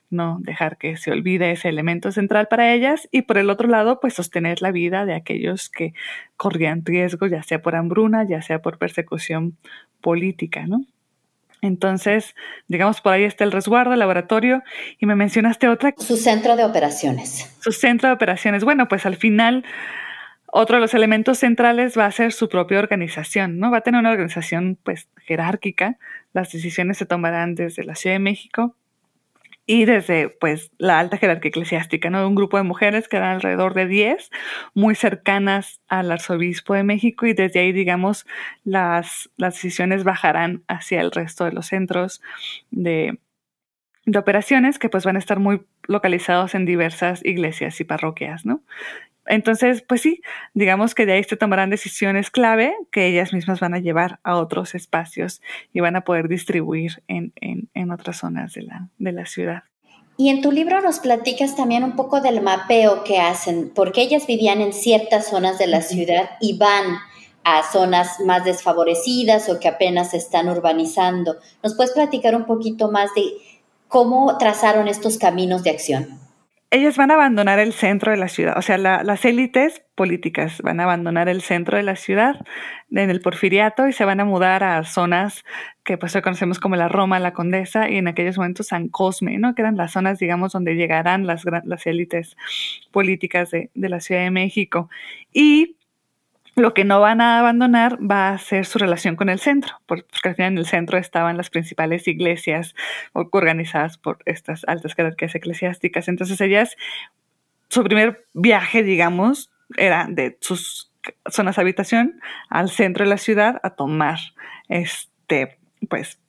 no 0.10 0.38
dejar 0.42 0.78
que 0.78 0.98
se 0.98 1.12
olvide 1.12 1.52
ese 1.52 1.70
elemento 1.70 2.12
central 2.12 2.48
para 2.48 2.74
ellas 2.74 3.08
y 3.12 3.24
por 3.24 3.38
el 3.38 3.50
otro 3.50 3.68
lado, 3.68 4.00
pues 4.00 4.14
sostener 4.14 4.62
la 4.62 4.72
vida 4.72 5.06
de 5.06 5.16
aquellos 5.16 5.70
que 5.70 5.94
corrían 6.38 6.84
riesgo, 6.86 7.28
ya 7.28 7.44
sea 7.44 7.62
por 7.62 7.76
hambruna, 7.76 8.24
ya 8.28 8.42
sea 8.42 8.62
por 8.62 8.78
persecución 8.78 9.58
política, 10.02 10.66
¿no? 10.68 10.86
Entonces, 11.62 12.36
digamos, 12.68 13.02
por 13.02 13.14
ahí 13.14 13.24
está 13.24 13.44
el 13.44 13.52
resguardo, 13.52 13.94
el 13.94 14.00
laboratorio, 14.00 14.62
y 15.00 15.06
me 15.06 15.16
mencionaste 15.16 15.68
otra. 15.68 15.94
Su 15.98 16.18
centro 16.18 16.56
de 16.56 16.64
operaciones. 16.64 17.58
Su 17.60 17.72
centro 17.72 18.10
de 18.10 18.14
operaciones. 18.14 18.64
Bueno, 18.64 18.88
pues 18.88 19.06
al 19.06 19.16
final, 19.16 19.66
otro 20.46 20.76
de 20.76 20.82
los 20.82 20.94
elementos 20.94 21.40
centrales 21.40 21.98
va 21.98 22.06
a 22.06 22.12
ser 22.12 22.34
su 22.34 22.50
propia 22.50 22.80
organización, 22.80 23.58
¿no? 23.58 23.72
Va 23.72 23.80
a 23.80 23.82
tener 23.82 24.00
una 24.00 24.12
organización, 24.12 24.78
pues, 24.84 25.10
jerárquica. 25.26 25.98
Las 26.34 26.52
decisiones 26.52 26.98
se 26.98 27.06
tomarán 27.06 27.56
desde 27.56 27.84
la 27.84 27.96
Ciudad 27.96 28.16
de 28.16 28.20
México, 28.20 28.76
y 29.66 29.86
desde 29.86 30.30
pues 30.30 30.72
la 30.78 31.00
alta 31.00 31.18
jerarquía 31.18 31.50
eclesiástica, 31.50 32.10
¿no? 32.10 32.28
Un 32.28 32.36
grupo 32.36 32.58
de 32.58 32.64
mujeres 32.64 33.08
que 33.08 33.18
eran 33.18 33.36
alrededor 33.36 33.74
de 33.74 33.88
10, 33.88 34.30
muy 34.74 34.96
cercanas 34.96 35.82
al 35.88 36.12
arzobispo 36.12 36.74
de 36.76 36.84
México 36.84 37.26
y 37.26 37.34
desde 37.34 37.62
ahí, 37.62 37.72
digamos, 37.72 38.26
las, 38.64 39.30
las 39.38 39.56
decisiones 39.56 40.04
bajarán 40.04 40.64
hacia 40.68 41.02
el 41.02 41.12
resto 41.12 41.46
de 41.46 41.52
los 41.52 41.68
centros 41.68 42.22
de, 42.70 43.20
de 44.06 44.20
operaciones 44.20 44.78
que 44.78 44.90
pues 44.90 45.04
van 45.04 45.16
a 45.16 45.20
estar 45.20 45.40
muy 45.40 45.66
localizados 45.88 46.54
en 46.56 46.66
diversas 46.66 47.26
iglesias 47.26 47.80
y 47.82 47.86
parroquias, 47.86 48.46
¿no? 48.46 48.62
Entonces, 49.26 49.82
pues 49.82 50.02
sí, 50.02 50.22
digamos 50.54 50.94
que 50.94 51.06
de 51.06 51.14
ahí 51.14 51.24
se 51.24 51.38
tomarán 51.38 51.70
decisiones 51.70 52.30
clave 52.30 52.76
que 52.92 53.08
ellas 53.08 53.34
mismas 53.34 53.60
van 53.60 53.74
a 53.74 53.80
llevar 53.80 54.20
a 54.24 54.38
otros 54.38 54.76
espacios 54.76 55.42
y 55.74 55.80
van 55.80 55.96
a 55.96 56.02
poder 56.02 56.28
distribuir 56.28 57.04
en, 57.08 57.34
en, 57.42 57.92
otras 57.92 58.18
zonas 58.18 58.54
de 58.54 58.64
la, 58.64 58.90
de 58.98 59.12
la 59.12 59.26
ciudad. 59.26 59.64
Y 60.18 60.30
en 60.30 60.42
tu 60.42 60.52
libro 60.52 60.82
nos 60.82 61.00
platicas 61.00 61.56
también 61.56 61.84
un 61.84 61.96
poco 61.96 62.22
del 62.22 62.42
mapeo 62.42 63.04
que 63.04 63.20
hacen, 63.20 63.72
porque 63.74 64.02
ellas 64.02 64.28
vivían 64.28 64.62
en 64.62 64.74
ciertas 64.74 65.28
zonas 65.28 65.58
de 65.58 65.68
la 65.68 65.82
ciudad 65.82 66.30
y 66.40 66.58
van 66.58 66.98
a 67.44 67.64
zonas 67.64 68.20
más 68.26 68.44
desfavorecidas 68.44 69.50
o 69.50 69.60
que 69.60 69.68
apenas 69.68 70.12
se 70.12 70.18
están 70.18 70.50
urbanizando. 70.50 71.38
¿Nos 71.64 71.76
puedes 71.76 71.92
platicar 71.92 72.36
un 72.36 72.46
poquito 72.46 72.92
más 72.92 73.14
de 73.14 73.24
cómo 73.88 74.38
trazaron 74.38 74.88
estos 74.88 75.18
caminos 75.18 75.64
de 75.64 75.70
acción? 75.70 76.25
Ellas 76.76 76.98
van 76.98 77.10
a 77.12 77.16
abandonar 77.16 77.60
el 77.60 77.74
centro 77.74 78.12
de 78.12 78.18
la 78.18 78.28
ciudad, 78.28 78.58
o 78.58 78.62
sea, 78.62 78.78
las 78.78 79.26
élites 79.26 79.82
políticas 79.96 80.62
van 80.62 80.80
a 80.80 80.84
abandonar 80.84 81.30
el 81.30 81.42
centro 81.42 81.78
de 81.78 81.84
la 81.84 81.96
ciudad 81.96 82.36
en 82.92 83.10
el 83.10 83.22
porfiriato 83.22 83.88
y 83.88 83.94
se 83.94 84.04
van 84.04 84.20
a 84.20 84.26
mudar 84.26 84.64
a 84.64 84.84
zonas 84.84 85.46
que 85.84 85.98
pues 85.98 86.18
conocemos 86.22 86.60
como 86.60 86.76
la 86.76 86.90
Roma, 86.90 87.20
la 87.20 87.34
Condesa 87.34 87.90
y 87.90 87.98
en 87.98 88.08
aquellos 88.08 88.38
momentos 88.38 88.68
San 88.68 88.90
Cosme, 88.90 89.38
¿no? 89.38 89.56
que 89.56 89.62
eran 89.62 89.78
las 89.78 89.94
zonas, 89.94 90.20
digamos, 90.20 90.52
donde 90.52 90.76
llegarán 90.76 91.26
las, 91.26 91.46
las 91.64 91.88
élites 91.88 92.36
políticas 92.92 93.52
de, 93.52 93.70
de 93.74 93.90
la 93.90 94.00
Ciudad 94.02 94.22
de 94.22 94.32
México. 94.32 94.90
Y 95.32 95.78
lo 96.56 96.74
que 96.74 96.86
no 96.86 97.02
van 97.02 97.20
a 97.20 97.40
abandonar 97.40 97.98
va 98.00 98.30
a 98.30 98.38
ser 98.38 98.66
su 98.66 98.80
relación 98.80 99.16
con 99.18 99.30
el 99.30 99.40
centro, 99.40 99.82
porque 99.86 100.06
al 100.24 100.36
final 100.36 100.54
en 100.54 100.58
el 100.60 100.66
centro 100.66 100.98
estaban 100.98 101.36
las 101.36 101.50
principales 101.50 102.08
iglesias 102.08 102.76
organizadas 103.14 103.98
por 103.98 104.20
estas 104.26 104.64
altas 104.66 104.96
jerarquías 104.96 105.36
eclesiásticas. 105.36 106.08
Entonces 106.08 106.40
ellas, 106.40 106.78
su 107.68 107.84
primer 107.84 108.26
viaje, 108.34 108.84
digamos, 108.84 109.52
era 109.76 110.08
de 110.10 110.38
sus 110.40 110.92
zonas 111.30 111.58
de 111.58 111.62
habitación 111.62 112.22
al 112.50 112.70
centro 112.70 113.04
de 113.04 113.10
la 113.10 113.18
ciudad 113.18 113.60
a 113.62 113.72
tomar 113.72 114.20
este, 114.70 115.58
pues, 115.90 116.20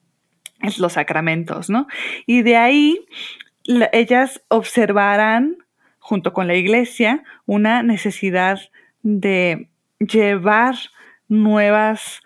los 0.79 0.95
sacramentos, 0.95 1.71
¿no? 1.71 1.87
Y 2.27 2.43
de 2.43 2.57
ahí 2.57 3.07
ellas 3.93 4.43
observarán, 4.49 5.57
junto 5.99 6.33
con 6.33 6.47
la 6.47 6.55
iglesia, 6.55 7.23
una 7.47 7.83
necesidad 7.83 8.61
de 9.03 9.69
llevar 9.99 10.77
nuevas, 11.29 12.21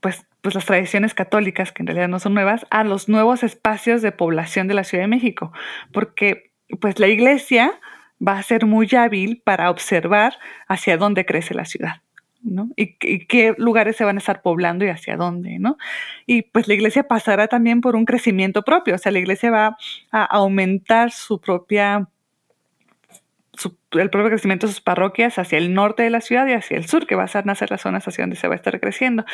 pues, 0.00 0.26
pues 0.40 0.54
las 0.54 0.66
tradiciones 0.66 1.14
católicas, 1.14 1.72
que 1.72 1.82
en 1.82 1.86
realidad 1.86 2.08
no 2.08 2.18
son 2.18 2.34
nuevas, 2.34 2.66
a 2.70 2.84
los 2.84 3.08
nuevos 3.08 3.42
espacios 3.42 4.02
de 4.02 4.12
población 4.12 4.68
de 4.68 4.74
la 4.74 4.84
Ciudad 4.84 5.04
de 5.04 5.08
México, 5.08 5.52
porque 5.92 6.52
pues 6.80 6.98
la 6.98 7.08
iglesia 7.08 7.78
va 8.26 8.38
a 8.38 8.42
ser 8.42 8.66
muy 8.66 8.88
hábil 8.96 9.42
para 9.44 9.70
observar 9.70 10.34
hacia 10.68 10.96
dónde 10.96 11.26
crece 11.26 11.54
la 11.54 11.64
ciudad. 11.64 12.02
¿no? 12.42 12.68
Y, 12.76 12.96
qué 13.26 13.54
lugares 13.56 13.96
se 13.96 14.04
van 14.04 14.16
a 14.16 14.18
estar 14.18 14.42
poblando 14.42 14.84
y 14.84 14.88
hacia 14.88 15.16
dónde, 15.16 15.58
¿no? 15.58 15.78
Y 16.26 16.42
pues 16.42 16.68
la 16.68 16.74
iglesia 16.74 17.08
pasará 17.08 17.48
también 17.48 17.80
por 17.80 17.96
un 17.96 18.04
crecimiento 18.04 18.62
propio, 18.62 18.96
o 18.96 18.98
sea, 18.98 19.12
la 19.12 19.18
iglesia 19.18 19.50
va 19.50 19.78
a 20.12 20.24
aumentar 20.24 21.10
su 21.10 21.40
propia 21.40 22.06
el 23.92 24.10
propio 24.10 24.28
crecimiento 24.28 24.66
de 24.66 24.72
sus 24.72 24.80
parroquias 24.80 25.38
hacia 25.38 25.58
el 25.58 25.74
norte 25.74 26.02
de 26.02 26.10
la 26.10 26.20
ciudad 26.20 26.46
y 26.46 26.52
hacia 26.52 26.76
el 26.76 26.86
sur, 26.86 27.06
que 27.06 27.14
va 27.14 27.26
a 27.32 27.42
nacer 27.42 27.70
las 27.70 27.82
zonas 27.82 28.06
hacia 28.06 28.22
donde 28.22 28.36
se 28.36 28.48
va 28.48 28.54
a 28.54 28.56
estar 28.56 28.78
creciendo. 28.80 29.24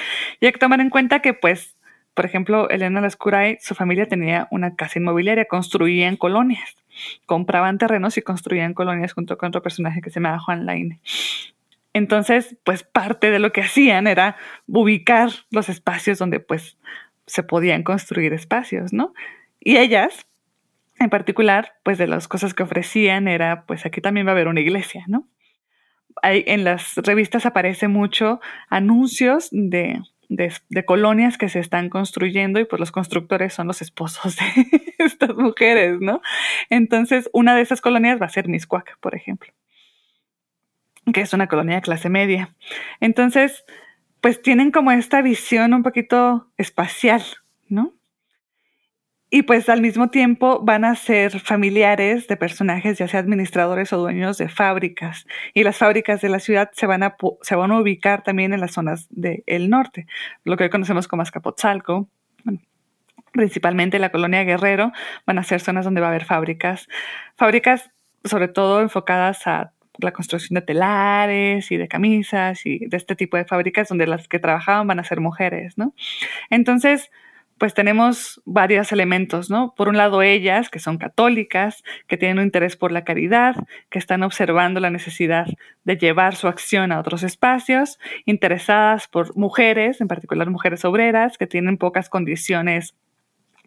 Y 0.40 0.46
hay 0.46 0.52
que 0.52 0.58
tomar 0.58 0.80
en 0.80 0.90
cuenta 0.90 1.20
que, 1.20 1.34
pues, 1.34 1.76
por 2.14 2.26
ejemplo, 2.26 2.68
Elena 2.68 3.00
Lascuray, 3.00 3.58
su 3.60 3.74
familia 3.74 4.06
tenía 4.06 4.48
una 4.50 4.74
casa 4.74 4.98
inmobiliaria, 4.98 5.44
construían 5.44 6.16
colonias, 6.16 6.76
compraban 7.26 7.78
terrenos 7.78 8.16
y 8.18 8.22
construían 8.22 8.74
colonias 8.74 9.12
junto 9.12 9.38
con 9.38 9.48
otro 9.48 9.62
personaje 9.62 10.00
que 10.00 10.10
se 10.10 10.20
llama 10.20 10.38
Juan 10.38 10.66
Laine. 10.66 11.00
Entonces, 11.92 12.56
pues 12.64 12.82
parte 12.82 13.30
de 13.30 13.38
lo 13.38 13.52
que 13.52 13.62
hacían 13.62 14.06
era 14.06 14.36
ubicar 14.66 15.30
los 15.50 15.68
espacios 15.68 16.18
donde 16.18 16.40
pues 16.40 16.78
se 17.26 17.42
podían 17.42 17.82
construir 17.82 18.32
espacios, 18.32 18.92
¿no? 18.92 19.12
Y 19.60 19.76
ellas, 19.76 20.26
en 21.00 21.08
particular, 21.08 21.72
pues 21.82 21.98
de 21.98 22.06
las 22.06 22.28
cosas 22.28 22.52
que 22.54 22.62
ofrecían 22.62 23.26
era, 23.26 23.64
pues 23.64 23.86
aquí 23.86 24.02
también 24.02 24.26
va 24.26 24.30
a 24.30 24.34
haber 24.34 24.48
una 24.48 24.60
iglesia, 24.60 25.04
¿no? 25.08 25.26
Hay, 26.22 26.44
en 26.46 26.62
las 26.62 26.96
revistas 26.96 27.46
aparece 27.46 27.88
mucho 27.88 28.40
anuncios 28.68 29.48
de, 29.50 30.02
colonias 30.84 31.38
que 31.38 31.48
se 31.48 31.58
están 31.58 31.88
construyendo 31.88 32.60
y 32.60 32.66
pues 32.66 32.78
los 32.78 32.92
constructores 32.92 33.54
son 33.54 33.66
los 33.66 33.80
esposos 33.80 34.36
de 34.36 34.94
estas 34.98 35.34
mujeres, 35.34 36.00
¿no? 36.00 36.20
Entonces, 36.68 37.30
una 37.32 37.56
de 37.56 37.62
esas 37.62 37.80
colonias 37.80 38.20
va 38.20 38.26
a 38.26 38.30
ser 38.30 38.48
Miscuac, 38.48 38.98
por 39.00 39.14
ejemplo, 39.14 39.52
que 41.14 41.22
es 41.22 41.32
una 41.32 41.46
colonia 41.46 41.76
de 41.76 41.82
clase 41.82 42.10
media. 42.10 42.54
Entonces, 43.00 43.64
pues 44.20 44.42
tienen 44.42 44.70
como 44.70 44.92
esta 44.92 45.22
visión 45.22 45.72
un 45.72 45.82
poquito 45.82 46.52
espacial, 46.58 47.22
¿no? 47.70 47.94
Y 49.30 49.42
pues 49.42 49.68
al 49.68 49.80
mismo 49.80 50.10
tiempo 50.10 50.60
van 50.60 50.84
a 50.84 50.96
ser 50.96 51.38
familiares 51.38 52.26
de 52.26 52.36
personajes, 52.36 52.98
ya 52.98 53.06
sea 53.06 53.20
administradores 53.20 53.92
o 53.92 53.98
dueños 53.98 54.38
de 54.38 54.48
fábricas. 54.48 55.26
Y 55.54 55.62
las 55.62 55.78
fábricas 55.78 56.20
de 56.20 56.28
la 56.28 56.40
ciudad 56.40 56.70
se 56.72 56.86
van 56.86 57.04
a, 57.04 57.16
se 57.42 57.54
van 57.54 57.70
a 57.70 57.80
ubicar 57.80 58.24
también 58.24 58.52
en 58.52 58.60
las 58.60 58.72
zonas 58.72 59.06
del 59.10 59.70
norte, 59.70 60.06
lo 60.44 60.56
que 60.56 60.64
hoy 60.64 60.70
conocemos 60.70 61.06
como 61.06 61.22
Azcapotzalco. 61.22 62.08
principalmente 63.32 64.00
la 64.00 64.10
colonia 64.10 64.42
Guerrero 64.42 64.92
van 65.24 65.38
a 65.38 65.44
ser 65.44 65.60
zonas 65.60 65.84
donde 65.84 66.00
va 66.00 66.08
a 66.08 66.10
haber 66.10 66.24
fábricas. 66.24 66.88
Fábricas 67.36 67.90
sobre 68.24 68.48
todo 68.48 68.80
enfocadas 68.80 69.46
a 69.46 69.72
la 69.98 70.12
construcción 70.12 70.54
de 70.54 70.62
telares 70.62 71.70
y 71.70 71.76
de 71.76 71.88
camisas 71.88 72.64
y 72.66 72.86
de 72.86 72.96
este 72.96 73.16
tipo 73.16 73.36
de 73.36 73.44
fábricas 73.44 73.88
donde 73.88 74.06
las 74.06 74.28
que 74.28 74.38
trabajaban 74.38 74.86
van 74.86 74.98
a 74.98 75.04
ser 75.04 75.20
mujeres, 75.20 75.78
¿no? 75.78 75.94
Entonces, 76.48 77.10
pues 77.60 77.74
tenemos 77.74 78.40
varios 78.46 78.90
elementos, 78.90 79.50
¿no? 79.50 79.74
Por 79.76 79.88
un 79.88 79.98
lado, 79.98 80.22
ellas, 80.22 80.70
que 80.70 80.78
son 80.78 80.96
católicas, 80.96 81.82
que 82.06 82.16
tienen 82.16 82.38
un 82.38 82.44
interés 82.44 82.74
por 82.74 82.90
la 82.90 83.04
caridad, 83.04 83.54
que 83.90 83.98
están 83.98 84.22
observando 84.22 84.80
la 84.80 84.88
necesidad 84.88 85.46
de 85.84 85.98
llevar 85.98 86.36
su 86.36 86.48
acción 86.48 86.90
a 86.90 86.98
otros 86.98 87.22
espacios, 87.22 87.98
interesadas 88.24 89.08
por 89.08 89.36
mujeres, 89.36 90.00
en 90.00 90.08
particular 90.08 90.48
mujeres 90.48 90.86
obreras, 90.86 91.36
que 91.36 91.46
tienen 91.46 91.76
pocas 91.76 92.08
condiciones 92.08 92.94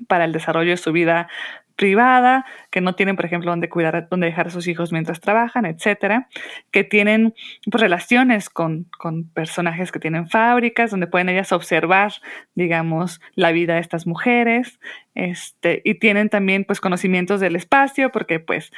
para 0.07 0.25
el 0.25 0.31
desarrollo 0.31 0.71
de 0.71 0.77
su 0.77 0.91
vida 0.91 1.27
privada, 1.75 2.45
que 2.69 2.81
no 2.81 2.95
tienen, 2.95 3.15
por 3.15 3.25
ejemplo, 3.25 3.51
dónde 3.51 3.69
cuidar, 3.69 4.07
dónde 4.09 4.27
dejar 4.27 4.47
a 4.47 4.49
sus 4.49 4.67
hijos 4.67 4.91
mientras 4.91 5.19
trabajan, 5.19 5.65
etcétera, 5.65 6.27
que 6.71 6.83
tienen 6.83 7.33
pues, 7.69 7.81
relaciones 7.81 8.49
con, 8.49 8.87
con, 8.97 9.29
personajes 9.29 9.91
que 9.91 9.99
tienen 9.99 10.27
fábricas, 10.27 10.91
donde 10.91 11.07
pueden 11.07 11.29
ellas 11.29 11.51
observar, 11.51 12.13
digamos, 12.55 13.21
la 13.35 13.51
vida 13.51 13.75
de 13.75 13.81
estas 13.81 14.05
mujeres, 14.05 14.79
este, 15.15 15.81
y 15.83 15.95
tienen 15.95 16.29
también, 16.29 16.65
pues, 16.65 16.79
conocimientos 16.79 17.39
del 17.39 17.55
espacio, 17.55 18.11
porque, 18.11 18.39
pues, 18.39 18.71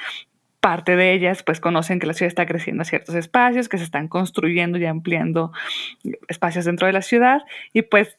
parte 0.65 0.95
de 0.95 1.13
ellas 1.13 1.43
pues 1.43 1.59
conocen 1.59 1.99
que 1.99 2.07
la 2.07 2.13
ciudad 2.13 2.29
está 2.29 2.47
creciendo 2.47 2.81
a 2.81 2.85
ciertos 2.85 3.13
espacios, 3.13 3.69
que 3.69 3.77
se 3.77 3.83
están 3.83 4.07
construyendo 4.07 4.79
y 4.79 4.85
ampliando 4.87 5.51
espacios 6.27 6.65
dentro 6.65 6.87
de 6.87 6.93
la 6.93 7.03
ciudad 7.03 7.43
y 7.71 7.83
pues 7.83 8.17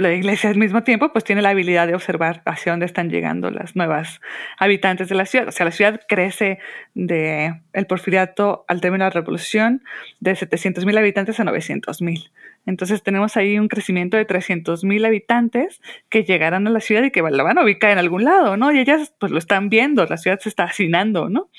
la 0.00 0.14
iglesia 0.14 0.48
al 0.48 0.56
mismo 0.56 0.82
tiempo 0.82 1.12
pues 1.12 1.24
tiene 1.24 1.42
la 1.42 1.50
habilidad 1.50 1.86
de 1.86 1.94
observar 1.94 2.42
hacia 2.46 2.72
dónde 2.72 2.86
están 2.86 3.10
llegando 3.10 3.50
las 3.50 3.76
nuevas 3.76 4.22
habitantes 4.58 5.10
de 5.10 5.14
la 5.14 5.26
ciudad. 5.26 5.48
O 5.48 5.52
sea, 5.52 5.66
la 5.66 5.72
ciudad 5.72 6.00
crece 6.08 6.58
de 6.94 7.60
el 7.74 7.86
porfiriato 7.86 8.64
al 8.66 8.80
término 8.80 9.04
de 9.04 9.10
la 9.10 9.20
revolución 9.20 9.84
de 10.20 10.34
700 10.34 10.86
mil 10.86 10.96
habitantes 10.96 11.38
a 11.38 11.44
900 11.44 12.00
mil. 12.00 12.30
Entonces 12.64 13.02
tenemos 13.02 13.36
ahí 13.36 13.58
un 13.58 13.68
crecimiento 13.68 14.16
de 14.16 14.24
300 14.24 14.84
mil 14.84 15.04
habitantes 15.04 15.82
que 16.08 16.24
llegarán 16.24 16.66
a 16.66 16.70
la 16.70 16.80
ciudad 16.80 17.02
y 17.02 17.10
que 17.10 17.20
la 17.20 17.42
van 17.42 17.58
a 17.58 17.64
ubicar 17.64 17.90
en 17.90 17.98
algún 17.98 18.24
lado, 18.24 18.56
¿no? 18.56 18.72
Y 18.72 18.78
ellas 18.78 19.14
pues 19.18 19.30
lo 19.30 19.38
están 19.38 19.68
viendo, 19.68 20.06
la 20.06 20.16
ciudad 20.16 20.40
se 20.40 20.48
está 20.48 20.64
hacinando, 20.64 21.28
¿no? 21.28 21.50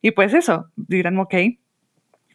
Y 0.00 0.12
pues 0.12 0.32
eso, 0.32 0.70
dirán, 0.76 1.18
ok, 1.18 1.34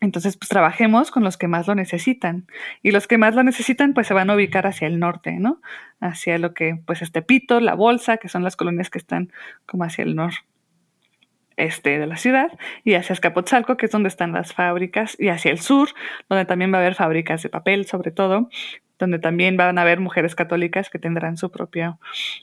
entonces, 0.01 0.35
pues 0.35 0.49
trabajemos 0.49 1.11
con 1.11 1.23
los 1.23 1.37
que 1.37 1.47
más 1.47 1.67
lo 1.67 1.75
necesitan. 1.75 2.47
Y 2.81 2.89
los 2.89 3.07
que 3.07 3.19
más 3.19 3.35
lo 3.35 3.43
necesitan, 3.43 3.93
pues 3.93 4.07
se 4.07 4.15
van 4.15 4.31
a 4.31 4.35
ubicar 4.35 4.65
hacia 4.65 4.87
el 4.87 4.99
norte, 4.99 5.33
¿no? 5.33 5.61
Hacia 5.99 6.39
lo 6.39 6.55
que, 6.55 6.81
pues, 6.85 7.03
es 7.03 7.11
Tepito, 7.11 7.59
La 7.59 7.75
Bolsa, 7.75 8.17
que 8.17 8.27
son 8.27 8.43
las 8.43 8.55
colonias 8.55 8.89
que 8.89 8.97
están 8.97 9.31
como 9.67 9.83
hacia 9.83 10.03
el 10.03 10.15
noreste 10.15 11.99
de 11.99 12.07
la 12.07 12.17
ciudad, 12.17 12.49
y 12.83 12.95
hacia 12.95 13.13
Escapotzalco, 13.13 13.77
que 13.77 13.85
es 13.85 13.91
donde 13.91 14.09
están 14.09 14.33
las 14.33 14.53
fábricas, 14.53 15.15
y 15.19 15.29
hacia 15.29 15.51
el 15.51 15.59
sur, 15.59 15.89
donde 16.27 16.45
también 16.45 16.73
va 16.73 16.79
a 16.79 16.81
haber 16.81 16.95
fábricas 16.95 17.43
de 17.43 17.49
papel, 17.49 17.85
sobre 17.85 18.09
todo, 18.09 18.49
donde 18.97 19.19
también 19.19 19.55
van 19.55 19.77
a 19.77 19.83
haber 19.83 19.99
mujeres 19.99 20.33
católicas 20.33 20.89
que 20.89 20.97
tendrán 20.97 21.37
su 21.37 21.51
propia 21.51 21.99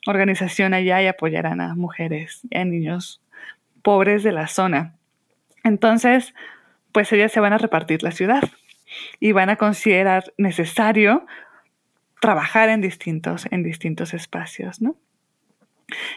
organización 0.06 0.74
allá 0.74 1.02
y 1.02 1.08
apoyarán 1.08 1.60
a 1.60 1.74
mujeres 1.74 2.42
y 2.50 2.56
a 2.56 2.64
niños 2.64 3.20
pobres 3.82 4.22
de 4.22 4.30
la 4.30 4.46
zona. 4.46 4.94
Entonces, 5.64 6.34
pues 6.92 7.12
ellas 7.12 7.32
se 7.32 7.40
van 7.40 7.52
a 7.52 7.58
repartir 7.58 8.02
la 8.02 8.12
ciudad 8.12 8.42
y 9.20 9.32
van 9.32 9.50
a 9.50 9.56
considerar 9.56 10.32
necesario 10.36 11.26
trabajar 12.20 12.68
en 12.68 12.80
distintos, 12.80 13.46
en 13.50 13.62
distintos 13.62 14.14
espacios, 14.14 14.80
¿no? 14.80 14.96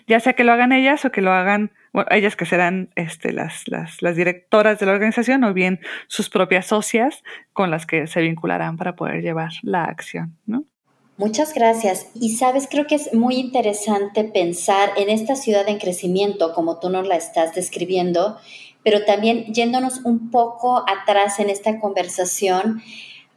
Ya 0.05 0.19
sea 0.19 0.33
que 0.33 0.43
lo 0.43 0.51
hagan 0.51 0.73
ellas 0.73 1.05
o 1.05 1.11
que 1.11 1.21
lo 1.21 1.31
hagan, 1.31 1.71
bueno, 1.93 2.09
ellas 2.11 2.35
que 2.35 2.45
serán 2.45 2.89
este, 2.95 3.31
las, 3.31 3.67
las, 3.67 4.01
las 4.01 4.15
directoras 4.17 4.79
de 4.79 4.85
la 4.85 4.91
organización 4.91 5.43
o 5.45 5.53
bien 5.53 5.79
sus 6.07 6.29
propias 6.29 6.67
socias 6.67 7.23
con 7.53 7.71
las 7.71 7.85
que 7.85 8.07
se 8.07 8.21
vincularán 8.21 8.75
para 8.75 8.95
poder 8.95 9.21
llevar 9.21 9.51
la 9.63 9.85
acción, 9.85 10.37
¿no? 10.45 10.65
Muchas 11.17 11.53
gracias. 11.53 12.07
Y 12.15 12.35
sabes, 12.35 12.67
creo 12.69 12.87
que 12.87 12.95
es 12.95 13.13
muy 13.13 13.35
interesante 13.35 14.23
pensar 14.23 14.89
en 14.97 15.09
esta 15.09 15.35
ciudad 15.35 15.69
en 15.69 15.77
crecimiento, 15.77 16.53
como 16.53 16.79
tú 16.79 16.89
nos 16.89 17.07
la 17.07 17.15
estás 17.15 17.53
describiendo, 17.53 18.37
pero 18.83 19.05
también 19.05 19.53
yéndonos 19.53 20.01
un 20.03 20.31
poco 20.31 20.83
atrás 20.87 21.39
en 21.39 21.49
esta 21.49 21.79
conversación 21.79 22.81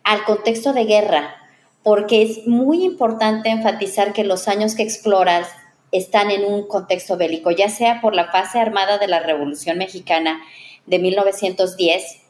al 0.02 0.24
contexto 0.24 0.72
de 0.72 0.84
guerra, 0.84 1.36
porque 1.82 2.22
es 2.22 2.46
muy 2.46 2.84
importante 2.84 3.50
enfatizar 3.50 4.12
que 4.12 4.24
los 4.24 4.48
años 4.48 4.74
que 4.74 4.82
exploras 4.82 5.48
están 5.92 6.30
en 6.30 6.44
un 6.44 6.66
contexto 6.66 7.16
bélico, 7.16 7.50
ya 7.50 7.68
sea 7.68 8.00
por 8.00 8.14
la 8.14 8.30
fase 8.30 8.58
armada 8.58 8.98
de 8.98 9.06
la 9.06 9.20
Revolución 9.20 9.78
Mexicana 9.78 10.40
de 10.86 10.98
1910 10.98 12.22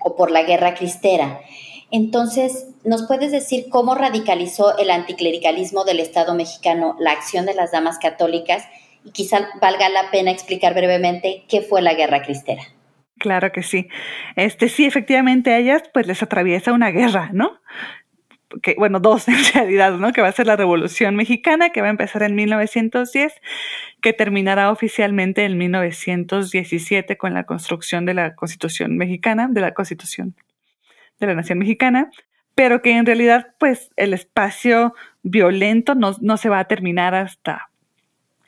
o 0.00 0.16
por 0.16 0.30
la 0.30 0.42
Guerra 0.42 0.74
Cristera. 0.74 1.40
Entonces, 1.90 2.68
¿nos 2.84 3.02
puedes 3.02 3.32
decir 3.32 3.68
cómo 3.68 3.94
radicalizó 3.94 4.78
el 4.78 4.90
anticlericalismo 4.90 5.84
del 5.84 5.98
Estado 5.98 6.34
mexicano 6.34 6.96
la 7.00 7.10
acción 7.10 7.46
de 7.46 7.54
las 7.54 7.72
damas 7.72 7.98
católicas 7.98 8.64
y 9.04 9.12
quizá 9.12 9.48
valga 9.60 9.88
la 9.88 10.10
pena 10.10 10.30
explicar 10.30 10.74
brevemente 10.74 11.44
qué 11.48 11.62
fue 11.62 11.82
la 11.82 11.94
guerra 11.94 12.22
cristera. 12.22 12.62
Claro 13.20 13.52
que 13.52 13.62
sí. 13.62 13.88
Este 14.34 14.70
sí, 14.70 14.86
efectivamente 14.86 15.52
a 15.52 15.58
ellas 15.58 15.82
pues 15.92 16.06
les 16.06 16.22
atraviesa 16.22 16.72
una 16.72 16.90
guerra, 16.90 17.28
¿no? 17.32 17.60
Que, 18.62 18.74
bueno, 18.78 18.98
dos 18.98 19.28
en 19.28 19.36
realidad, 19.54 19.92
¿no? 19.92 20.12
Que 20.12 20.22
va 20.22 20.28
a 20.28 20.32
ser 20.32 20.46
la 20.46 20.56
Revolución 20.56 21.16
Mexicana, 21.16 21.68
que 21.68 21.82
va 21.82 21.88
a 21.88 21.90
empezar 21.90 22.22
en 22.22 22.34
1910, 22.34 23.34
que 24.00 24.12
terminará 24.14 24.72
oficialmente 24.72 25.44
en 25.44 25.58
1917 25.58 27.18
con 27.18 27.34
la 27.34 27.44
construcción 27.44 28.06
de 28.06 28.14
la 28.14 28.34
Constitución 28.34 28.96
Mexicana, 28.96 29.48
de 29.50 29.60
la 29.60 29.74
Constitución 29.74 30.34
de 31.20 31.26
la 31.26 31.34
Nación 31.34 31.58
Mexicana, 31.58 32.10
pero 32.54 32.80
que 32.80 32.96
en 32.96 33.04
realidad, 33.04 33.54
pues, 33.58 33.90
el 33.96 34.14
espacio 34.14 34.94
violento 35.22 35.94
no, 35.94 36.16
no 36.22 36.38
se 36.38 36.48
va 36.48 36.58
a 36.58 36.64
terminar 36.64 37.14
hasta 37.14 37.69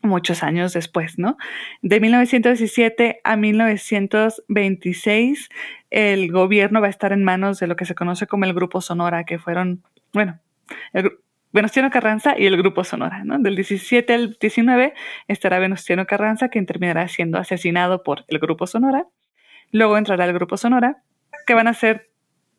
muchos 0.02 0.42
años 0.42 0.72
después, 0.72 1.18
¿no? 1.18 1.36
De 1.80 2.00
1917 2.00 3.20
a 3.24 3.36
1926, 3.36 5.48
el 5.90 6.32
gobierno 6.32 6.80
va 6.80 6.88
a 6.88 6.90
estar 6.90 7.12
en 7.12 7.24
manos 7.24 7.60
de 7.60 7.66
lo 7.66 7.76
que 7.76 7.84
se 7.84 7.94
conoce 7.94 8.26
como 8.26 8.44
el 8.44 8.54
Grupo 8.54 8.80
Sonora, 8.80 9.24
que 9.24 9.38
fueron, 9.38 9.82
bueno, 10.12 10.40
Venustiano 11.52 11.90
Carranza 11.90 12.34
y 12.38 12.46
el 12.46 12.56
Grupo 12.56 12.82
Sonora, 12.82 13.24
¿no? 13.24 13.38
Del 13.38 13.56
17 13.56 14.14
al 14.14 14.36
19 14.40 14.94
estará 15.28 15.58
Venustiano 15.58 16.06
Carranza, 16.06 16.48
quien 16.48 16.66
terminará 16.66 17.08
siendo 17.08 17.38
asesinado 17.38 18.02
por 18.02 18.24
el 18.28 18.38
Grupo 18.38 18.66
Sonora. 18.66 19.06
Luego 19.70 19.98
entrará 19.98 20.24
el 20.24 20.32
Grupo 20.32 20.56
Sonora, 20.56 21.02
que 21.46 21.54
van 21.54 21.68
a 21.68 21.74
ser 21.74 22.10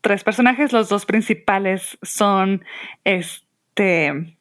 tres 0.01 0.23
personajes. 0.23 0.73
Los 0.73 0.89
dos 0.89 1.05
principales 1.05 1.97
son 2.03 2.63
este 3.03 4.37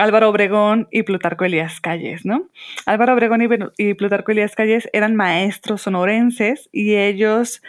Álvaro 0.00 0.30
Obregón 0.30 0.88
y 0.90 1.02
Plutarco 1.02 1.44
Elías 1.44 1.78
Calles, 1.78 2.24
¿no? 2.24 2.48
Álvaro 2.86 3.12
Obregón 3.12 3.42
y, 3.76 3.94
Plutarco 3.94 4.32
Elías 4.32 4.56
Calles 4.56 4.88
eran 4.94 5.14
maestros 5.14 5.82
sonorenses 5.82 6.70
y 6.72 6.94
ellos 6.94 7.62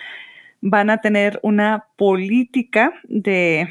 van 0.62 0.89
a 0.89 1.02
tener 1.02 1.39
una 1.44 1.88
política 1.98 2.94
de 3.04 3.67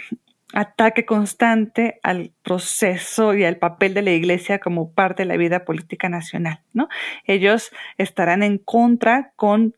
ataque 0.53 1.07
constante 1.07 2.01
al 2.03 2.33
proceso 2.43 3.35
y 3.35 3.45
al 3.45 3.57
papel 3.57 3.95
de 3.95 4.03
la 4.03 4.11
iglesia 4.11 4.59
como 4.59 4.93
parte 4.93 5.23
de 5.23 5.29
la 5.29 5.39
vida 5.39 5.65
política 5.65 6.11
nacional, 6.11 6.61
¿no? 6.75 6.89
Ellos 7.25 7.71
estarán 7.97 8.43
en 8.43 8.59
contra 8.59 9.33
con 9.37 9.75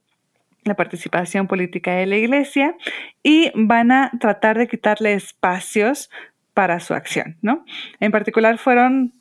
la 0.65 0.75
participación 0.75 1.47
política 1.47 1.95
de 1.95 2.07
la 2.07 2.17
iglesia 2.17 2.75
y 3.23 3.53
van 3.55 3.93
a 3.93 4.11
tratar 4.21 4.59
de 4.59 4.69
quitarle 4.69 5.15
espacios 5.15 6.11
para 6.55 6.81
su 6.81 6.95
acción, 6.95 7.37
¿no? 7.43 7.65
En 8.01 8.13
particular 8.13 8.59
fueron 8.59 9.15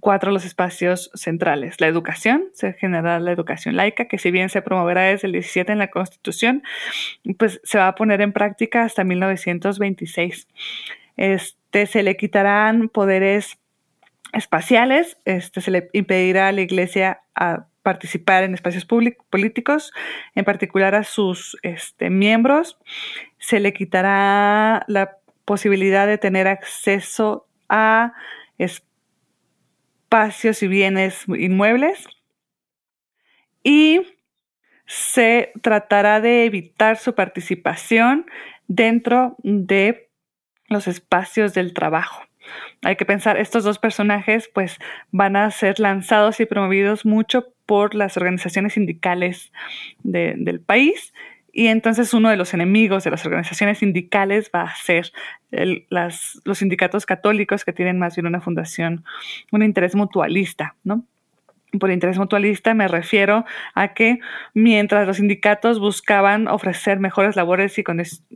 cuatro 0.00 0.32
los 0.32 0.44
espacios 0.44 1.10
centrales. 1.14 1.80
La 1.80 1.86
educación, 1.86 2.44
se 2.52 2.72
generará 2.72 3.20
la 3.20 3.30
educación 3.30 3.76
laica, 3.76 4.06
que 4.06 4.18
si 4.18 4.30
bien 4.30 4.48
se 4.48 4.62
promoverá 4.62 5.02
desde 5.02 5.28
el 5.28 5.32
17 5.32 5.70
en 5.72 5.78
la 5.78 5.90
Constitución, 5.90 6.62
pues 7.38 7.60
se 7.62 7.78
va 7.78 7.88
a 7.88 7.94
poner 7.94 8.20
en 8.20 8.32
práctica 8.32 8.82
hasta 8.82 9.04
1926. 9.04 10.48
Este, 11.16 11.86
se 11.86 12.02
le 12.02 12.16
quitarán 12.16 12.88
poderes 12.88 13.58
espaciales, 14.32 15.18
este, 15.24 15.60
se 15.60 15.70
le 15.70 15.88
impedirá 15.92 16.48
a 16.48 16.52
la 16.52 16.62
Iglesia 16.62 17.20
participar 17.82 18.42
en 18.42 18.54
espacios 18.54 18.84
políticos, 18.84 19.92
en 20.34 20.44
particular 20.44 20.96
a 20.96 21.04
sus 21.04 21.56
este, 21.62 22.10
miembros, 22.10 22.78
se 23.38 23.60
le 23.60 23.72
quitará 23.72 24.84
la 24.88 25.18
posibilidad 25.46 26.06
de 26.06 26.18
tener 26.18 26.48
acceso 26.48 27.48
a 27.70 28.12
espacios 28.58 30.62
y 30.62 30.68
bienes 30.68 31.24
inmuebles 31.26 32.06
y 33.62 34.02
se 34.86 35.52
tratará 35.62 36.20
de 36.20 36.44
evitar 36.44 36.98
su 36.98 37.14
participación 37.14 38.26
dentro 38.68 39.36
de 39.38 40.10
los 40.68 40.86
espacios 40.86 41.54
del 41.54 41.72
trabajo. 41.72 42.22
Hay 42.82 42.96
que 42.96 43.04
pensar, 43.04 43.38
estos 43.38 43.64
dos 43.64 43.78
personajes 43.78 44.48
pues 44.52 44.78
van 45.10 45.36
a 45.36 45.50
ser 45.50 45.80
lanzados 45.80 46.40
y 46.40 46.46
promovidos 46.46 47.04
mucho 47.04 47.52
por 47.66 47.94
las 47.94 48.16
organizaciones 48.16 48.74
sindicales 48.74 49.52
del 50.02 50.60
país 50.60 51.12
y 51.56 51.68
entonces 51.68 52.12
uno 52.12 52.28
de 52.28 52.36
los 52.36 52.52
enemigos 52.52 53.04
de 53.04 53.10
las 53.10 53.24
organizaciones 53.24 53.78
sindicales 53.78 54.50
va 54.54 54.64
a 54.64 54.76
ser 54.76 55.10
los 55.50 56.58
sindicatos 56.58 57.06
católicos 57.06 57.64
que 57.64 57.72
tienen 57.72 57.98
más 57.98 58.14
bien 58.14 58.26
una 58.26 58.42
fundación, 58.42 59.06
un 59.50 59.62
interés 59.62 59.94
mutualista, 59.94 60.74
¿no? 60.84 61.06
Por 61.80 61.90
interés 61.90 62.18
mutualista 62.18 62.74
me 62.74 62.88
refiero 62.88 63.46
a 63.74 63.94
que 63.94 64.18
mientras 64.52 65.06
los 65.06 65.16
sindicatos 65.16 65.80
buscaban 65.80 66.46
ofrecer 66.46 66.98
mejores 66.98 67.36
labores 67.36 67.78
y 67.78 67.84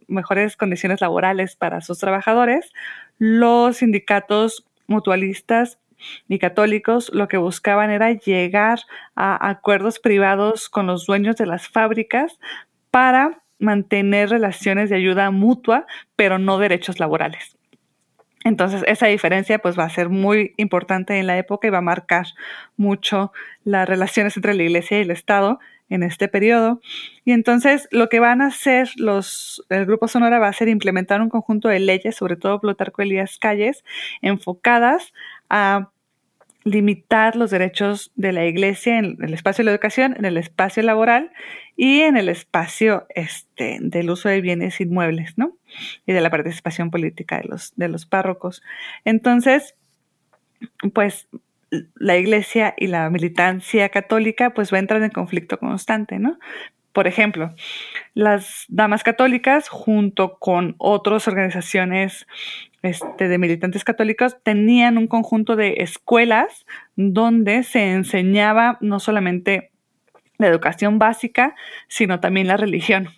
mejores 0.09 0.57
condiciones 0.57 1.03
laborales 1.03 1.57
para 1.57 1.83
sus 1.83 1.99
trabajadores, 1.99 2.73
los 3.19 3.77
sindicatos 3.77 4.65
mutualistas 4.87 5.79
y 6.27 6.39
católicos 6.39 7.11
lo 7.13 7.29
que 7.29 7.37
buscaban 7.37 7.91
era 7.91 8.13
llegar 8.13 8.79
a 9.15 9.51
acuerdos 9.51 9.99
privados 9.99 10.71
con 10.71 10.87
los 10.87 11.05
dueños 11.05 11.37
de 11.37 11.45
las 11.45 11.69
fábricas 11.69 12.39
para 12.91 13.43
mantener 13.59 14.31
relaciones 14.31 14.91
de 14.91 14.97
ayuda 14.97 15.31
mutua, 15.31 15.87
pero 16.17 16.39
no 16.39 16.59
derechos 16.59 16.99
laborales. 16.99 17.57
Entonces, 18.43 18.83
esa 18.87 19.07
diferencia 19.07 19.59
pues 19.59 19.79
va 19.79 19.85
a 19.85 19.91
ser 19.91 20.09
muy 20.09 20.55
importante 20.57 21.19
en 21.19 21.27
la 21.27 21.37
época 21.37 21.69
y 21.69 21.71
va 21.71 21.79
a 21.79 21.83
marcar 21.83 22.27
mucho 22.77 23.33
las 23.65 23.87
relaciones 23.87 24.37
entre 24.37 24.55
la 24.55 24.63
iglesia 24.63 24.99
y 24.99 25.03
el 25.03 25.11
Estado 25.11 25.61
en 25.91 26.03
este 26.03 26.29
periodo. 26.29 26.81
Y 27.25 27.33
entonces 27.33 27.87
lo 27.91 28.09
que 28.09 28.21
van 28.21 28.41
a 28.41 28.47
hacer 28.47 28.89
los, 28.97 29.63
el 29.69 29.85
Grupo 29.85 30.09
Sonora 30.09 30.39
va 30.39 30.49
a 30.49 30.53
ser 30.55 30.69
implementar 30.69 31.21
un 31.21 31.29
conjunto 31.29 31.69
de 31.69 31.81
leyes, 31.81 32.17
sobre 32.17 32.37
todo 32.37 32.61
Plutarco 32.61 33.03
Elías 33.03 33.39
Calles, 33.39 33.85
enfocadas 34.23 35.13
a 35.51 35.91
limitar 36.65 37.37
los 37.37 37.51
derechos 37.51 38.13
de 38.17 38.33
la 38.33 38.45
iglesia 38.45 38.99
en 38.99 39.17
el 39.21 39.33
espacio 39.33 39.63
de 39.63 39.67
la 39.67 39.73
educación, 39.73 40.15
en 40.19 40.25
el 40.25 40.37
espacio 40.37 40.83
laboral 40.83 41.33
y 41.77 42.01
en 42.01 42.17
el 42.17 42.29
espacio 42.29 43.07
este, 43.15 43.79
del 43.81 44.11
uso 44.11 44.29
de 44.29 44.41
bienes 44.41 44.81
inmuebles, 44.81 45.39
¿no? 45.39 45.57
Y 46.07 46.13
de 46.13 46.21
la 46.21 46.31
participación 46.31 46.91
política 46.91 47.39
de 47.39 47.49
los, 47.49 47.73
de 47.77 47.89
los 47.89 48.05
párrocos. 48.05 48.63
Entonces, 49.05 49.75
pues 50.93 51.29
la 51.95 52.17
iglesia 52.17 52.75
y 52.77 52.89
la 52.89 53.09
militancia 53.11 53.89
católica 53.89 54.51
pues 54.51 54.73
va 54.73 54.77
a 54.77 54.81
entrar 54.81 55.03
en 55.03 55.11
conflicto 55.11 55.59
constante, 55.59 56.19
¿no? 56.19 56.39
Por 56.93 57.07
ejemplo, 57.07 57.55
las 58.15 58.65
damas 58.69 59.05
católicas 59.05 59.69
junto 59.69 60.39
con 60.39 60.75
otras 60.79 61.29
organizaciones 61.29 62.27
este, 62.83 63.29
de 63.29 63.39
militantes 63.39 63.85
católicos 63.85 64.37
tenían 64.43 64.99
un 64.99 65.07
conjunto 65.07 65.57
de 65.57 65.75
escuelas 65.79 66.67
donde 66.97 67.63
se 67.63 67.93
enseñaba 67.93 68.79
no 68.81 69.01
solamente 69.01 69.71
la 70.39 70.47
educación 70.47 70.99
básica, 70.99 71.55
sino 71.89 72.21
también 72.21 72.47
la 72.47 72.57
religión. 72.57 73.11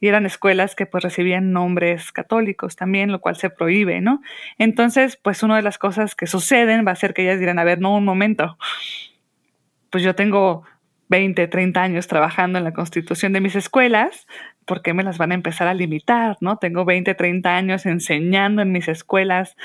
Y 0.00 0.06
eran 0.06 0.26
escuelas 0.26 0.76
que 0.76 0.86
pues 0.86 1.02
recibían 1.02 1.52
nombres 1.52 2.12
católicos 2.12 2.76
también, 2.76 3.10
lo 3.10 3.20
cual 3.20 3.36
se 3.36 3.50
prohíbe, 3.50 4.00
¿no? 4.00 4.22
Entonces, 4.58 5.16
pues 5.16 5.42
una 5.42 5.56
de 5.56 5.62
las 5.62 5.78
cosas 5.78 6.14
que 6.14 6.26
suceden 6.26 6.86
va 6.86 6.92
a 6.92 6.96
ser 6.96 7.14
que 7.14 7.22
ellas 7.22 7.40
dirán, 7.40 7.58
a 7.58 7.64
ver, 7.64 7.80
no, 7.80 7.96
un 7.96 8.04
momento, 8.04 8.56
pues 9.90 10.04
yo 10.04 10.14
tengo 10.14 10.62
20, 11.08 11.48
30 11.48 11.82
años 11.82 12.06
trabajando 12.06 12.58
en 12.58 12.64
la 12.64 12.72
constitución 12.72 13.32
de 13.32 13.40
mis 13.40 13.56
escuelas, 13.56 14.26
¿por 14.64 14.82
qué 14.82 14.94
me 14.94 15.02
las 15.02 15.18
van 15.18 15.32
a 15.32 15.34
empezar 15.34 15.68
a 15.68 15.74
limitar? 15.74 16.36
¿no? 16.40 16.56
Tengo 16.58 16.84
20, 16.84 17.14
30 17.14 17.56
años 17.56 17.86
enseñando 17.86 18.62
en 18.62 18.72
mis 18.72 18.88
escuelas 18.88 19.56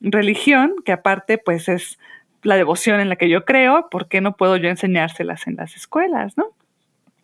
religión, 0.00 0.74
que 0.84 0.92
aparte 0.92 1.38
pues 1.38 1.68
es 1.68 1.98
la 2.42 2.56
devoción 2.56 3.00
en 3.00 3.08
la 3.08 3.16
que 3.16 3.28
yo 3.28 3.44
creo, 3.44 3.88
¿por 3.90 4.08
qué 4.08 4.20
no 4.20 4.36
puedo 4.36 4.56
yo 4.56 4.68
enseñárselas 4.68 5.46
en 5.46 5.56
las 5.56 5.76
escuelas? 5.76 6.36
¿no? 6.36 6.46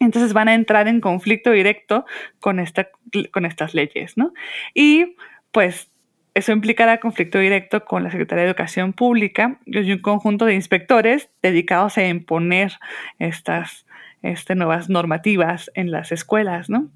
Entonces 0.00 0.32
van 0.32 0.48
a 0.48 0.54
entrar 0.54 0.88
en 0.88 1.00
conflicto 1.00 1.50
directo 1.50 2.04
con, 2.40 2.60
esta, 2.60 2.88
con 3.30 3.46
estas 3.46 3.74
leyes, 3.74 4.16
¿no? 4.16 4.32
Y 4.74 5.16
pues 5.52 5.90
eso 6.34 6.52
implicará 6.52 6.98
conflicto 6.98 7.38
directo 7.38 7.84
con 7.84 8.02
la 8.02 8.10
Secretaría 8.10 8.42
de 8.42 8.50
Educación 8.50 8.92
Pública 8.92 9.60
y 9.66 9.92
un 9.92 10.00
conjunto 10.00 10.44
de 10.44 10.54
inspectores 10.54 11.30
dedicados 11.42 11.96
a 11.96 12.06
imponer 12.06 12.72
estas 13.20 13.86
este, 14.22 14.56
nuevas 14.56 14.88
normativas 14.88 15.70
en 15.74 15.92
las 15.92 16.10
escuelas, 16.10 16.68
¿no? 16.68 16.90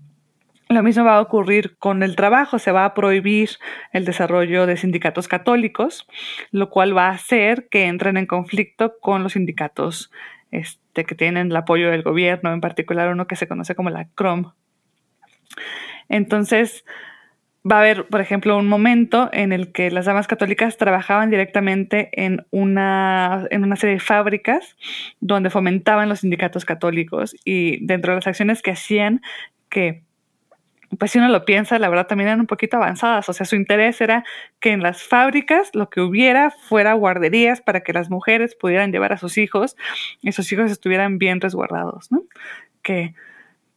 Lo 0.70 0.82
mismo 0.82 1.02
va 1.04 1.16
a 1.16 1.20
ocurrir 1.22 1.78
con 1.78 2.02
el 2.02 2.14
trabajo, 2.14 2.58
se 2.58 2.72
va 2.72 2.84
a 2.84 2.92
prohibir 2.92 3.50
el 3.92 4.04
desarrollo 4.04 4.66
de 4.66 4.76
sindicatos 4.76 5.26
católicos, 5.26 6.06
lo 6.50 6.68
cual 6.68 6.96
va 6.96 7.06
a 7.06 7.12
hacer 7.12 7.68
que 7.70 7.86
entren 7.86 8.18
en 8.18 8.26
conflicto 8.26 8.94
con 9.00 9.22
los 9.22 9.32
sindicatos 9.32 10.10
este, 10.50 11.04
que 11.04 11.14
tienen 11.14 11.50
el 11.50 11.56
apoyo 11.56 11.90
del 11.90 12.02
gobierno, 12.02 12.52
en 12.52 12.60
particular 12.60 13.10
uno 13.10 13.26
que 13.26 13.36
se 13.36 13.48
conoce 13.48 13.74
como 13.74 13.88
la 13.88 14.08
CROM. 14.14 14.52
Entonces, 16.10 16.84
va 17.70 17.76
a 17.76 17.80
haber, 17.80 18.06
por 18.06 18.20
ejemplo, 18.20 18.56
un 18.56 18.68
momento 18.68 19.30
en 19.32 19.52
el 19.52 19.72
que 19.72 19.90
las 19.90 20.06
damas 20.06 20.26
católicas 20.26 20.76
trabajaban 20.76 21.30
directamente 21.30 22.10
en 22.12 22.46
una, 22.50 23.46
en 23.50 23.64
una 23.64 23.76
serie 23.76 23.94
de 23.94 24.00
fábricas 24.00 24.76
donde 25.20 25.50
fomentaban 25.50 26.08
los 26.08 26.20
sindicatos 26.20 26.64
católicos 26.64 27.34
y 27.44 27.84
dentro 27.86 28.12
de 28.12 28.16
las 28.16 28.26
acciones 28.26 28.62
que 28.62 28.72
hacían 28.72 29.22
que 29.68 30.07
pues 30.98 31.12
si 31.12 31.18
uno 31.18 31.28
lo 31.28 31.44
piensa, 31.44 31.78
la 31.78 31.88
verdad 31.88 32.06
también 32.06 32.28
eran 32.28 32.40
un 32.40 32.46
poquito 32.46 32.76
avanzadas. 32.76 33.28
O 33.28 33.32
sea, 33.32 33.46
su 33.46 33.56
interés 33.56 34.00
era 34.00 34.24
que 34.60 34.72
en 34.72 34.82
las 34.82 35.02
fábricas 35.02 35.70
lo 35.74 35.90
que 35.90 36.00
hubiera 36.00 36.50
fuera 36.50 36.94
guarderías 36.94 37.60
para 37.60 37.82
que 37.82 37.92
las 37.92 38.10
mujeres 38.10 38.54
pudieran 38.54 38.92
llevar 38.92 39.12
a 39.12 39.18
sus 39.18 39.38
hijos 39.38 39.76
y 40.20 40.32
sus 40.32 40.50
hijos 40.52 40.70
estuvieran 40.70 41.18
bien 41.18 41.40
resguardados, 41.40 42.10
¿no? 42.10 42.22
Que, 42.82 43.14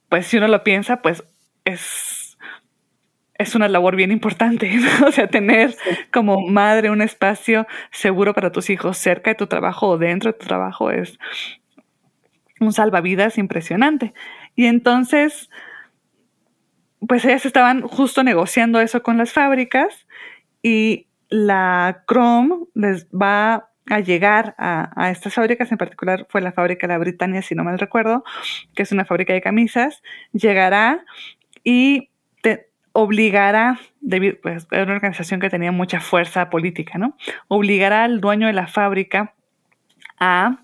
pues 0.09 0.27
si 0.27 0.37
uno 0.37 0.47
lo 0.47 0.63
piensa, 0.63 1.01
pues 1.01 1.23
es 1.65 2.21
es 3.41 3.55
una 3.55 3.67
labor 3.67 3.95
bien 3.95 4.11
importante, 4.11 4.71
o 5.05 5.11
sea, 5.11 5.27
tener 5.27 5.75
como 6.13 6.47
madre 6.47 6.89
un 6.89 7.01
espacio 7.01 7.67
seguro 7.91 8.33
para 8.33 8.51
tus 8.51 8.69
hijos 8.69 8.97
cerca 8.97 9.31
de 9.31 9.35
tu 9.35 9.47
trabajo 9.47 9.87
o 9.87 9.97
dentro 9.97 10.31
de 10.31 10.37
tu 10.37 10.45
trabajo 10.45 10.91
es 10.91 11.17
un 12.59 12.71
salvavidas 12.71 13.37
impresionante. 13.37 14.13
Y 14.55 14.65
entonces, 14.65 15.49
pues 17.07 17.25
ellas 17.25 17.45
estaban 17.45 17.81
justo 17.81 18.23
negociando 18.23 18.79
eso 18.79 19.03
con 19.03 19.17
las 19.17 19.33
fábricas 19.33 20.07
y 20.61 21.07
la 21.29 22.03
Chrome 22.07 22.65
les 22.75 23.07
va 23.07 23.69
a 23.87 23.99
llegar 23.99 24.55
a, 24.57 25.09
estas 25.11 25.33
fábricas, 25.33 25.71
en 25.71 25.77
particular 25.77 26.25
fue 26.29 26.41
la 26.41 26.51
fábrica 26.51 26.87
la 26.87 26.97
Britannia, 26.97 27.41
si 27.41 27.55
no 27.55 27.63
mal 27.63 27.79
recuerdo, 27.79 28.23
que 28.75 28.83
es 28.83 28.91
una 28.91 29.05
fábrica 29.05 29.33
de 29.33 29.41
camisas, 29.41 30.01
llegará 30.31 31.03
y 31.63 32.09
obligará, 32.93 33.79
pues 34.41 34.67
era 34.69 34.83
una 34.83 34.95
organización 34.95 35.39
que 35.39 35.49
tenía 35.49 35.71
mucha 35.71 36.01
fuerza 36.01 36.49
política, 36.49 36.97
¿no? 36.97 37.15
Obligará 37.47 38.03
al 38.03 38.19
dueño 38.19 38.47
de 38.47 38.53
la 38.53 38.67
fábrica 38.67 39.33
a 40.19 40.59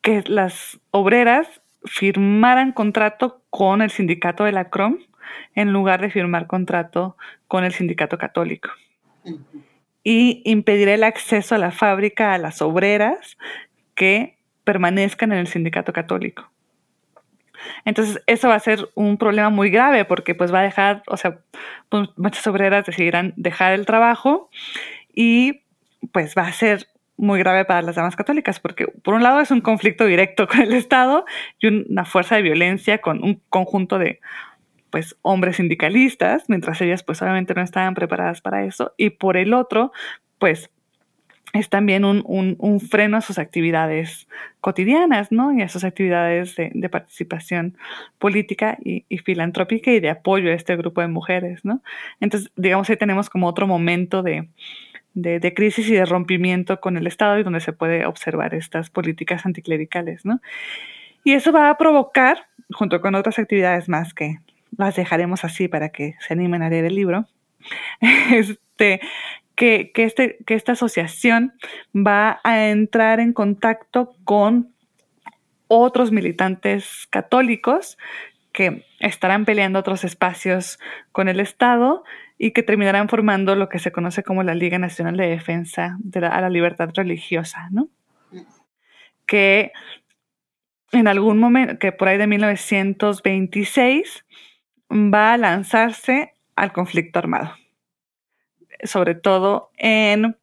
que 0.00 0.22
las 0.26 0.78
obreras 0.92 1.60
firmaran 1.86 2.72
contrato 2.72 3.42
con 3.50 3.82
el 3.82 3.90
sindicato 3.90 4.44
de 4.44 4.52
la 4.52 4.70
CROM 4.70 4.98
en 5.54 5.72
lugar 5.72 6.00
de 6.00 6.10
firmar 6.10 6.46
contrato 6.46 7.16
con 7.48 7.64
el 7.64 7.72
sindicato 7.72 8.18
católico. 8.18 8.70
Y 10.04 10.42
impedirá 10.44 10.94
el 10.94 11.02
acceso 11.02 11.54
a 11.54 11.58
la 11.58 11.72
fábrica 11.72 12.32
a 12.32 12.38
las 12.38 12.62
obreras 12.62 13.36
que 13.94 14.38
permanezcan 14.64 15.32
en 15.32 15.38
el 15.38 15.46
sindicato 15.46 15.92
católico. 15.92 16.50
Entonces, 17.84 18.22
eso 18.26 18.48
va 18.48 18.54
a 18.54 18.60
ser 18.60 18.88
un 18.94 19.16
problema 19.16 19.50
muy 19.50 19.70
grave 19.70 20.04
porque 20.04 20.34
pues 20.34 20.52
va 20.52 20.60
a 20.60 20.64
dejar, 20.64 21.02
o 21.06 21.16
sea, 21.16 21.38
pues, 21.88 22.08
muchas 22.16 22.46
obreras 22.46 22.86
decidirán 22.86 23.32
dejar 23.36 23.72
el 23.72 23.86
trabajo 23.86 24.50
y 25.12 25.62
pues 26.12 26.34
va 26.36 26.42
a 26.42 26.52
ser 26.52 26.86
muy 27.16 27.38
grave 27.38 27.64
para 27.64 27.82
las 27.82 27.96
damas 27.96 28.16
católicas 28.16 28.60
porque 28.60 28.86
por 28.86 29.14
un 29.14 29.22
lado 29.22 29.40
es 29.40 29.50
un 29.50 29.60
conflicto 29.60 30.04
directo 30.06 30.46
con 30.48 30.60
el 30.60 30.72
Estado 30.72 31.24
y 31.58 31.68
una 31.68 32.04
fuerza 32.04 32.36
de 32.36 32.42
violencia 32.42 32.98
con 32.98 33.22
un 33.22 33.40
conjunto 33.48 33.98
de 33.98 34.20
pues 34.90 35.16
hombres 35.22 35.56
sindicalistas, 35.56 36.44
mientras 36.48 36.80
ellas 36.80 37.02
pues 37.02 37.20
obviamente 37.20 37.54
no 37.54 37.62
estaban 37.62 37.94
preparadas 37.94 38.40
para 38.40 38.64
eso 38.64 38.92
y 38.96 39.10
por 39.10 39.36
el 39.36 39.52
otro 39.54 39.92
pues 40.38 40.70
es 41.52 41.68
también 41.68 42.04
un, 42.04 42.80
freno 42.80 43.16
a 43.16 43.20
sus 43.20 43.38
actividades 43.38 44.28
cotidianas, 44.60 45.32
¿no? 45.32 45.52
Y 45.52 45.62
a 45.62 45.68
sus 45.68 45.84
actividades 45.84 46.56
de, 46.56 46.88
participación 46.88 47.76
política 48.18 48.78
y, 48.82 49.04
filantrópica 49.18 49.90
y 49.90 50.00
de 50.00 50.10
apoyo 50.10 50.50
a 50.50 50.54
este 50.54 50.76
grupo 50.76 51.00
de 51.00 51.08
mujeres, 51.08 51.64
¿no? 51.64 51.82
Entonces, 52.20 52.50
digamos, 52.56 52.90
ahí 52.90 52.96
tenemos 52.96 53.30
como 53.30 53.46
otro 53.46 53.66
momento 53.66 54.22
de, 54.22 54.48
de, 55.16 55.54
crisis 55.54 55.88
y 55.88 55.94
de 55.94 56.04
rompimiento 56.04 56.78
con 56.78 56.96
el 56.96 57.06
Estado 57.06 57.38
y 57.38 57.42
donde 57.42 57.60
se 57.60 57.72
puede 57.72 58.04
observar 58.04 58.54
estas 58.54 58.90
políticas 58.90 59.46
anticlericales, 59.46 60.24
¿no? 60.26 60.40
Y 61.24 61.32
eso 61.32 61.52
va 61.52 61.70
a 61.70 61.78
provocar, 61.78 62.46
junto 62.72 63.00
con 63.00 63.14
otras 63.14 63.38
actividades 63.38 63.88
más 63.88 64.12
que 64.12 64.38
las 64.76 64.94
dejaremos 64.94 65.42
así 65.44 65.68
para 65.68 65.88
que 65.88 66.14
se 66.20 66.34
animen 66.34 66.62
a 66.62 66.68
leer 66.68 66.84
el 66.84 66.94
libro, 66.94 67.26
este, 68.30 69.00
que, 69.54 69.90
este, 69.94 70.36
que 70.46 70.54
esta 70.54 70.72
asociación 70.72 71.54
va 71.94 72.40
a 72.44 72.66
entrar 72.66 73.18
en 73.18 73.32
contacto 73.32 74.14
con 74.24 74.74
otros 75.66 76.12
militantes 76.12 77.06
católicos 77.08 77.96
que 78.52 78.84
estarán 79.00 79.46
peleando 79.46 79.78
otros 79.78 80.04
espacios 80.04 80.78
con 81.10 81.28
el 81.28 81.40
Estado 81.40 82.04
y 82.38 82.52
que 82.52 82.62
terminarán 82.62 83.08
formando 83.08 83.54
lo 83.56 83.68
que 83.68 83.78
se 83.78 83.92
conoce 83.92 84.22
como 84.22 84.42
la 84.42 84.54
Liga 84.54 84.78
Nacional 84.78 85.16
de 85.16 85.28
Defensa 85.28 85.96
de 86.00 86.20
la, 86.20 86.28
a 86.28 86.40
la 86.40 86.50
Libertad 86.50 86.90
Religiosa, 86.94 87.68
¿no? 87.70 87.88
Que 89.26 89.72
en 90.92 91.08
algún 91.08 91.38
momento, 91.38 91.78
que 91.78 91.92
por 91.92 92.08
ahí 92.08 92.18
de 92.18 92.26
1926, 92.26 94.24
va 94.90 95.32
a 95.32 95.38
lanzarse 95.38 96.34
al 96.54 96.72
conflicto 96.72 97.18
armado 97.18 97.54
sobre 98.82 99.14
todo 99.14 99.70
en 99.76 100.36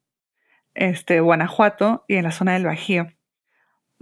este, 0.73 1.19
Guanajuato 1.19 2.06
y 2.08 2.15
en 2.15 2.23
la 2.23 2.32
zona 2.32 2.53
del 2.53 2.65
Bajío. 2.65 3.08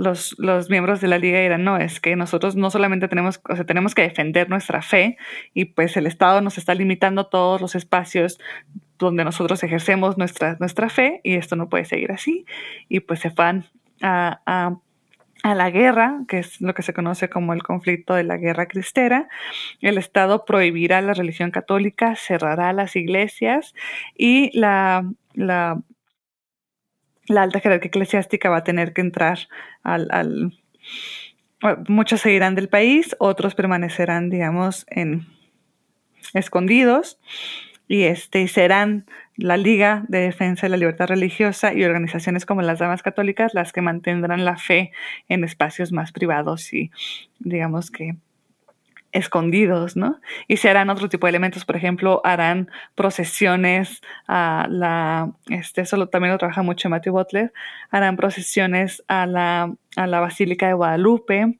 Los, 0.01 0.35
los, 0.37 0.69
miembros 0.69 1.01
de 1.01 1.07
la 1.07 1.17
liga 1.17 1.39
dirán, 1.39 1.63
no, 1.63 1.77
es 1.77 1.99
que 1.99 2.15
nosotros 2.15 2.55
no 2.55 2.69
solamente 2.69 3.07
tenemos, 3.07 3.41
o 3.49 3.55
sea, 3.55 3.65
tenemos 3.65 3.93
que 3.93 4.01
defender 4.01 4.49
nuestra 4.49 4.81
fe 4.81 5.17
y 5.53 5.65
pues 5.65 5.95
el 5.97 6.07
Estado 6.07 6.41
nos 6.41 6.57
está 6.57 6.73
limitando 6.73 7.27
todos 7.27 7.61
los 7.61 7.75
espacios 7.75 8.39
donde 8.97 9.23
nosotros 9.23 9.63
ejercemos 9.63 10.17
nuestra, 10.17 10.57
nuestra 10.59 10.89
fe 10.89 11.21
y 11.23 11.36
esto 11.36 11.55
no 11.55 11.69
puede 11.69 11.86
seguir 11.86 12.11
así. 12.11 12.45
Y 12.89 13.01
pues 13.01 13.19
se 13.19 13.30
van 13.30 13.65
a, 14.01 14.41
a 15.43 15.55
la 15.55 15.69
guerra, 15.69 16.21
que 16.28 16.39
es 16.39 16.61
lo 16.61 16.73
que 16.73 16.84
se 16.84 16.93
conoce 16.93 17.30
como 17.30 17.53
el 17.53 17.63
conflicto 17.63 18.13
de 18.13 18.23
la 18.23 18.38
guerra 18.38 18.67
cristera. 18.67 19.28
El 19.80 19.97
Estado 19.97 20.45
prohibirá 20.45 21.01
la 21.01 21.13
religión 21.13 21.51
católica, 21.51 22.15
cerrará 22.15 22.73
las 22.73 22.95
iglesias 22.95 23.73
y 24.15 24.57
la, 24.57 25.09
la, 25.34 25.82
la 27.32 27.43
alta 27.43 27.59
jerarquía 27.59 27.89
eclesiástica 27.89 28.49
va 28.49 28.57
a 28.57 28.63
tener 28.63 28.93
que 28.93 29.01
entrar 29.01 29.39
al, 29.84 30.53
muchos 31.88 32.21
se 32.21 32.32
irán 32.32 32.55
del 32.55 32.69
país, 32.69 33.15
otros 33.19 33.55
permanecerán, 33.55 34.29
digamos, 34.29 34.86
en 34.89 35.27
escondidos 36.34 37.19
y 37.88 38.03
este 38.03 38.47
serán 38.47 39.05
la 39.36 39.57
Liga 39.57 40.05
de 40.07 40.19
Defensa 40.19 40.65
de 40.65 40.69
la 40.69 40.77
Libertad 40.77 41.07
Religiosa 41.07 41.73
y 41.73 41.84
organizaciones 41.84 42.45
como 42.45 42.61
las 42.61 42.79
Damas 42.79 43.03
Católicas 43.03 43.53
las 43.53 43.73
que 43.73 43.82
mantendrán 43.82 44.45
la 44.45 44.57
fe 44.57 44.91
en 45.27 45.43
espacios 45.43 45.91
más 45.91 46.11
privados 46.11 46.71
y 46.73 46.91
digamos 47.39 47.91
que 47.91 48.15
escondidos, 49.12 49.95
¿no? 49.95 50.20
Y 50.47 50.57
se 50.57 50.70
harán 50.70 50.89
otro 50.89 51.09
tipo 51.09 51.28
de 51.28 51.30
elementos, 51.30 51.66
por 51.66 51.76
ejemplo, 51.76 52.22
harán 52.24 52.70
procesiones 52.95 54.01
a 54.28 54.68
la, 54.70 55.32
este, 55.49 55.82
eso 55.82 56.07
también 56.07 56.32
lo 56.32 56.38
trabaja 56.38 56.64
mucho 56.64 56.89
Matthew 56.89 57.14
Butler, 57.14 57.53
harán 57.89 58.16
procesiones 58.16 59.03
a 59.07 59.26
la, 59.26 59.74
a 59.95 60.07
la 60.07 60.20
Basílica 60.20 60.68
de 60.68 60.74
Guadalupe, 60.74 61.59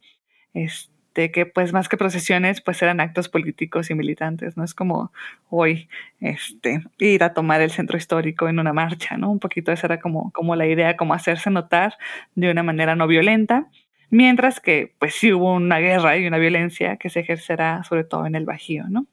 este, 0.54 1.30
que 1.30 1.46
pues 1.46 1.72
más 1.72 1.88
que 1.88 1.96
procesiones 1.96 2.60
pues 2.62 2.80
eran 2.82 3.00
actos 3.00 3.28
políticos 3.28 3.90
y 3.90 3.94
militantes, 3.94 4.56
¿no? 4.56 4.64
Es 4.64 4.74
como 4.74 5.12
hoy 5.50 5.88
este, 6.20 6.82
ir 6.98 7.22
a 7.22 7.34
tomar 7.34 7.60
el 7.60 7.70
centro 7.70 7.98
histórico 7.98 8.48
en 8.48 8.58
una 8.58 8.72
marcha, 8.72 9.16
¿no? 9.18 9.30
Un 9.30 9.38
poquito 9.38 9.72
esa 9.72 9.88
era 9.88 10.00
como, 10.00 10.30
como 10.32 10.56
la 10.56 10.66
idea, 10.66 10.96
como 10.96 11.14
hacerse 11.14 11.50
notar 11.50 11.94
de 12.34 12.50
una 12.50 12.62
manera 12.62 12.96
no 12.96 13.06
violenta, 13.06 13.68
mientras 14.12 14.60
que 14.60 14.94
pues 14.98 15.14
sí 15.14 15.32
hubo 15.32 15.54
una 15.54 15.78
guerra 15.78 16.18
y 16.18 16.26
una 16.26 16.36
violencia 16.36 16.98
que 16.98 17.08
se 17.08 17.20
ejercerá 17.20 17.82
sobre 17.82 18.04
todo 18.04 18.26
en 18.26 18.34
el 18.34 18.44
Bajío, 18.44 18.84
¿no? 18.88 19.06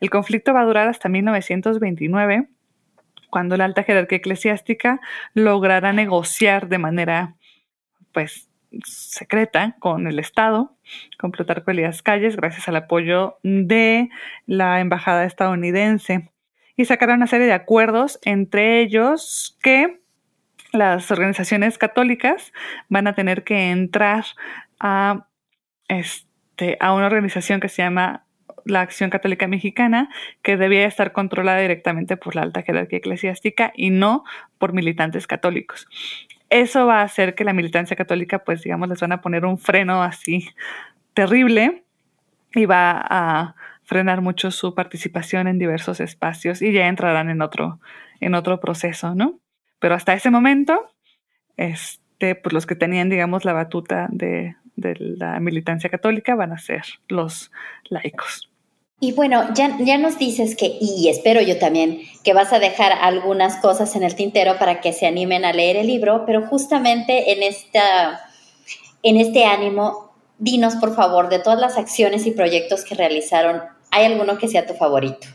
El 0.00 0.10
conflicto 0.10 0.52
va 0.52 0.60
a 0.60 0.66
durar 0.66 0.86
hasta 0.86 1.08
1929, 1.08 2.46
cuando 3.30 3.56
la 3.56 3.64
alta 3.64 3.84
jerarquía 3.84 4.18
eclesiástica 4.18 5.00
logrará 5.32 5.94
negociar 5.94 6.68
de 6.68 6.78
manera 6.78 7.34
pues 8.12 8.50
secreta 8.84 9.76
con 9.78 10.06
el 10.06 10.18
Estado, 10.18 10.76
con 11.18 11.32
Plutarco 11.32 11.70
Elías 11.70 12.02
Calles, 12.02 12.36
gracias 12.36 12.68
al 12.68 12.76
apoyo 12.76 13.38
de 13.42 14.10
la 14.46 14.80
embajada 14.80 15.24
estadounidense. 15.24 16.28
Y 16.76 16.84
sacaron 16.84 17.16
una 17.16 17.28
serie 17.28 17.46
de 17.46 17.54
acuerdos, 17.54 18.18
entre 18.24 18.82
ellos 18.82 19.56
que 19.62 20.03
las 20.74 21.10
organizaciones 21.10 21.78
católicas 21.78 22.52
van 22.88 23.06
a 23.06 23.14
tener 23.14 23.44
que 23.44 23.70
entrar 23.70 24.24
a, 24.78 25.26
este, 25.88 26.76
a 26.80 26.92
una 26.92 27.06
organización 27.06 27.60
que 27.60 27.68
se 27.68 27.82
llama 27.82 28.26
la 28.66 28.80
Acción 28.80 29.10
Católica 29.10 29.46
Mexicana, 29.46 30.08
que 30.42 30.56
debía 30.56 30.86
estar 30.86 31.12
controlada 31.12 31.60
directamente 31.60 32.16
por 32.16 32.34
la 32.34 32.42
alta 32.42 32.62
jerarquía 32.62 32.98
eclesiástica 32.98 33.72
y 33.76 33.90
no 33.90 34.24
por 34.58 34.72
militantes 34.72 35.26
católicos 35.26 35.86
eso 36.50 36.86
va 36.86 37.00
a 37.00 37.04
hacer 37.04 37.34
que 37.34 37.42
la 37.42 37.52
militancia 37.52 37.96
católica, 37.96 38.44
pues 38.44 38.62
digamos, 38.62 38.88
les 38.88 39.00
van 39.00 39.10
a 39.10 39.20
poner 39.20 39.44
un 39.44 39.58
freno 39.58 40.02
así 40.04 40.48
terrible 41.12 41.84
y 42.54 42.66
va 42.66 43.04
a 43.08 43.56
frenar 43.82 44.20
mucho 44.20 44.52
su 44.52 44.74
participación 44.74 45.48
en 45.48 45.58
diversos 45.58 46.00
espacios 46.00 46.62
y 46.62 46.72
ya 46.72 46.86
entrarán 46.86 47.28
en 47.28 47.42
otro, 47.42 47.80
en 48.20 48.34
otro 48.34 48.60
proceso, 48.60 49.14
¿no? 49.16 49.40
Pero 49.84 49.96
hasta 49.96 50.14
ese 50.14 50.30
momento, 50.30 50.80
este, 51.58 52.36
pues 52.36 52.54
los 52.54 52.64
que 52.64 52.74
tenían, 52.74 53.10
digamos, 53.10 53.44
la 53.44 53.52
batuta 53.52 54.08
de, 54.10 54.56
de 54.76 54.96
la 54.98 55.38
militancia 55.40 55.90
católica 55.90 56.34
van 56.34 56.52
a 56.52 56.58
ser 56.58 56.84
los 57.06 57.52
laicos. 57.90 58.50
Y 58.98 59.12
bueno, 59.12 59.44
ya, 59.52 59.76
ya 59.80 59.98
nos 59.98 60.18
dices 60.18 60.56
que, 60.56 60.78
y 60.80 61.10
espero 61.10 61.42
yo 61.42 61.58
también, 61.58 62.00
que 62.22 62.32
vas 62.32 62.54
a 62.54 62.60
dejar 62.60 62.92
algunas 62.92 63.56
cosas 63.56 63.94
en 63.94 64.04
el 64.04 64.14
tintero 64.14 64.58
para 64.58 64.80
que 64.80 64.94
se 64.94 65.06
animen 65.06 65.44
a 65.44 65.52
leer 65.52 65.76
el 65.76 65.88
libro, 65.88 66.24
pero 66.24 66.46
justamente 66.46 67.32
en, 67.32 67.42
esta, 67.42 68.22
en 69.02 69.18
este 69.18 69.44
ánimo, 69.44 70.14
dinos 70.38 70.76
por 70.76 70.94
favor, 70.94 71.28
de 71.28 71.40
todas 71.40 71.60
las 71.60 71.76
acciones 71.76 72.24
y 72.24 72.30
proyectos 72.30 72.86
que 72.86 72.94
realizaron, 72.94 73.60
¿hay 73.90 74.06
alguno 74.06 74.38
que 74.38 74.48
sea 74.48 74.64
tu 74.64 74.72
favorito? 74.72 75.26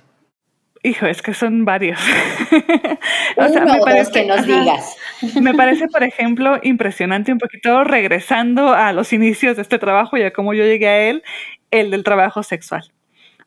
Hijo, 0.84 1.08
es 1.08 1.22
que 1.22 1.34
son 1.34 1.66
varios. 1.66 2.00
o 3.38 3.48
sea, 3.50 3.66
me 3.66 3.80
parece, 3.80 4.12
que 4.12 4.26
nos 4.26 4.46
digas. 4.46 4.96
me 5.42 5.54
parece, 5.54 5.88
por 5.88 6.04
ejemplo, 6.04 6.60
impresionante 6.64 7.34
un 7.34 7.38
poquito 7.38 7.84
regresando 7.84 8.74
a 8.74 8.94
los 8.94 9.12
inicios 9.12 9.58
de 9.58 9.62
este 9.62 9.78
trabajo 9.78 10.18
y 10.18 10.24
a 10.24 10.32
cómo 10.32 10.54
yo 10.54 10.64
llegué 10.64 10.88
a 10.88 11.10
él, 11.10 11.24
el 11.72 11.92
del 11.92 12.04
trabajo 12.04 12.44
sexual 12.44 12.92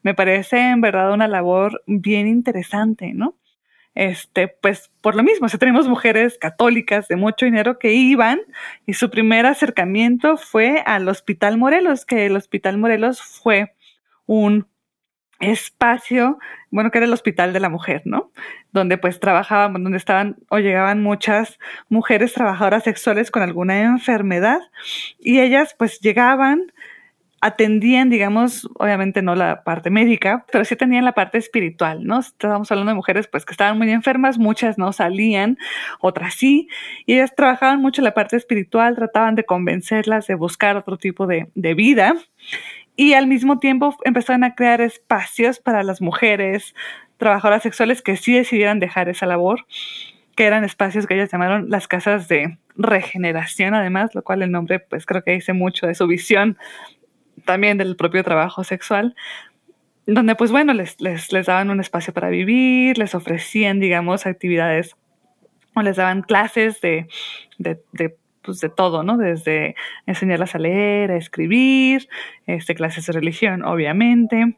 me 0.03 0.15
parece 0.15 0.59
en 0.71 0.81
verdad 0.81 1.13
una 1.13 1.29
labor 1.29 1.83
bien 1.87 2.27
interesante, 2.27 3.13
¿no? 3.15 3.37
Este, 3.95 4.49
pues 4.49 4.91
por 5.03 5.15
lo 5.15 5.23
mismo, 5.23 5.49
o 5.53 5.59
tenemos 5.59 5.87
mujeres 5.87 6.39
católicas 6.39 7.09
de 7.09 7.17
mucho 7.17 7.45
dinero 7.45 7.79
que 7.79 7.93
iban 7.93 8.41
y 8.87 8.95
su 8.95 9.11
primer 9.11 9.45
acercamiento 9.45 10.39
fue 10.39 10.83
al 10.87 11.09
Hospital 11.09 11.59
Morelos, 11.59 12.07
que 12.07 12.27
el 12.27 12.37
Hospital 12.37 12.79
Morelos 12.79 13.21
fue 13.21 13.75
un 14.25 14.67
espacio, 15.43 16.39
bueno, 16.71 16.91
que 16.91 16.99
era 16.99 17.07
el 17.07 17.13
Hospital 17.13 17.53
de 17.53 17.61
la 17.61 17.69
Mujer, 17.69 18.03
¿no? 18.05 18.31
Donde 18.73 18.97
pues 18.97 19.21
trabajaban, 19.21 19.83
donde 19.83 19.99
estaban 19.99 20.37
o 20.49 20.59
llegaban 20.59 21.03
muchas 21.03 21.59
mujeres 21.89 22.33
trabajadoras 22.33 22.85
sexuales 22.85 23.31
con 23.31 23.43
alguna 23.43 23.83
enfermedad 23.83 24.61
y 25.19 25.41
ellas 25.41 25.75
pues 25.77 25.99
llegaban, 26.01 26.73
atendían, 27.41 28.09
digamos, 28.09 28.69
obviamente 28.79 29.21
no 29.21 29.35
la 29.35 29.65
parte 29.65 29.91
médica, 29.91 30.47
pero 30.53 30.65
sí 30.65 30.77
tenían 30.77 31.05
la 31.05 31.13
parte 31.13 31.39
espiritual, 31.39 32.07
¿no? 32.07 32.21
Estábamos 32.21 32.71
hablando 32.71 32.91
de 32.91 32.97
mujeres 32.97 33.27
pues 33.27 33.45
que 33.45 33.53
estaban 33.53 33.77
muy 33.77 33.91
enfermas, 33.91 34.39
muchas 34.39 34.79
no 34.79 34.93
salían, 34.93 35.59
otras 36.01 36.35
sí, 36.35 36.69
y 37.05 37.15
ellas 37.15 37.35
trabajaban 37.37 37.83
mucho 37.83 38.01
la 38.01 38.15
parte 38.15 38.37
espiritual, 38.37 38.95
trataban 38.95 39.35
de 39.35 39.45
convencerlas 39.45 40.29
de 40.29 40.37
buscar 40.37 40.77
otro 40.77 40.99
tipo 40.99 41.27
de, 41.27 41.51
de 41.57 41.75
vida 41.75 42.15
y 43.03 43.15
al 43.15 43.27
mismo 43.27 43.59
tiempo 43.59 43.97
empezaron 44.05 44.45
a 44.45 44.55
crear 44.55 44.81
espacios 44.81 45.59
para 45.59 45.83
las 45.83 46.01
mujeres 46.01 46.73
trabajadoras 47.17 47.65
sexuales 47.65 48.01
que 48.01 48.17
sí 48.17 48.33
decidieran 48.33 48.79
dejar 48.79 49.09
esa 49.09 49.27
labor 49.27 49.67
que 50.37 50.45
eran 50.45 50.63
espacios 50.63 51.09
que 51.09 51.15
ellas 51.15 51.33
llamaron 51.33 51.69
las 51.69 51.89
casas 51.89 52.29
de 52.29 52.59
regeneración, 52.77 53.75
además, 53.75 54.15
lo 54.15 54.23
cual 54.23 54.43
el 54.43 54.53
nombre, 54.53 54.79
pues 54.79 55.05
creo 55.05 55.25
que 55.25 55.33
dice 55.33 55.53
mucho 55.53 55.89
de 55.89 55.97
su 55.97 56.07
visión 56.07 56.57
también 57.45 57.77
del 57.77 57.97
propio 57.97 58.23
trabajo 58.23 58.63
sexual, 58.63 59.17
donde 60.07 60.37
pues 60.37 60.53
bueno, 60.53 60.73
les, 60.73 61.01
les, 61.01 61.29
daban 61.45 61.71
un 61.71 61.81
espacio 61.81 62.15
para 62.15 62.29
vivir, 62.29 62.99
les 62.99 63.17
ofrecían, 63.17 63.81
digamos, 63.81 64.27
actividades 64.27 64.95
o 65.75 65.83
les 65.83 65.97
daban 65.97 66.23
clases 66.23 66.81
de, 66.81 67.09
de, 67.59 67.83
de 67.91 68.17
pues 68.43 68.61
de 68.61 68.69
todo, 68.69 69.03
¿no? 69.03 69.17
Desde 69.17 69.75
enseñarlas 70.07 70.55
a 70.55 70.59
leer, 70.59 71.11
a 71.11 71.17
escribir, 71.17 72.09
este, 72.47 72.75
clases 72.75 73.07
de 73.07 73.13
religión, 73.13 73.65
obviamente. 73.65 74.57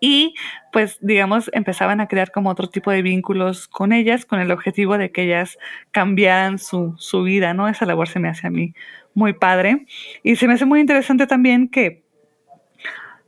Y 0.00 0.34
pues, 0.72 0.98
digamos, 1.00 1.50
empezaban 1.54 2.00
a 2.00 2.08
crear 2.08 2.30
como 2.30 2.50
otro 2.50 2.68
tipo 2.68 2.90
de 2.90 3.02
vínculos 3.02 3.68
con 3.68 3.92
ellas, 3.92 4.26
con 4.26 4.40
el 4.40 4.50
objetivo 4.50 4.98
de 4.98 5.10
que 5.10 5.22
ellas 5.22 5.58
cambiaran 5.90 6.58
su, 6.58 6.94
su 6.98 7.22
vida, 7.22 7.54
¿no? 7.54 7.68
Esa 7.68 7.86
labor 7.86 8.08
se 8.08 8.18
me 8.18 8.28
hace 8.28 8.46
a 8.46 8.50
mí 8.50 8.74
muy 9.14 9.32
padre. 9.32 9.86
Y 10.22 10.36
se 10.36 10.46
me 10.46 10.54
hace 10.54 10.66
muy 10.66 10.80
interesante 10.80 11.26
también 11.26 11.68
que, 11.68 12.04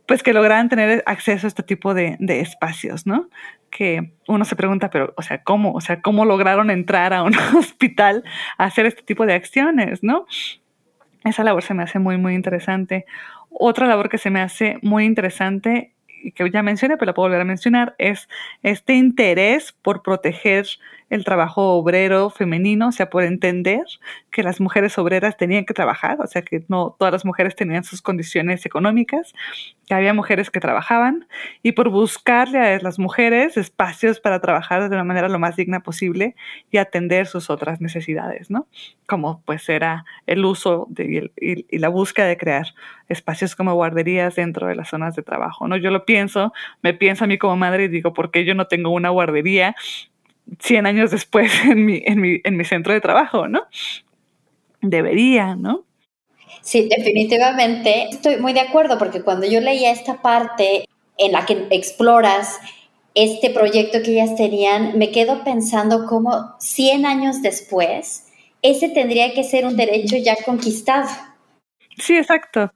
pues 0.07 0.23
que 0.23 0.33
lograran 0.33 0.69
tener 0.69 1.03
acceso 1.05 1.47
a 1.47 1.49
este 1.49 1.63
tipo 1.63 1.93
de, 1.93 2.17
de, 2.19 2.39
espacios, 2.41 3.05
¿no? 3.05 3.29
Que 3.69 4.13
uno 4.27 4.45
se 4.45 4.55
pregunta, 4.55 4.89
pero, 4.89 5.13
o 5.17 5.21
sea, 5.21 5.43
¿cómo? 5.43 5.73
O 5.73 5.81
sea, 5.81 6.01
¿cómo 6.01 6.25
lograron 6.25 6.71
entrar 6.71 7.13
a 7.13 7.23
un 7.23 7.35
hospital 7.57 8.23
a 8.57 8.65
hacer 8.65 8.85
este 8.85 9.03
tipo 9.03 9.25
de 9.25 9.33
acciones, 9.33 10.03
¿no? 10.03 10.25
Esa 11.23 11.43
labor 11.43 11.63
se 11.63 11.73
me 11.73 11.83
hace 11.83 11.99
muy, 11.99 12.17
muy 12.17 12.33
interesante. 12.33 13.05
Otra 13.49 13.87
labor 13.87 14.09
que 14.09 14.17
se 14.17 14.29
me 14.29 14.41
hace 14.41 14.77
muy 14.81 15.05
interesante 15.05 15.93
que 16.35 16.49
ya 16.51 16.63
mencioné, 16.63 16.97
pero 16.97 17.07
la 17.07 17.13
puedo 17.13 17.27
volver 17.27 17.41
a 17.41 17.45
mencionar, 17.45 17.95
es 17.97 18.27
este 18.63 18.93
interés 18.95 19.71
por 19.81 20.01
proteger 20.01 20.67
el 21.09 21.23
trabajo 21.23 21.73
obrero 21.73 22.29
femenino, 22.29 22.89
o 22.89 22.91
sea, 22.91 23.09
por 23.09 23.23
entender 23.23 23.83
que 24.31 24.43
las 24.43 24.61
mujeres 24.61 24.97
obreras 24.97 25.37
tenían 25.37 25.65
que 25.65 25.73
trabajar, 25.73 26.17
o 26.21 26.27
sea, 26.27 26.43
que 26.43 26.63
no 26.67 26.95
todas 26.97 27.11
las 27.11 27.25
mujeres 27.25 27.55
tenían 27.55 27.83
sus 27.83 28.01
condiciones 28.01 28.65
económicas, 28.65 29.33
que 29.87 29.95
había 29.95 30.13
mujeres 30.13 30.51
que 30.51 30.59
trabajaban, 30.59 31.27
y 31.63 31.71
por 31.71 31.89
buscarle 31.89 32.59
a 32.59 32.79
las 32.79 32.99
mujeres 32.99 33.57
espacios 33.57 34.19
para 34.19 34.39
trabajar 34.39 34.87
de 34.87 34.95
una 34.95 35.03
manera 35.03 35.29
lo 35.29 35.39
más 35.39 35.55
digna 35.55 35.81
posible 35.81 36.35
y 36.69 36.77
atender 36.77 37.25
sus 37.25 37.49
otras 37.49 37.81
necesidades, 37.81 38.51
¿no? 38.51 38.67
Como 39.07 39.41
pues 39.45 39.67
era 39.69 40.05
el 40.27 40.45
uso 40.45 40.85
de, 40.89 41.31
y, 41.41 41.65
y 41.75 41.79
la 41.79 41.89
búsqueda 41.89 42.27
de 42.27 42.37
crear 42.37 42.67
espacios 43.07 43.55
como 43.55 43.73
guarderías 43.73 44.35
dentro 44.35 44.67
de 44.67 44.75
las 44.75 44.89
zonas 44.89 45.15
de 45.15 45.23
trabajo, 45.23 45.67
¿no? 45.67 45.75
Yo 45.77 45.89
lo 45.89 46.05
pienso, 46.05 46.53
me 46.83 46.93
pienso 46.93 47.23
a 47.23 47.27
mí 47.27 47.39
como 47.39 47.55
madre 47.57 47.85
y 47.85 47.87
digo, 47.87 48.13
¿por 48.13 48.29
qué 48.29 48.45
yo 48.45 48.53
no 48.53 48.67
tengo 48.67 48.91
una 48.91 49.09
guardería 49.09 49.75
100 50.59 50.85
años 50.85 51.11
después 51.11 51.51
en 51.65 51.85
mi, 51.85 52.01
en 52.05 52.21
mi, 52.21 52.41
en 52.43 52.57
mi 52.57 52.65
centro 52.65 52.93
de 52.93 53.01
trabajo, 53.01 53.47
¿no? 53.47 53.63
Debería, 54.81 55.55
¿no? 55.55 55.85
Sí, 56.61 56.89
definitivamente 56.89 58.09
estoy 58.09 58.37
muy 58.37 58.53
de 58.53 58.61
acuerdo 58.61 58.97
porque 58.97 59.21
cuando 59.21 59.47
yo 59.47 59.61
leía 59.61 59.91
esta 59.91 60.21
parte 60.21 60.85
en 61.17 61.31
la 61.31 61.45
que 61.45 61.67
exploras 61.71 62.59
este 63.15 63.49
proyecto 63.49 64.01
que 64.03 64.11
ellas 64.11 64.35
tenían, 64.35 64.97
me 64.97 65.11
quedo 65.11 65.43
pensando 65.43 66.05
cómo 66.05 66.55
100 66.59 67.05
años 67.05 67.41
después, 67.41 68.27
ese 68.61 68.89
tendría 68.89 69.33
que 69.33 69.43
ser 69.43 69.65
un 69.65 69.75
derecho 69.75 70.15
ya 70.17 70.35
conquistado. 70.45 71.09
Sí, 71.97 72.15
exacto. 72.15 72.71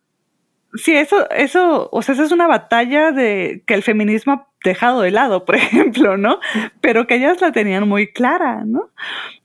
Sí, 0.75 0.95
eso, 0.95 1.29
eso, 1.29 1.89
o 1.91 2.01
sea, 2.01 2.13
esa 2.13 2.23
es 2.23 2.31
una 2.31 2.47
batalla 2.47 3.11
de 3.11 3.63
que 3.67 3.75
el 3.75 3.83
feminismo 3.83 4.47
dejado 4.63 5.01
de 5.01 5.11
lado, 5.11 5.45
por 5.45 5.55
ejemplo, 5.55 6.17
¿no? 6.17 6.39
Pero 6.81 7.07
que 7.07 7.15
ellas 7.15 7.41
la 7.41 7.51
tenían 7.51 7.87
muy 7.87 8.11
clara, 8.11 8.63
¿no? 8.65 8.89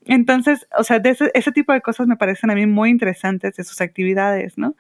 Entonces, 0.05 0.67
o 0.77 0.85
sea, 0.85 1.03
ese 1.05 1.53
tipo 1.53 1.73
de 1.73 1.83
cosas 1.83 2.07
me 2.07 2.17
parecen 2.17 2.51
a 2.51 2.55
mí 2.55 2.67
muy 2.67 2.91
interesantes 2.91 3.57
de 3.57 3.65
sus 3.65 3.81
actividades, 3.81 4.57
¿no? 4.57 4.75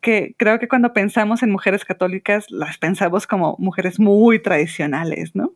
Que 0.00 0.34
creo 0.38 0.58
que 0.58 0.68
cuando 0.68 0.92
pensamos 0.92 1.42
en 1.42 1.50
mujeres 1.50 1.84
católicas, 1.84 2.50
las 2.50 2.78
pensamos 2.78 3.26
como 3.26 3.56
mujeres 3.58 3.98
muy 3.98 4.38
tradicionales, 4.40 5.34
¿no? 5.34 5.54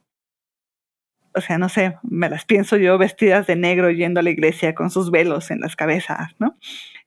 O 1.37 1.41
sea, 1.41 1.59
no 1.59 1.69
sé, 1.69 1.97
me 2.03 2.29
las 2.29 2.45
pienso 2.45 2.77
yo 2.77 2.97
vestidas 2.99 3.47
de 3.47 3.57
negro 3.57 3.91
yendo 3.91 4.21
a 4.21 4.23
la 4.23 4.31
iglesia 4.31 4.75
con 4.75 4.91
sus 4.91 5.11
velos 5.11 5.51
en 5.51 5.61
las 5.61 5.75
cabezas, 5.77 6.33
¿no? 6.39 6.57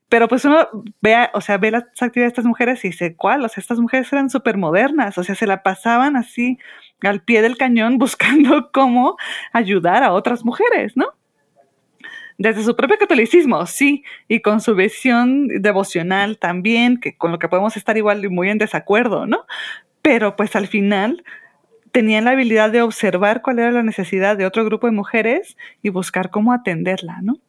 Pero 0.08 0.28
pues 0.28 0.44
uno 0.44 0.68
ve, 1.02 1.28
o 1.34 1.40
sea, 1.40 1.58
ve 1.58 1.70
las 1.70 1.84
actividades 2.00 2.32
de 2.32 2.40
estas 2.40 2.44
mujeres 2.46 2.84
y 2.84 2.88
dice, 2.88 3.14
¿cuál? 3.16 3.44
O 3.44 3.48
sea, 3.48 3.60
estas 3.60 3.78
mujeres 3.78 4.10
eran 4.12 4.30
súper 4.30 4.56
modernas, 4.56 5.18
o 5.18 5.24
sea, 5.24 5.34
se 5.34 5.46
la 5.46 5.62
pasaban 5.62 6.16
así 6.16 6.58
al 7.02 7.22
pie 7.22 7.42
del 7.42 7.56
cañón 7.56 7.98
buscando 7.98 8.70
cómo 8.72 9.16
ayudar 9.52 10.02
a 10.02 10.12
otras 10.12 10.44
mujeres, 10.44 10.96
¿no? 10.96 11.06
Desde 12.38 12.62
su 12.62 12.76
propio 12.76 12.98
catolicismo, 12.98 13.66
sí, 13.66 14.04
y 14.28 14.40
con 14.42 14.60
su 14.60 14.76
visión 14.76 15.48
devocional 15.48 16.38
también, 16.38 17.00
que 17.00 17.16
con 17.16 17.32
lo 17.32 17.40
que 17.40 17.48
podemos 17.48 17.76
estar 17.76 17.96
igual 17.96 18.24
y 18.24 18.28
muy 18.28 18.48
en 18.48 18.58
desacuerdo, 18.58 19.26
¿no? 19.26 19.44
Pero 20.02 20.36
pues 20.36 20.54
al 20.54 20.68
final 20.68 21.24
tenían 21.90 22.24
la 22.24 22.30
habilidad 22.32 22.70
de 22.70 22.82
observar 22.82 23.42
cuál 23.42 23.58
era 23.58 23.72
la 23.72 23.82
necesidad 23.82 24.36
de 24.36 24.46
otro 24.46 24.64
grupo 24.64 24.86
de 24.86 24.92
mujeres 24.92 25.56
y 25.82 25.88
buscar 25.88 26.30
cómo 26.30 26.52
atenderla, 26.52 27.18
¿no? 27.22 27.40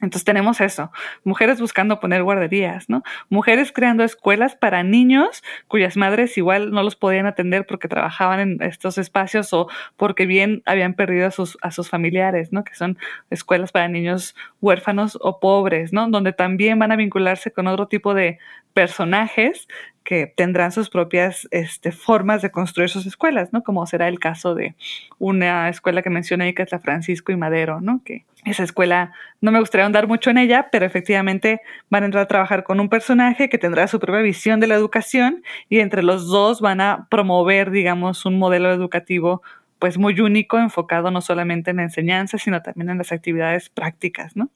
Entonces 0.00 0.24
tenemos 0.24 0.60
eso, 0.60 0.90
mujeres 1.24 1.60
buscando 1.60 2.00
poner 2.00 2.22
guarderías, 2.22 2.88
¿no? 2.88 3.02
Mujeres 3.28 3.70
creando 3.72 4.02
escuelas 4.02 4.54
para 4.54 4.82
niños 4.82 5.42
cuyas 5.68 5.96
madres 5.96 6.38
igual 6.38 6.70
no 6.70 6.82
los 6.82 6.96
podían 6.96 7.26
atender 7.26 7.66
porque 7.66 7.88
trabajaban 7.88 8.40
en 8.40 8.62
estos 8.62 8.96
espacios 8.96 9.52
o 9.52 9.68
porque 9.96 10.26
bien 10.26 10.62
habían 10.64 10.94
perdido 10.94 11.26
a 11.26 11.30
sus, 11.30 11.58
a 11.60 11.70
sus 11.70 11.90
familiares, 11.90 12.52
¿no? 12.52 12.64
Que 12.64 12.74
son 12.74 12.98
escuelas 13.28 13.72
para 13.72 13.88
niños 13.88 14.34
huérfanos 14.60 15.18
o 15.20 15.38
pobres, 15.38 15.92
¿no? 15.92 16.08
Donde 16.08 16.32
también 16.32 16.78
van 16.78 16.92
a 16.92 16.96
vincularse 16.96 17.50
con 17.50 17.66
otro 17.66 17.86
tipo 17.86 18.14
de 18.14 18.38
personajes 18.72 19.66
que 20.10 20.26
tendrán 20.26 20.72
sus 20.72 20.90
propias 20.90 21.46
este, 21.52 21.92
formas 21.92 22.42
de 22.42 22.50
construir 22.50 22.90
sus 22.90 23.06
escuelas, 23.06 23.52
¿no? 23.52 23.62
Como 23.62 23.86
será 23.86 24.08
el 24.08 24.18
caso 24.18 24.56
de 24.56 24.74
una 25.20 25.68
escuela 25.68 26.02
que 26.02 26.10
mencioné 26.10 26.46
ahí, 26.46 26.52
que 26.52 26.64
es 26.64 26.72
la 26.72 26.80
Francisco 26.80 27.30
y 27.30 27.36
Madero, 27.36 27.80
¿no? 27.80 28.02
Que 28.04 28.24
esa 28.44 28.64
escuela 28.64 29.12
no 29.40 29.52
me 29.52 29.60
gustaría 29.60 29.86
andar 29.86 30.08
mucho 30.08 30.30
en 30.30 30.38
ella, 30.38 30.66
pero 30.72 30.84
efectivamente 30.84 31.60
van 31.90 32.02
a 32.02 32.06
entrar 32.06 32.24
a 32.24 32.26
trabajar 32.26 32.64
con 32.64 32.80
un 32.80 32.88
personaje 32.88 33.48
que 33.48 33.56
tendrá 33.56 33.86
su 33.86 34.00
propia 34.00 34.20
visión 34.20 34.58
de 34.58 34.66
la 34.66 34.74
educación 34.74 35.44
y 35.68 35.78
entre 35.78 36.02
los 36.02 36.26
dos 36.26 36.60
van 36.60 36.80
a 36.80 37.06
promover, 37.08 37.70
digamos, 37.70 38.26
un 38.26 38.36
modelo 38.36 38.72
educativo 38.72 39.42
pues 39.78 39.96
muy 39.96 40.18
único, 40.18 40.58
enfocado 40.58 41.12
no 41.12 41.20
solamente 41.20 41.70
en 41.70 41.76
la 41.76 41.84
enseñanza, 41.84 42.36
sino 42.36 42.62
también 42.62 42.90
en 42.90 42.98
las 42.98 43.12
actividades 43.12 43.68
prácticas, 43.68 44.34
¿no? 44.34 44.50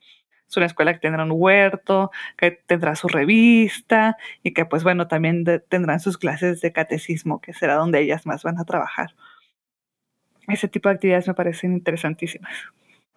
Es 0.54 0.56
una 0.56 0.66
escuela 0.66 0.92
que 0.92 1.00
tendrá 1.00 1.24
un 1.24 1.32
huerto, 1.32 2.10
que 2.36 2.52
tendrá 2.52 2.94
su 2.94 3.08
revista 3.08 4.16
y 4.42 4.54
que 4.54 4.64
pues 4.64 4.84
bueno, 4.84 5.08
también 5.08 5.44
tendrán 5.68 6.00
sus 6.00 6.16
clases 6.16 6.60
de 6.60 6.72
catecismo, 6.72 7.40
que 7.40 7.52
será 7.52 7.74
donde 7.74 8.00
ellas 8.00 8.24
más 8.24 8.44
van 8.44 8.58
a 8.58 8.64
trabajar. 8.64 9.14
Ese 10.46 10.68
tipo 10.68 10.88
de 10.88 10.94
actividades 10.94 11.26
me 11.26 11.34
parecen 11.34 11.72
interesantísimas. 11.72 12.52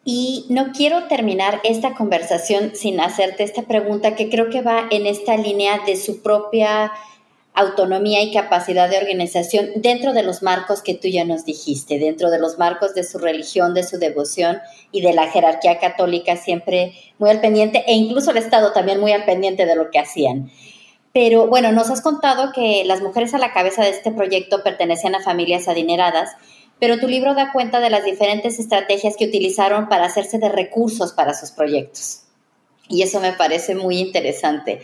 Y 0.04 0.46
no 0.50 0.72
quiero 0.72 1.08
terminar 1.08 1.60
esta 1.64 1.94
conversación 1.94 2.76
sin 2.76 3.00
hacerte 3.02 3.44
esta 3.44 3.64
pregunta 3.64 4.16
que 4.16 4.30
creo 4.30 4.50
que 4.50 4.62
va 4.62 4.88
en 4.90 5.06
esta 5.06 5.36
línea 5.36 5.82
de 5.86 5.98
su 5.98 6.24
propia 6.24 6.92
autonomía 7.58 8.22
y 8.22 8.32
capacidad 8.32 8.88
de 8.88 9.00
organización 9.00 9.72
dentro 9.78 10.14
de 10.14 10.22
los 10.22 10.44
marcos 10.44 10.84
que 10.84 10.94
tú 10.94 11.08
ya 11.08 11.26
nos 11.26 11.44
dijiste, 11.44 11.98
dentro 11.98 12.30
de 12.30 12.38
los 12.38 12.60
marcos 12.60 12.94
de 12.94 13.04
su 13.04 13.18
religión, 13.18 13.74
de 13.74 13.82
su 13.82 13.98
devoción 13.98 14.60
y 14.92 15.02
de 15.02 15.12
la 15.14 15.28
jerarquía 15.32 15.80
católica 15.80 16.38
siempre 16.38 16.94
muy 17.18 17.32
al 17.32 17.42
pendiente 17.42 17.84
e 17.88 17.94
incluso 17.94 18.30
el 18.30 18.38
Estado 18.38 18.74
también 18.74 19.00
muy 19.00 19.12
al 19.12 19.26
pendiente 19.26 19.66
de 19.66 19.76
lo 19.76 19.90
que 19.90 19.98
hacían. 19.98 20.52
Pero 21.14 21.48
bueno, 21.48 21.72
nos 21.72 21.90
has 21.90 22.02
contado 22.02 22.52
que 22.54 22.84
las 22.86 23.02
mujeres 23.02 23.34
a 23.34 23.40
la 23.40 23.54
cabeza 23.54 23.82
de 23.82 23.90
este 23.90 24.12
proyecto 24.12 24.62
pertenecían 24.64 25.16
a 25.16 25.24
familias 25.24 25.68
adineradas, 25.68 26.30
pero 26.80 27.00
tu 27.00 27.08
libro 27.08 27.34
da 27.34 27.52
cuenta 27.54 27.80
de 27.80 27.90
las 27.90 28.06
diferentes 28.06 28.60
estrategias 28.60 29.16
que 29.18 29.26
utilizaron 29.26 29.90
para 29.90 30.06
hacerse 30.06 30.38
de 30.38 30.50
recursos 30.50 31.12
para 31.12 31.34
sus 31.34 31.50
proyectos. 31.50 32.22
Y 32.88 33.02
eso 33.02 33.20
me 33.20 33.34
parece 33.34 33.74
muy 33.74 33.98
interesante. 33.98 34.84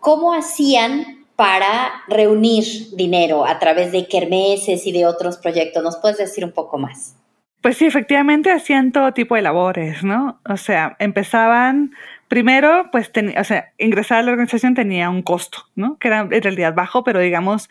¿Cómo 0.00 0.34
hacían 0.34 1.21
para 1.36 2.02
reunir 2.08 2.64
dinero 2.94 3.44
a 3.46 3.58
través 3.58 3.92
de 3.92 4.06
kermeses 4.06 4.86
y 4.86 4.92
de 4.92 5.06
otros 5.06 5.38
proyectos. 5.38 5.82
¿Nos 5.82 5.96
puedes 5.96 6.18
decir 6.18 6.44
un 6.44 6.52
poco 6.52 6.78
más? 6.78 7.16
Pues 7.60 7.76
sí, 7.76 7.86
efectivamente 7.86 8.50
hacían 8.50 8.90
todo 8.90 9.12
tipo 9.12 9.36
de 9.36 9.42
labores, 9.42 10.02
¿no? 10.02 10.40
O 10.48 10.56
sea, 10.56 10.96
empezaban 10.98 11.92
primero, 12.26 12.88
pues, 12.90 13.12
o 13.38 13.44
sea, 13.44 13.72
ingresar 13.78 14.18
a 14.18 14.22
la 14.22 14.32
organización 14.32 14.74
tenía 14.74 15.10
un 15.10 15.22
costo, 15.22 15.66
¿no? 15.76 15.96
Que 15.98 16.08
era 16.08 16.26
en 16.28 16.42
realidad 16.42 16.74
bajo, 16.74 17.04
pero 17.04 17.20
digamos, 17.20 17.68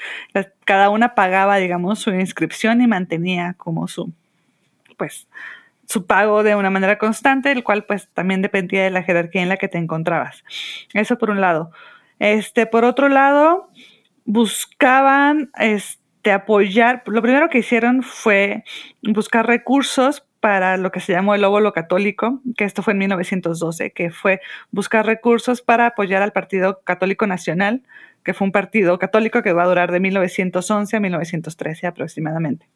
cada 0.63 0.89
una 0.89 1.13
pagaba, 1.13 1.57
digamos, 1.57 1.99
su 1.99 2.11
inscripción 2.11 2.81
y 2.81 2.87
mantenía 2.87 3.55
como 3.57 3.89
su, 3.89 4.13
pues, 4.97 5.27
su 5.87 6.05
pago 6.05 6.43
de 6.43 6.55
una 6.55 6.69
manera 6.69 6.97
constante, 6.97 7.51
el 7.51 7.63
cual 7.63 7.83
pues 7.83 8.07
también 8.13 8.41
dependía 8.41 8.83
de 8.83 8.91
la 8.91 9.03
jerarquía 9.03 9.41
en 9.41 9.49
la 9.49 9.57
que 9.57 9.67
te 9.67 9.77
encontrabas. 9.77 10.43
Eso 10.93 11.17
por 11.17 11.29
un 11.29 11.41
lado. 11.41 11.71
Este, 12.21 12.67
por 12.67 12.85
otro 12.85 13.09
lado, 13.09 13.71
buscaban 14.25 15.49
este, 15.57 16.31
apoyar, 16.31 17.01
lo 17.07 17.23
primero 17.23 17.49
que 17.49 17.57
hicieron 17.57 18.03
fue 18.03 18.63
buscar 19.01 19.47
recursos 19.47 20.23
para 20.39 20.77
lo 20.77 20.91
que 20.91 20.99
se 20.99 21.13
llamó 21.13 21.33
el 21.33 21.43
óvulo 21.43 21.73
católico, 21.73 22.39
que 22.55 22.65
esto 22.65 22.83
fue 22.83 22.93
en 22.93 22.99
1912, 22.99 23.91
que 23.93 24.11
fue 24.11 24.39
buscar 24.69 25.07
recursos 25.07 25.63
para 25.63 25.87
apoyar 25.87 26.21
al 26.21 26.31
Partido 26.31 26.81
Católico 26.83 27.25
Nacional, 27.25 27.81
que 28.23 28.35
fue 28.35 28.45
un 28.45 28.51
partido 28.51 28.99
católico 28.99 29.41
que 29.41 29.53
va 29.53 29.63
a 29.63 29.67
durar 29.67 29.91
de 29.91 29.99
1911 29.99 30.95
a 30.95 30.99
1913 30.99 31.87
aproximadamente. 31.87 32.67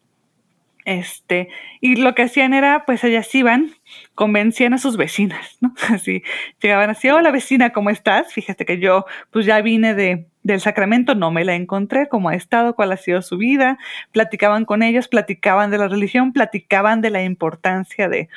Este, 0.86 1.50
y 1.82 1.96
lo 1.96 2.14
que 2.14 2.22
hacían 2.22 2.54
era, 2.54 2.86
pues 2.86 3.04
ellas 3.04 3.34
iban, 3.34 3.72
convencían 4.14 4.76
a 4.76 4.78
sus 4.78 4.98
vecinas, 4.98 5.58
¿no? 5.60 5.74
Así, 5.90 6.22
llegaban 6.62 6.92
así, 6.92 7.10
hola 7.10 7.32
vecina, 7.32 7.72
¿cómo 7.72 7.90
estás? 7.90 8.32
Fíjate 8.32 8.66
que 8.66 8.78
yo, 8.78 9.06
pues 9.32 9.48
ya 9.48 9.60
vine 9.62 9.96
de, 9.96 10.28
del 10.44 10.62
Sacramento, 10.62 11.16
no 11.16 11.32
me 11.32 11.44
la 11.44 11.56
encontré, 11.56 12.08
cómo 12.08 12.30
ha 12.30 12.36
estado, 12.36 12.76
cuál 12.76 12.92
ha 12.92 12.98
sido 12.98 13.24
su 13.24 13.38
vida, 13.38 13.80
platicaban 14.12 14.66
con 14.66 14.84
ellos, 14.84 15.08
platicaban 15.08 15.72
de 15.72 15.80
la 15.80 15.88
religión, 15.88 16.34
platicaban 16.34 17.02
de 17.02 17.10
la 17.10 17.24
importancia 17.24 18.08
de 18.08 18.30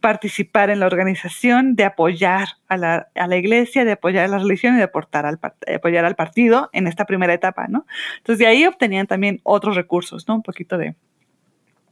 participar 0.00 0.70
en 0.70 0.80
la 0.80 0.86
organización, 0.86 1.76
de 1.76 1.84
apoyar 1.84 2.48
a 2.68 2.78
la, 2.78 3.08
a 3.14 3.26
la 3.26 3.36
iglesia, 3.36 3.84
de 3.84 3.92
apoyar 3.92 4.24
a 4.24 4.28
la 4.28 4.38
religión 4.38 4.74
y 4.74 4.78
de 4.78 4.84
aportar 4.84 5.26
al, 5.26 5.38
apoyar 5.74 6.06
al 6.06 6.16
partido 6.16 6.70
en 6.72 6.86
esta 6.86 7.04
primera 7.04 7.34
etapa, 7.34 7.68
¿no? 7.68 7.86
Entonces 8.16 8.38
de 8.38 8.46
ahí 8.46 8.64
obtenían 8.64 9.06
también 9.06 9.40
otros 9.42 9.76
recursos, 9.76 10.26
¿no? 10.26 10.36
Un 10.36 10.42
poquito 10.42 10.78
de, 10.78 10.96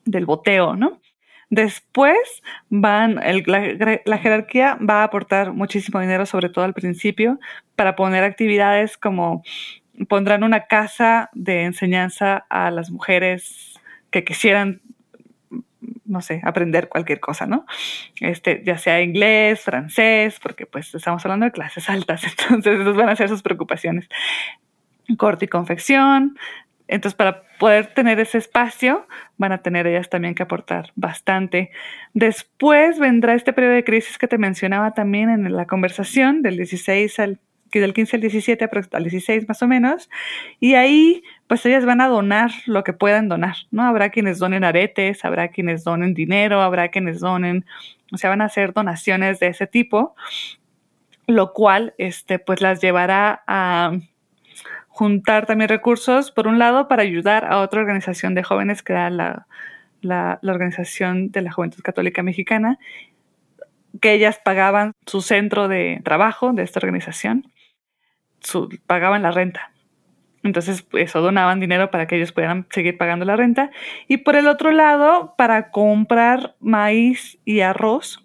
del 0.04 0.26
boteo, 0.26 0.76
¿no? 0.76 1.00
Después 1.50 2.42
van, 2.68 3.16
la, 3.16 4.18
jerarquía 4.18 4.78
va 4.88 5.00
a 5.00 5.04
aportar 5.04 5.52
muchísimo 5.52 5.98
dinero, 6.00 6.24
sobre 6.24 6.48
todo 6.48 6.64
al 6.64 6.74
principio, 6.74 7.40
para 7.74 7.96
poner 7.96 8.22
actividades 8.22 8.96
como 8.96 9.42
pondrán 10.08 10.44
una 10.44 10.66
casa 10.66 11.28
de 11.32 11.64
enseñanza 11.64 12.46
a 12.48 12.70
las 12.70 12.90
mujeres 12.90 13.74
que 14.10 14.22
quisieran, 14.22 14.80
no 16.04 16.20
sé, 16.20 16.40
aprender 16.44 16.88
cualquier 16.88 17.18
cosa, 17.18 17.46
¿no? 17.46 17.66
Este, 18.20 18.62
ya 18.64 18.78
sea 18.78 19.02
inglés, 19.02 19.60
francés, 19.60 20.38
porque 20.40 20.66
pues 20.66 20.94
estamos 20.94 21.24
hablando 21.24 21.46
de 21.46 21.52
clases 21.52 21.90
altas, 21.90 22.22
entonces 22.48 22.80
esas 22.80 22.94
van 22.96 23.08
a 23.08 23.16
ser 23.16 23.28
sus 23.28 23.42
preocupaciones. 23.42 24.08
Corte 25.18 25.46
y 25.46 25.48
confección, 25.48 26.38
entonces, 26.90 27.16
para 27.16 27.44
poder 27.58 27.94
tener 27.94 28.20
ese 28.20 28.38
espacio, 28.38 29.06
van 29.38 29.52
a 29.52 29.58
tener 29.58 29.86
ellas 29.86 30.10
también 30.10 30.34
que 30.34 30.42
aportar 30.42 30.92
bastante. 30.96 31.70
Después 32.14 32.98
vendrá 32.98 33.34
este 33.34 33.52
periodo 33.52 33.74
de 33.74 33.84
crisis 33.84 34.18
que 34.18 34.28
te 34.28 34.38
mencionaba 34.38 34.92
también 34.92 35.30
en 35.30 35.52
la 35.54 35.66
conversación, 35.66 36.42
del 36.42 36.56
16 36.56 37.18
al 37.20 37.40
del 37.72 37.94
15 37.94 38.16
al 38.16 38.22
17, 38.22 38.68
al 38.90 39.04
16 39.04 39.46
más 39.46 39.62
o 39.62 39.68
menos, 39.68 40.10
y 40.58 40.74
ahí 40.74 41.22
pues 41.46 41.64
ellas 41.66 41.86
van 41.86 42.00
a 42.00 42.08
donar 42.08 42.50
lo 42.66 42.82
que 42.82 42.92
puedan 42.92 43.28
donar, 43.28 43.54
¿no? 43.70 43.84
Habrá 43.84 44.10
quienes 44.10 44.40
donen 44.40 44.64
aretes, 44.64 45.24
habrá 45.24 45.48
quienes 45.48 45.84
donen 45.84 46.12
dinero, 46.12 46.62
habrá 46.62 46.88
quienes 46.88 47.20
donen, 47.20 47.64
o 48.10 48.18
sea, 48.18 48.30
van 48.30 48.40
a 48.40 48.46
hacer 48.46 48.72
donaciones 48.72 49.38
de 49.38 49.46
ese 49.46 49.68
tipo 49.68 50.16
lo 51.30 51.52
cual 51.52 51.94
este, 51.96 52.38
pues 52.38 52.60
las 52.60 52.80
llevará 52.80 53.42
a 53.46 53.92
juntar 55.00 55.46
también 55.46 55.70
recursos, 55.70 56.30
por 56.30 56.46
un 56.46 56.58
lado, 56.58 56.86
para 56.86 57.02
ayudar 57.02 57.46
a 57.46 57.60
otra 57.60 57.80
organización 57.80 58.34
de 58.34 58.42
jóvenes 58.42 58.82
que 58.82 58.92
era 58.92 59.08
la, 59.08 59.46
la, 60.02 60.38
Organización 60.42 61.30
de 61.30 61.40
la 61.40 61.50
Juventud 61.50 61.80
Católica 61.82 62.22
Mexicana, 62.22 62.78
que 64.02 64.12
ellas 64.12 64.38
pagaban 64.44 64.92
su 65.06 65.22
centro 65.22 65.68
de 65.68 66.02
trabajo 66.04 66.52
de 66.52 66.64
esta 66.64 66.80
organización, 66.80 67.50
pagaban 68.86 69.22
la 69.22 69.30
renta. 69.30 69.72
Entonces, 70.42 70.86
eso 70.92 71.22
donaban 71.22 71.60
dinero 71.60 71.90
para 71.90 72.06
que 72.06 72.16
ellos 72.16 72.32
pudieran 72.32 72.66
seguir 72.68 72.98
pagando 72.98 73.24
la 73.24 73.36
renta. 73.36 73.70
Y 74.06 74.18
por 74.18 74.36
el 74.36 74.48
otro 74.48 74.70
lado, 74.70 75.32
para 75.38 75.70
comprar 75.70 76.56
maíz 76.60 77.38
y 77.46 77.60
arroz 77.60 78.22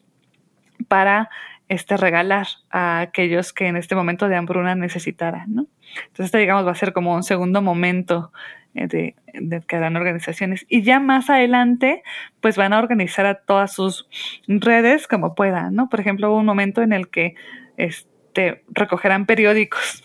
para 0.90 1.30
este, 1.68 1.98
regalar 1.98 2.48
a 2.70 3.00
aquellos 3.00 3.54
que 3.54 3.68
en 3.68 3.76
este 3.76 3.96
momento 3.96 4.28
de 4.28 4.36
hambruna 4.36 4.76
necesitaran, 4.76 5.54
¿no? 5.54 5.68
Entonces, 5.98 6.26
este, 6.26 6.38
digamos, 6.40 6.66
va 6.66 6.72
a 6.72 6.76
ser 6.76 6.94
como 6.94 7.16
un 7.16 7.24
segundo 7.24 7.62
momento 7.62 8.32
eh, 8.74 8.88
de, 8.88 9.16
de, 9.34 9.62
que 9.62 9.76
harán 9.76 9.96
organizaciones. 9.96 10.66
Y 10.70 10.84
ya 10.84 11.00
más 11.00 11.30
adelante, 11.30 12.04
pues 12.42 12.58
van 12.58 12.74
a 12.74 12.80
organizar 12.80 13.26
a 13.26 13.36
todas 13.36 13.74
sus 13.74 14.08
redes 14.48 15.08
como 15.08 15.34
puedan, 15.34 15.76
¿no? 15.76 15.90
Por 15.90 16.00
ejemplo, 16.00 16.30
hubo 16.30 16.40
un 16.40 16.46
momento 16.46 16.82
en 16.82 16.94
el 16.94 17.10
que 17.10 17.36
este, 17.78 18.64
recogerán 18.70 19.26
periódicos 19.26 20.04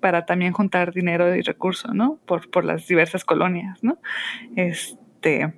para 0.00 0.24
también 0.24 0.52
juntar 0.52 0.92
dinero 0.92 1.34
y 1.34 1.42
recursos, 1.42 1.94
¿no? 1.94 2.18
Por, 2.26 2.50
por 2.50 2.64
las 2.64 2.86
diversas 2.86 3.24
colonias, 3.24 3.82
¿no? 3.82 3.98
Este, 4.56 5.52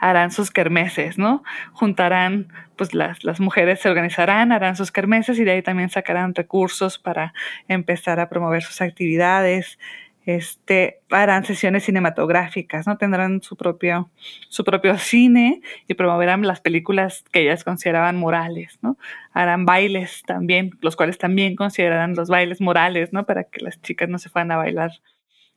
harán 0.00 0.32
sus 0.32 0.50
kermeses, 0.50 1.18
¿no? 1.18 1.44
Juntarán, 1.72 2.48
pues 2.76 2.94
las, 2.94 3.22
las 3.22 3.38
mujeres 3.38 3.80
se 3.80 3.88
organizarán, 3.88 4.50
harán 4.50 4.74
sus 4.74 4.90
kermeses 4.90 5.38
y 5.38 5.44
de 5.44 5.52
ahí 5.52 5.62
también 5.62 5.90
sacarán 5.90 6.34
recursos 6.34 6.98
para 6.98 7.34
empezar 7.68 8.18
a 8.18 8.28
promover 8.28 8.62
sus 8.62 8.80
actividades, 8.80 9.78
este, 10.26 11.00
harán 11.10 11.44
sesiones 11.44 11.84
cinematográficas, 11.84 12.86
¿no? 12.86 12.96
Tendrán 12.98 13.42
su 13.42 13.56
propio, 13.56 14.10
su 14.48 14.64
propio 14.64 14.96
cine 14.98 15.60
y 15.86 15.94
promoverán 15.94 16.46
las 16.46 16.60
películas 16.60 17.24
que 17.32 17.42
ellas 17.42 17.64
consideraban 17.64 18.16
morales, 18.16 18.78
¿no? 18.82 18.96
Harán 19.32 19.66
bailes 19.66 20.22
también, 20.26 20.70
los 20.80 20.96
cuales 20.96 21.18
también 21.18 21.56
considerarán 21.56 22.14
los 22.14 22.28
bailes 22.28 22.60
morales, 22.60 23.12
¿no? 23.12 23.26
Para 23.26 23.44
que 23.44 23.62
las 23.62 23.80
chicas 23.82 24.08
no 24.08 24.18
se 24.18 24.28
fueran 24.28 24.52
a 24.52 24.56
bailar, 24.56 24.92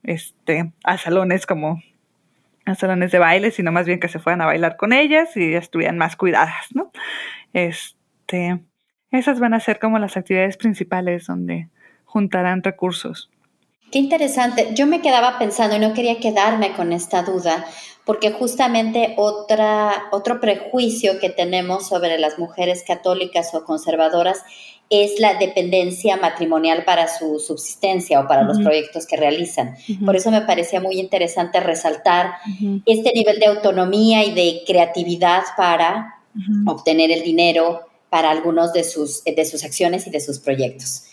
este, 0.03 0.71
a 0.83 0.97
salones 0.97 1.45
como 1.45 1.81
a 2.65 2.75
salones 2.75 3.11
de 3.11 3.19
baile, 3.19 3.51
sino 3.51 3.71
más 3.71 3.85
bien 3.85 3.99
que 3.99 4.07
se 4.07 4.19
fueran 4.19 4.41
a 4.41 4.45
bailar 4.45 4.77
con 4.77 4.93
ellas 4.93 5.35
y 5.35 5.53
estuvieran 5.53 5.97
más 5.97 6.15
cuidadas, 6.15 6.67
¿no? 6.73 6.91
Este, 7.53 8.59
esas 9.11 9.39
van 9.39 9.53
a 9.53 9.59
ser 9.59 9.79
como 9.79 9.99
las 9.99 10.17
actividades 10.17 10.57
principales 10.57 11.27
donde 11.27 11.69
juntarán 12.05 12.63
recursos. 12.63 13.29
Qué 13.91 13.99
interesante. 13.99 14.69
Yo 14.73 14.87
me 14.87 15.01
quedaba 15.01 15.37
pensando 15.37 15.75
y 15.75 15.79
no 15.79 15.93
quería 15.93 16.19
quedarme 16.19 16.73
con 16.73 16.93
esta 16.93 17.21
duda, 17.21 17.63
porque 18.05 18.31
justamente 18.31 19.13
otra, 19.17 20.05
otro 20.11 20.39
prejuicio 20.39 21.19
que 21.19 21.29
tenemos 21.29 21.89
sobre 21.89 22.17
las 22.17 22.39
mujeres 22.39 22.83
católicas 22.87 23.53
o 23.53 23.65
conservadoras 23.65 24.43
es 24.93 25.19
la 25.19 25.33
dependencia 25.35 26.17
matrimonial 26.17 26.85
para 26.85 27.07
su 27.07 27.39
subsistencia 27.39 28.19
o 28.19 28.27
para 28.27 28.43
los 28.43 28.59
proyectos 28.59 29.07
que 29.07 29.17
realizan. 29.17 29.75
Por 30.05 30.15
eso 30.15 30.29
me 30.29 30.41
parecía 30.41 30.79
muy 30.79 30.99
interesante 30.99 31.59
resaltar 31.59 32.35
este 32.85 33.11
nivel 33.13 33.39
de 33.39 33.47
autonomía 33.47 34.23
y 34.23 34.33
de 34.33 34.61
creatividad 34.67 35.43
para 35.57 36.15
obtener 36.67 37.11
el 37.11 37.23
dinero 37.23 37.81
para 38.09 38.29
algunos 38.29 38.73
de 38.73 38.83
sus, 38.83 39.23
de 39.23 39.45
sus 39.45 39.63
acciones 39.63 40.05
y 40.05 40.11
de 40.11 40.19
sus 40.19 40.39
proyectos. 40.39 41.05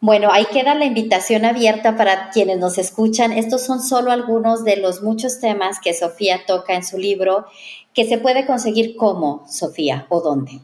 Bueno, 0.00 0.28
ahí 0.30 0.44
queda 0.52 0.74
la 0.74 0.84
invitación 0.84 1.46
abierta 1.46 1.96
para 1.96 2.28
quienes 2.30 2.58
nos 2.58 2.76
escuchan. 2.76 3.32
Estos 3.32 3.64
son 3.64 3.80
solo 3.80 4.12
algunos 4.12 4.64
de 4.64 4.76
los 4.76 5.02
muchos 5.02 5.40
temas 5.40 5.78
que 5.80 5.94
Sofía 5.94 6.40
toca 6.46 6.74
en 6.74 6.84
su 6.84 6.98
libro, 6.98 7.46
que 7.94 8.04
se 8.04 8.18
puede 8.18 8.44
conseguir 8.44 8.96
cómo, 8.96 9.46
Sofía, 9.48 10.06
o 10.10 10.20
dónde. 10.20 10.60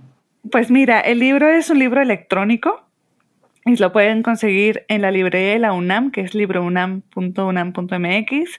Pues 0.50 0.70
mira, 0.70 1.00
el 1.00 1.20
libro 1.20 1.48
es 1.48 1.70
un 1.70 1.78
libro 1.78 2.02
electrónico 2.02 2.86
y 3.64 3.76
lo 3.76 3.92
pueden 3.92 4.22
conseguir 4.22 4.84
en 4.88 5.00
la 5.00 5.10
librería 5.10 5.54
de 5.54 5.58
la 5.58 5.72
UNAM, 5.72 6.10
que 6.10 6.20
es 6.20 6.34
librounam.unam.mx, 6.34 8.58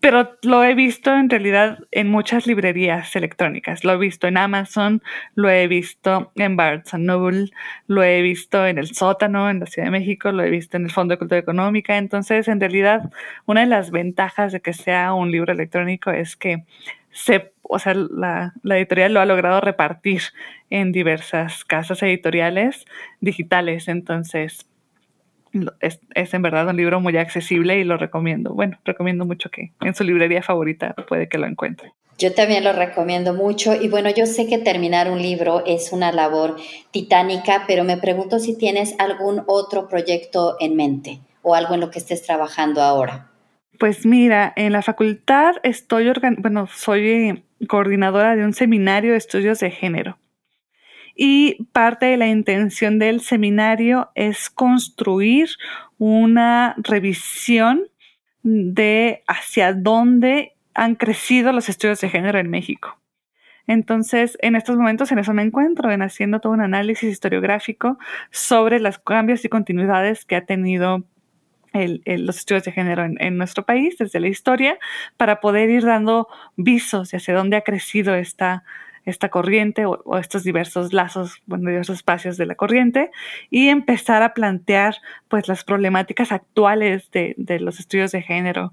pero 0.00 0.38
lo 0.42 0.64
he 0.64 0.74
visto 0.74 1.14
en 1.14 1.28
realidad 1.28 1.78
en 1.90 2.08
muchas 2.08 2.46
librerías 2.46 3.14
electrónicas. 3.16 3.84
Lo 3.84 3.92
he 3.92 3.98
visto 3.98 4.28
en 4.28 4.38
Amazon, 4.38 5.02
lo 5.34 5.50
he 5.50 5.68
visto 5.68 6.32
en 6.36 6.56
Barnes 6.56 6.94
Noble, 6.94 7.50
lo 7.86 8.02
he 8.02 8.22
visto 8.22 8.66
en 8.66 8.78
el 8.78 8.94
sótano 8.94 9.50
en 9.50 9.60
la 9.60 9.66
Ciudad 9.66 9.88
de 9.88 9.92
México, 9.92 10.32
lo 10.32 10.42
he 10.42 10.48
visto 10.48 10.78
en 10.78 10.84
el 10.84 10.90
Fondo 10.90 11.12
de 11.12 11.18
Cultura 11.18 11.38
Económica. 11.38 11.98
Entonces, 11.98 12.48
en 12.48 12.60
realidad, 12.60 13.10
una 13.44 13.60
de 13.60 13.66
las 13.66 13.90
ventajas 13.90 14.52
de 14.52 14.62
que 14.62 14.72
sea 14.72 15.12
un 15.12 15.30
libro 15.30 15.52
electrónico 15.52 16.10
es 16.10 16.34
que 16.34 16.64
se, 17.12 17.52
o 17.62 17.78
sea, 17.78 17.94
la, 17.94 18.52
editorial 18.64 19.14
lo 19.14 19.20
ha 19.20 19.26
logrado 19.26 19.60
repartir 19.60 20.22
en 20.70 20.92
diversas 20.92 21.64
casas 21.64 22.02
editoriales 22.02 22.84
digitales. 23.20 23.88
Entonces, 23.88 24.66
es, 25.80 26.00
es, 26.14 26.34
en 26.34 26.42
verdad 26.42 26.68
un 26.68 26.76
libro 26.76 27.00
muy 27.00 27.16
accesible 27.16 27.78
y 27.78 27.84
lo 27.84 27.96
recomiendo. 27.96 28.54
Bueno, 28.54 28.78
recomiendo 28.84 29.24
mucho 29.24 29.50
que 29.50 29.72
en 29.80 29.94
su 29.94 30.04
librería 30.04 30.42
favorita 30.42 30.94
puede 31.08 31.28
que 31.28 31.38
lo 31.38 31.46
encuentre. 31.46 31.92
Yo 32.18 32.34
también 32.34 32.64
lo 32.64 32.74
recomiendo 32.74 33.32
mucho 33.32 33.74
y 33.74 33.88
bueno, 33.88 34.10
yo 34.10 34.26
sé 34.26 34.46
que 34.46 34.58
terminar 34.58 35.10
un 35.10 35.22
libro 35.22 35.64
es 35.64 35.90
una 35.90 36.12
labor 36.12 36.56
titánica, 36.90 37.64
pero 37.66 37.82
me 37.82 37.96
pregunto 37.96 38.38
si 38.38 38.58
tienes 38.58 38.94
algún 38.98 39.42
otro 39.46 39.88
proyecto 39.88 40.56
en 40.60 40.76
mente 40.76 41.20
o 41.40 41.54
algo 41.54 41.72
en 41.72 41.80
lo 41.80 41.90
que 41.90 41.98
estés 41.98 42.22
trabajando 42.22 42.82
ahora. 42.82 43.29
Pues 43.80 44.04
mira, 44.04 44.52
en 44.56 44.72
la 44.72 44.82
facultad 44.82 45.54
estoy, 45.62 46.12
bueno, 46.36 46.66
soy 46.66 47.44
coordinadora 47.66 48.36
de 48.36 48.44
un 48.44 48.52
seminario 48.52 49.12
de 49.12 49.16
estudios 49.16 49.58
de 49.58 49.70
género. 49.70 50.18
Y 51.16 51.64
parte 51.72 52.04
de 52.04 52.18
la 52.18 52.26
intención 52.26 52.98
del 52.98 53.22
seminario 53.22 54.10
es 54.14 54.50
construir 54.50 55.48
una 55.96 56.74
revisión 56.76 57.84
de 58.42 59.24
hacia 59.26 59.72
dónde 59.72 60.52
han 60.74 60.94
crecido 60.94 61.50
los 61.52 61.70
estudios 61.70 62.02
de 62.02 62.10
género 62.10 62.38
en 62.38 62.50
México. 62.50 63.00
Entonces, 63.66 64.36
en 64.42 64.56
estos 64.56 64.76
momentos 64.76 65.10
en 65.10 65.20
eso 65.20 65.32
me 65.32 65.42
encuentro, 65.42 65.90
en 65.90 66.02
haciendo 66.02 66.40
todo 66.40 66.52
un 66.52 66.60
análisis 66.60 67.10
historiográfico 67.10 67.98
sobre 68.30 68.78
los 68.78 68.98
cambios 68.98 69.42
y 69.46 69.48
continuidades 69.48 70.26
que 70.26 70.36
ha 70.36 70.44
tenido 70.44 71.06
los 71.72 72.36
estudios 72.36 72.64
de 72.64 72.72
género 72.72 73.04
en, 73.04 73.36
nuestro 73.36 73.64
país 73.64 73.96
desde 73.98 74.20
la 74.20 74.28
historia 74.28 74.78
para 75.16 75.40
poder 75.40 75.70
ir 75.70 75.84
dando 75.84 76.28
visos 76.56 77.10
de 77.10 77.18
hacia 77.18 77.34
dónde 77.34 77.56
ha 77.56 77.62
crecido 77.62 78.14
esta, 78.14 78.64
esta 79.04 79.28
corriente 79.28 79.86
o, 79.86 80.18
estos 80.18 80.44
diversos 80.44 80.92
lazos, 80.92 81.42
bueno, 81.46 81.70
diversos 81.70 81.96
espacios 81.96 82.36
de 82.36 82.46
la 82.46 82.54
corriente 82.54 83.10
y 83.50 83.68
empezar 83.68 84.22
a 84.22 84.34
plantear 84.34 84.96
pues 85.28 85.48
las 85.48 85.64
problemáticas 85.64 86.32
actuales 86.32 87.10
de, 87.10 87.34
de 87.36 87.60
los 87.60 87.80
estudios 87.80 88.12
de 88.12 88.22
género. 88.22 88.72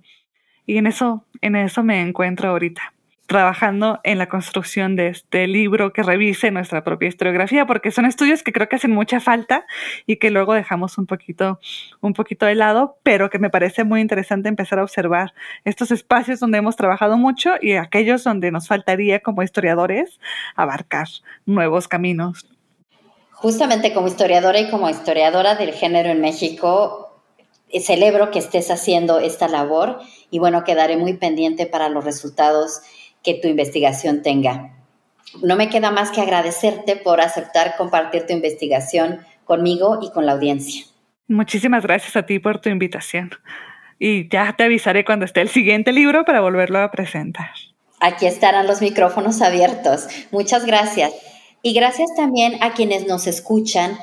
Y 0.66 0.78
en 0.78 0.88
eso, 0.88 1.26
en 1.42 1.56
eso 1.56 1.84
me 1.84 2.02
encuentro 2.02 2.50
ahorita 2.50 2.94
trabajando 3.28 4.00
en 4.04 4.18
la 4.18 4.30
construcción 4.30 4.96
de 4.96 5.10
este 5.10 5.48
libro 5.48 5.92
que 5.92 6.02
revise 6.02 6.50
nuestra 6.50 6.84
propia 6.84 7.10
historiografía, 7.10 7.66
porque 7.66 7.92
son 7.92 8.06
estudios 8.06 8.42
que 8.42 8.54
creo 8.54 8.70
que 8.70 8.78
hacen 8.78 8.92
mucha 8.92 9.20
falta 9.20 9.66
y 10.06 10.16
que 10.16 10.32
luego 10.32 10.54
dejamos 10.54 10.98
un 10.98 11.06
poquito, 11.06 11.60
un 12.00 12.14
poquito 12.14 12.46
de 12.46 12.56
lado, 12.56 12.98
pero 13.04 13.30
que 13.30 13.38
me 13.38 13.50
parece 13.50 13.84
muy 13.84 14.00
interesante 14.00 14.48
empezar 14.48 14.80
a 14.80 14.84
observar 14.84 15.34
estos 15.66 15.92
espacios 15.92 16.40
donde 16.40 16.58
hemos 16.60 16.78
trabajado 16.78 17.18
mucho 17.18 17.56
y 17.62 17.74
aquellos 17.74 18.24
donde 18.24 18.50
nos 18.50 18.68
faltaría 18.70 19.20
como 19.20 19.44
historiadores 19.44 20.20
abarcar 20.56 21.08
nuevos 21.46 21.90
caminos. 21.90 22.48
Justamente 23.32 23.94
como 23.94 24.08
historiadora 24.08 24.60
y 24.60 24.70
como 24.70 24.90
historiadora 24.90 25.56
del 25.56 25.74
género 25.74 26.10
en 26.10 26.22
México, 26.22 27.22
eh, 27.70 27.82
celebro 27.82 28.32
que 28.32 28.40
estés 28.40 28.72
haciendo 28.72 29.20
esta 29.20 29.50
labor 29.50 30.00
y 30.32 30.40
bueno, 30.40 30.64
quedaré 30.64 30.96
muy 30.96 31.14
pendiente 31.14 31.66
para 31.66 31.90
los 31.90 32.06
resultados 32.06 32.82
que 33.24 33.36
tu 33.36 33.48
investigación 33.48 34.22
tenga. 34.22 34.74
No 35.42 35.56
me 35.56 35.70
queda 35.70 35.92
más 35.92 36.12
que 36.12 36.22
agradecerte 36.22 36.96
por 36.96 37.22
aceptar 37.22 37.76
compartir 37.78 38.26
tu 38.26 38.34
investigación 38.34 39.20
conmigo 39.46 40.00
y 40.02 40.12
con 40.12 40.26
la 40.26 40.34
audiencia. 40.34 40.86
Muchísimas 41.28 41.84
gracias 41.84 42.16
a 42.16 42.26
ti 42.26 42.40
por 42.40 42.60
tu 42.60 42.70
invitación. 42.70 43.32
Y 44.00 44.30
ya 44.30 44.54
te 44.56 44.64
avisaré 44.64 45.04
cuando 45.04 45.26
esté 45.26 45.42
el 45.42 45.50
siguiente 45.50 45.92
libro 45.92 46.24
para 46.24 46.42
volverlo 46.42 46.80
a 46.80 46.92
presentar. 46.92 47.50
Aquí 48.00 48.28
estarán 48.28 48.68
los 48.68 48.82
micrófonos 48.82 49.42
abiertos. 49.42 50.08
Muchas 50.32 50.66
gracias. 50.66 51.12
Y 51.64 51.74
gracias 51.74 52.10
también 52.16 52.58
a 52.62 52.74
quienes 52.74 53.08
nos 53.08 53.28
escuchan 53.28 53.98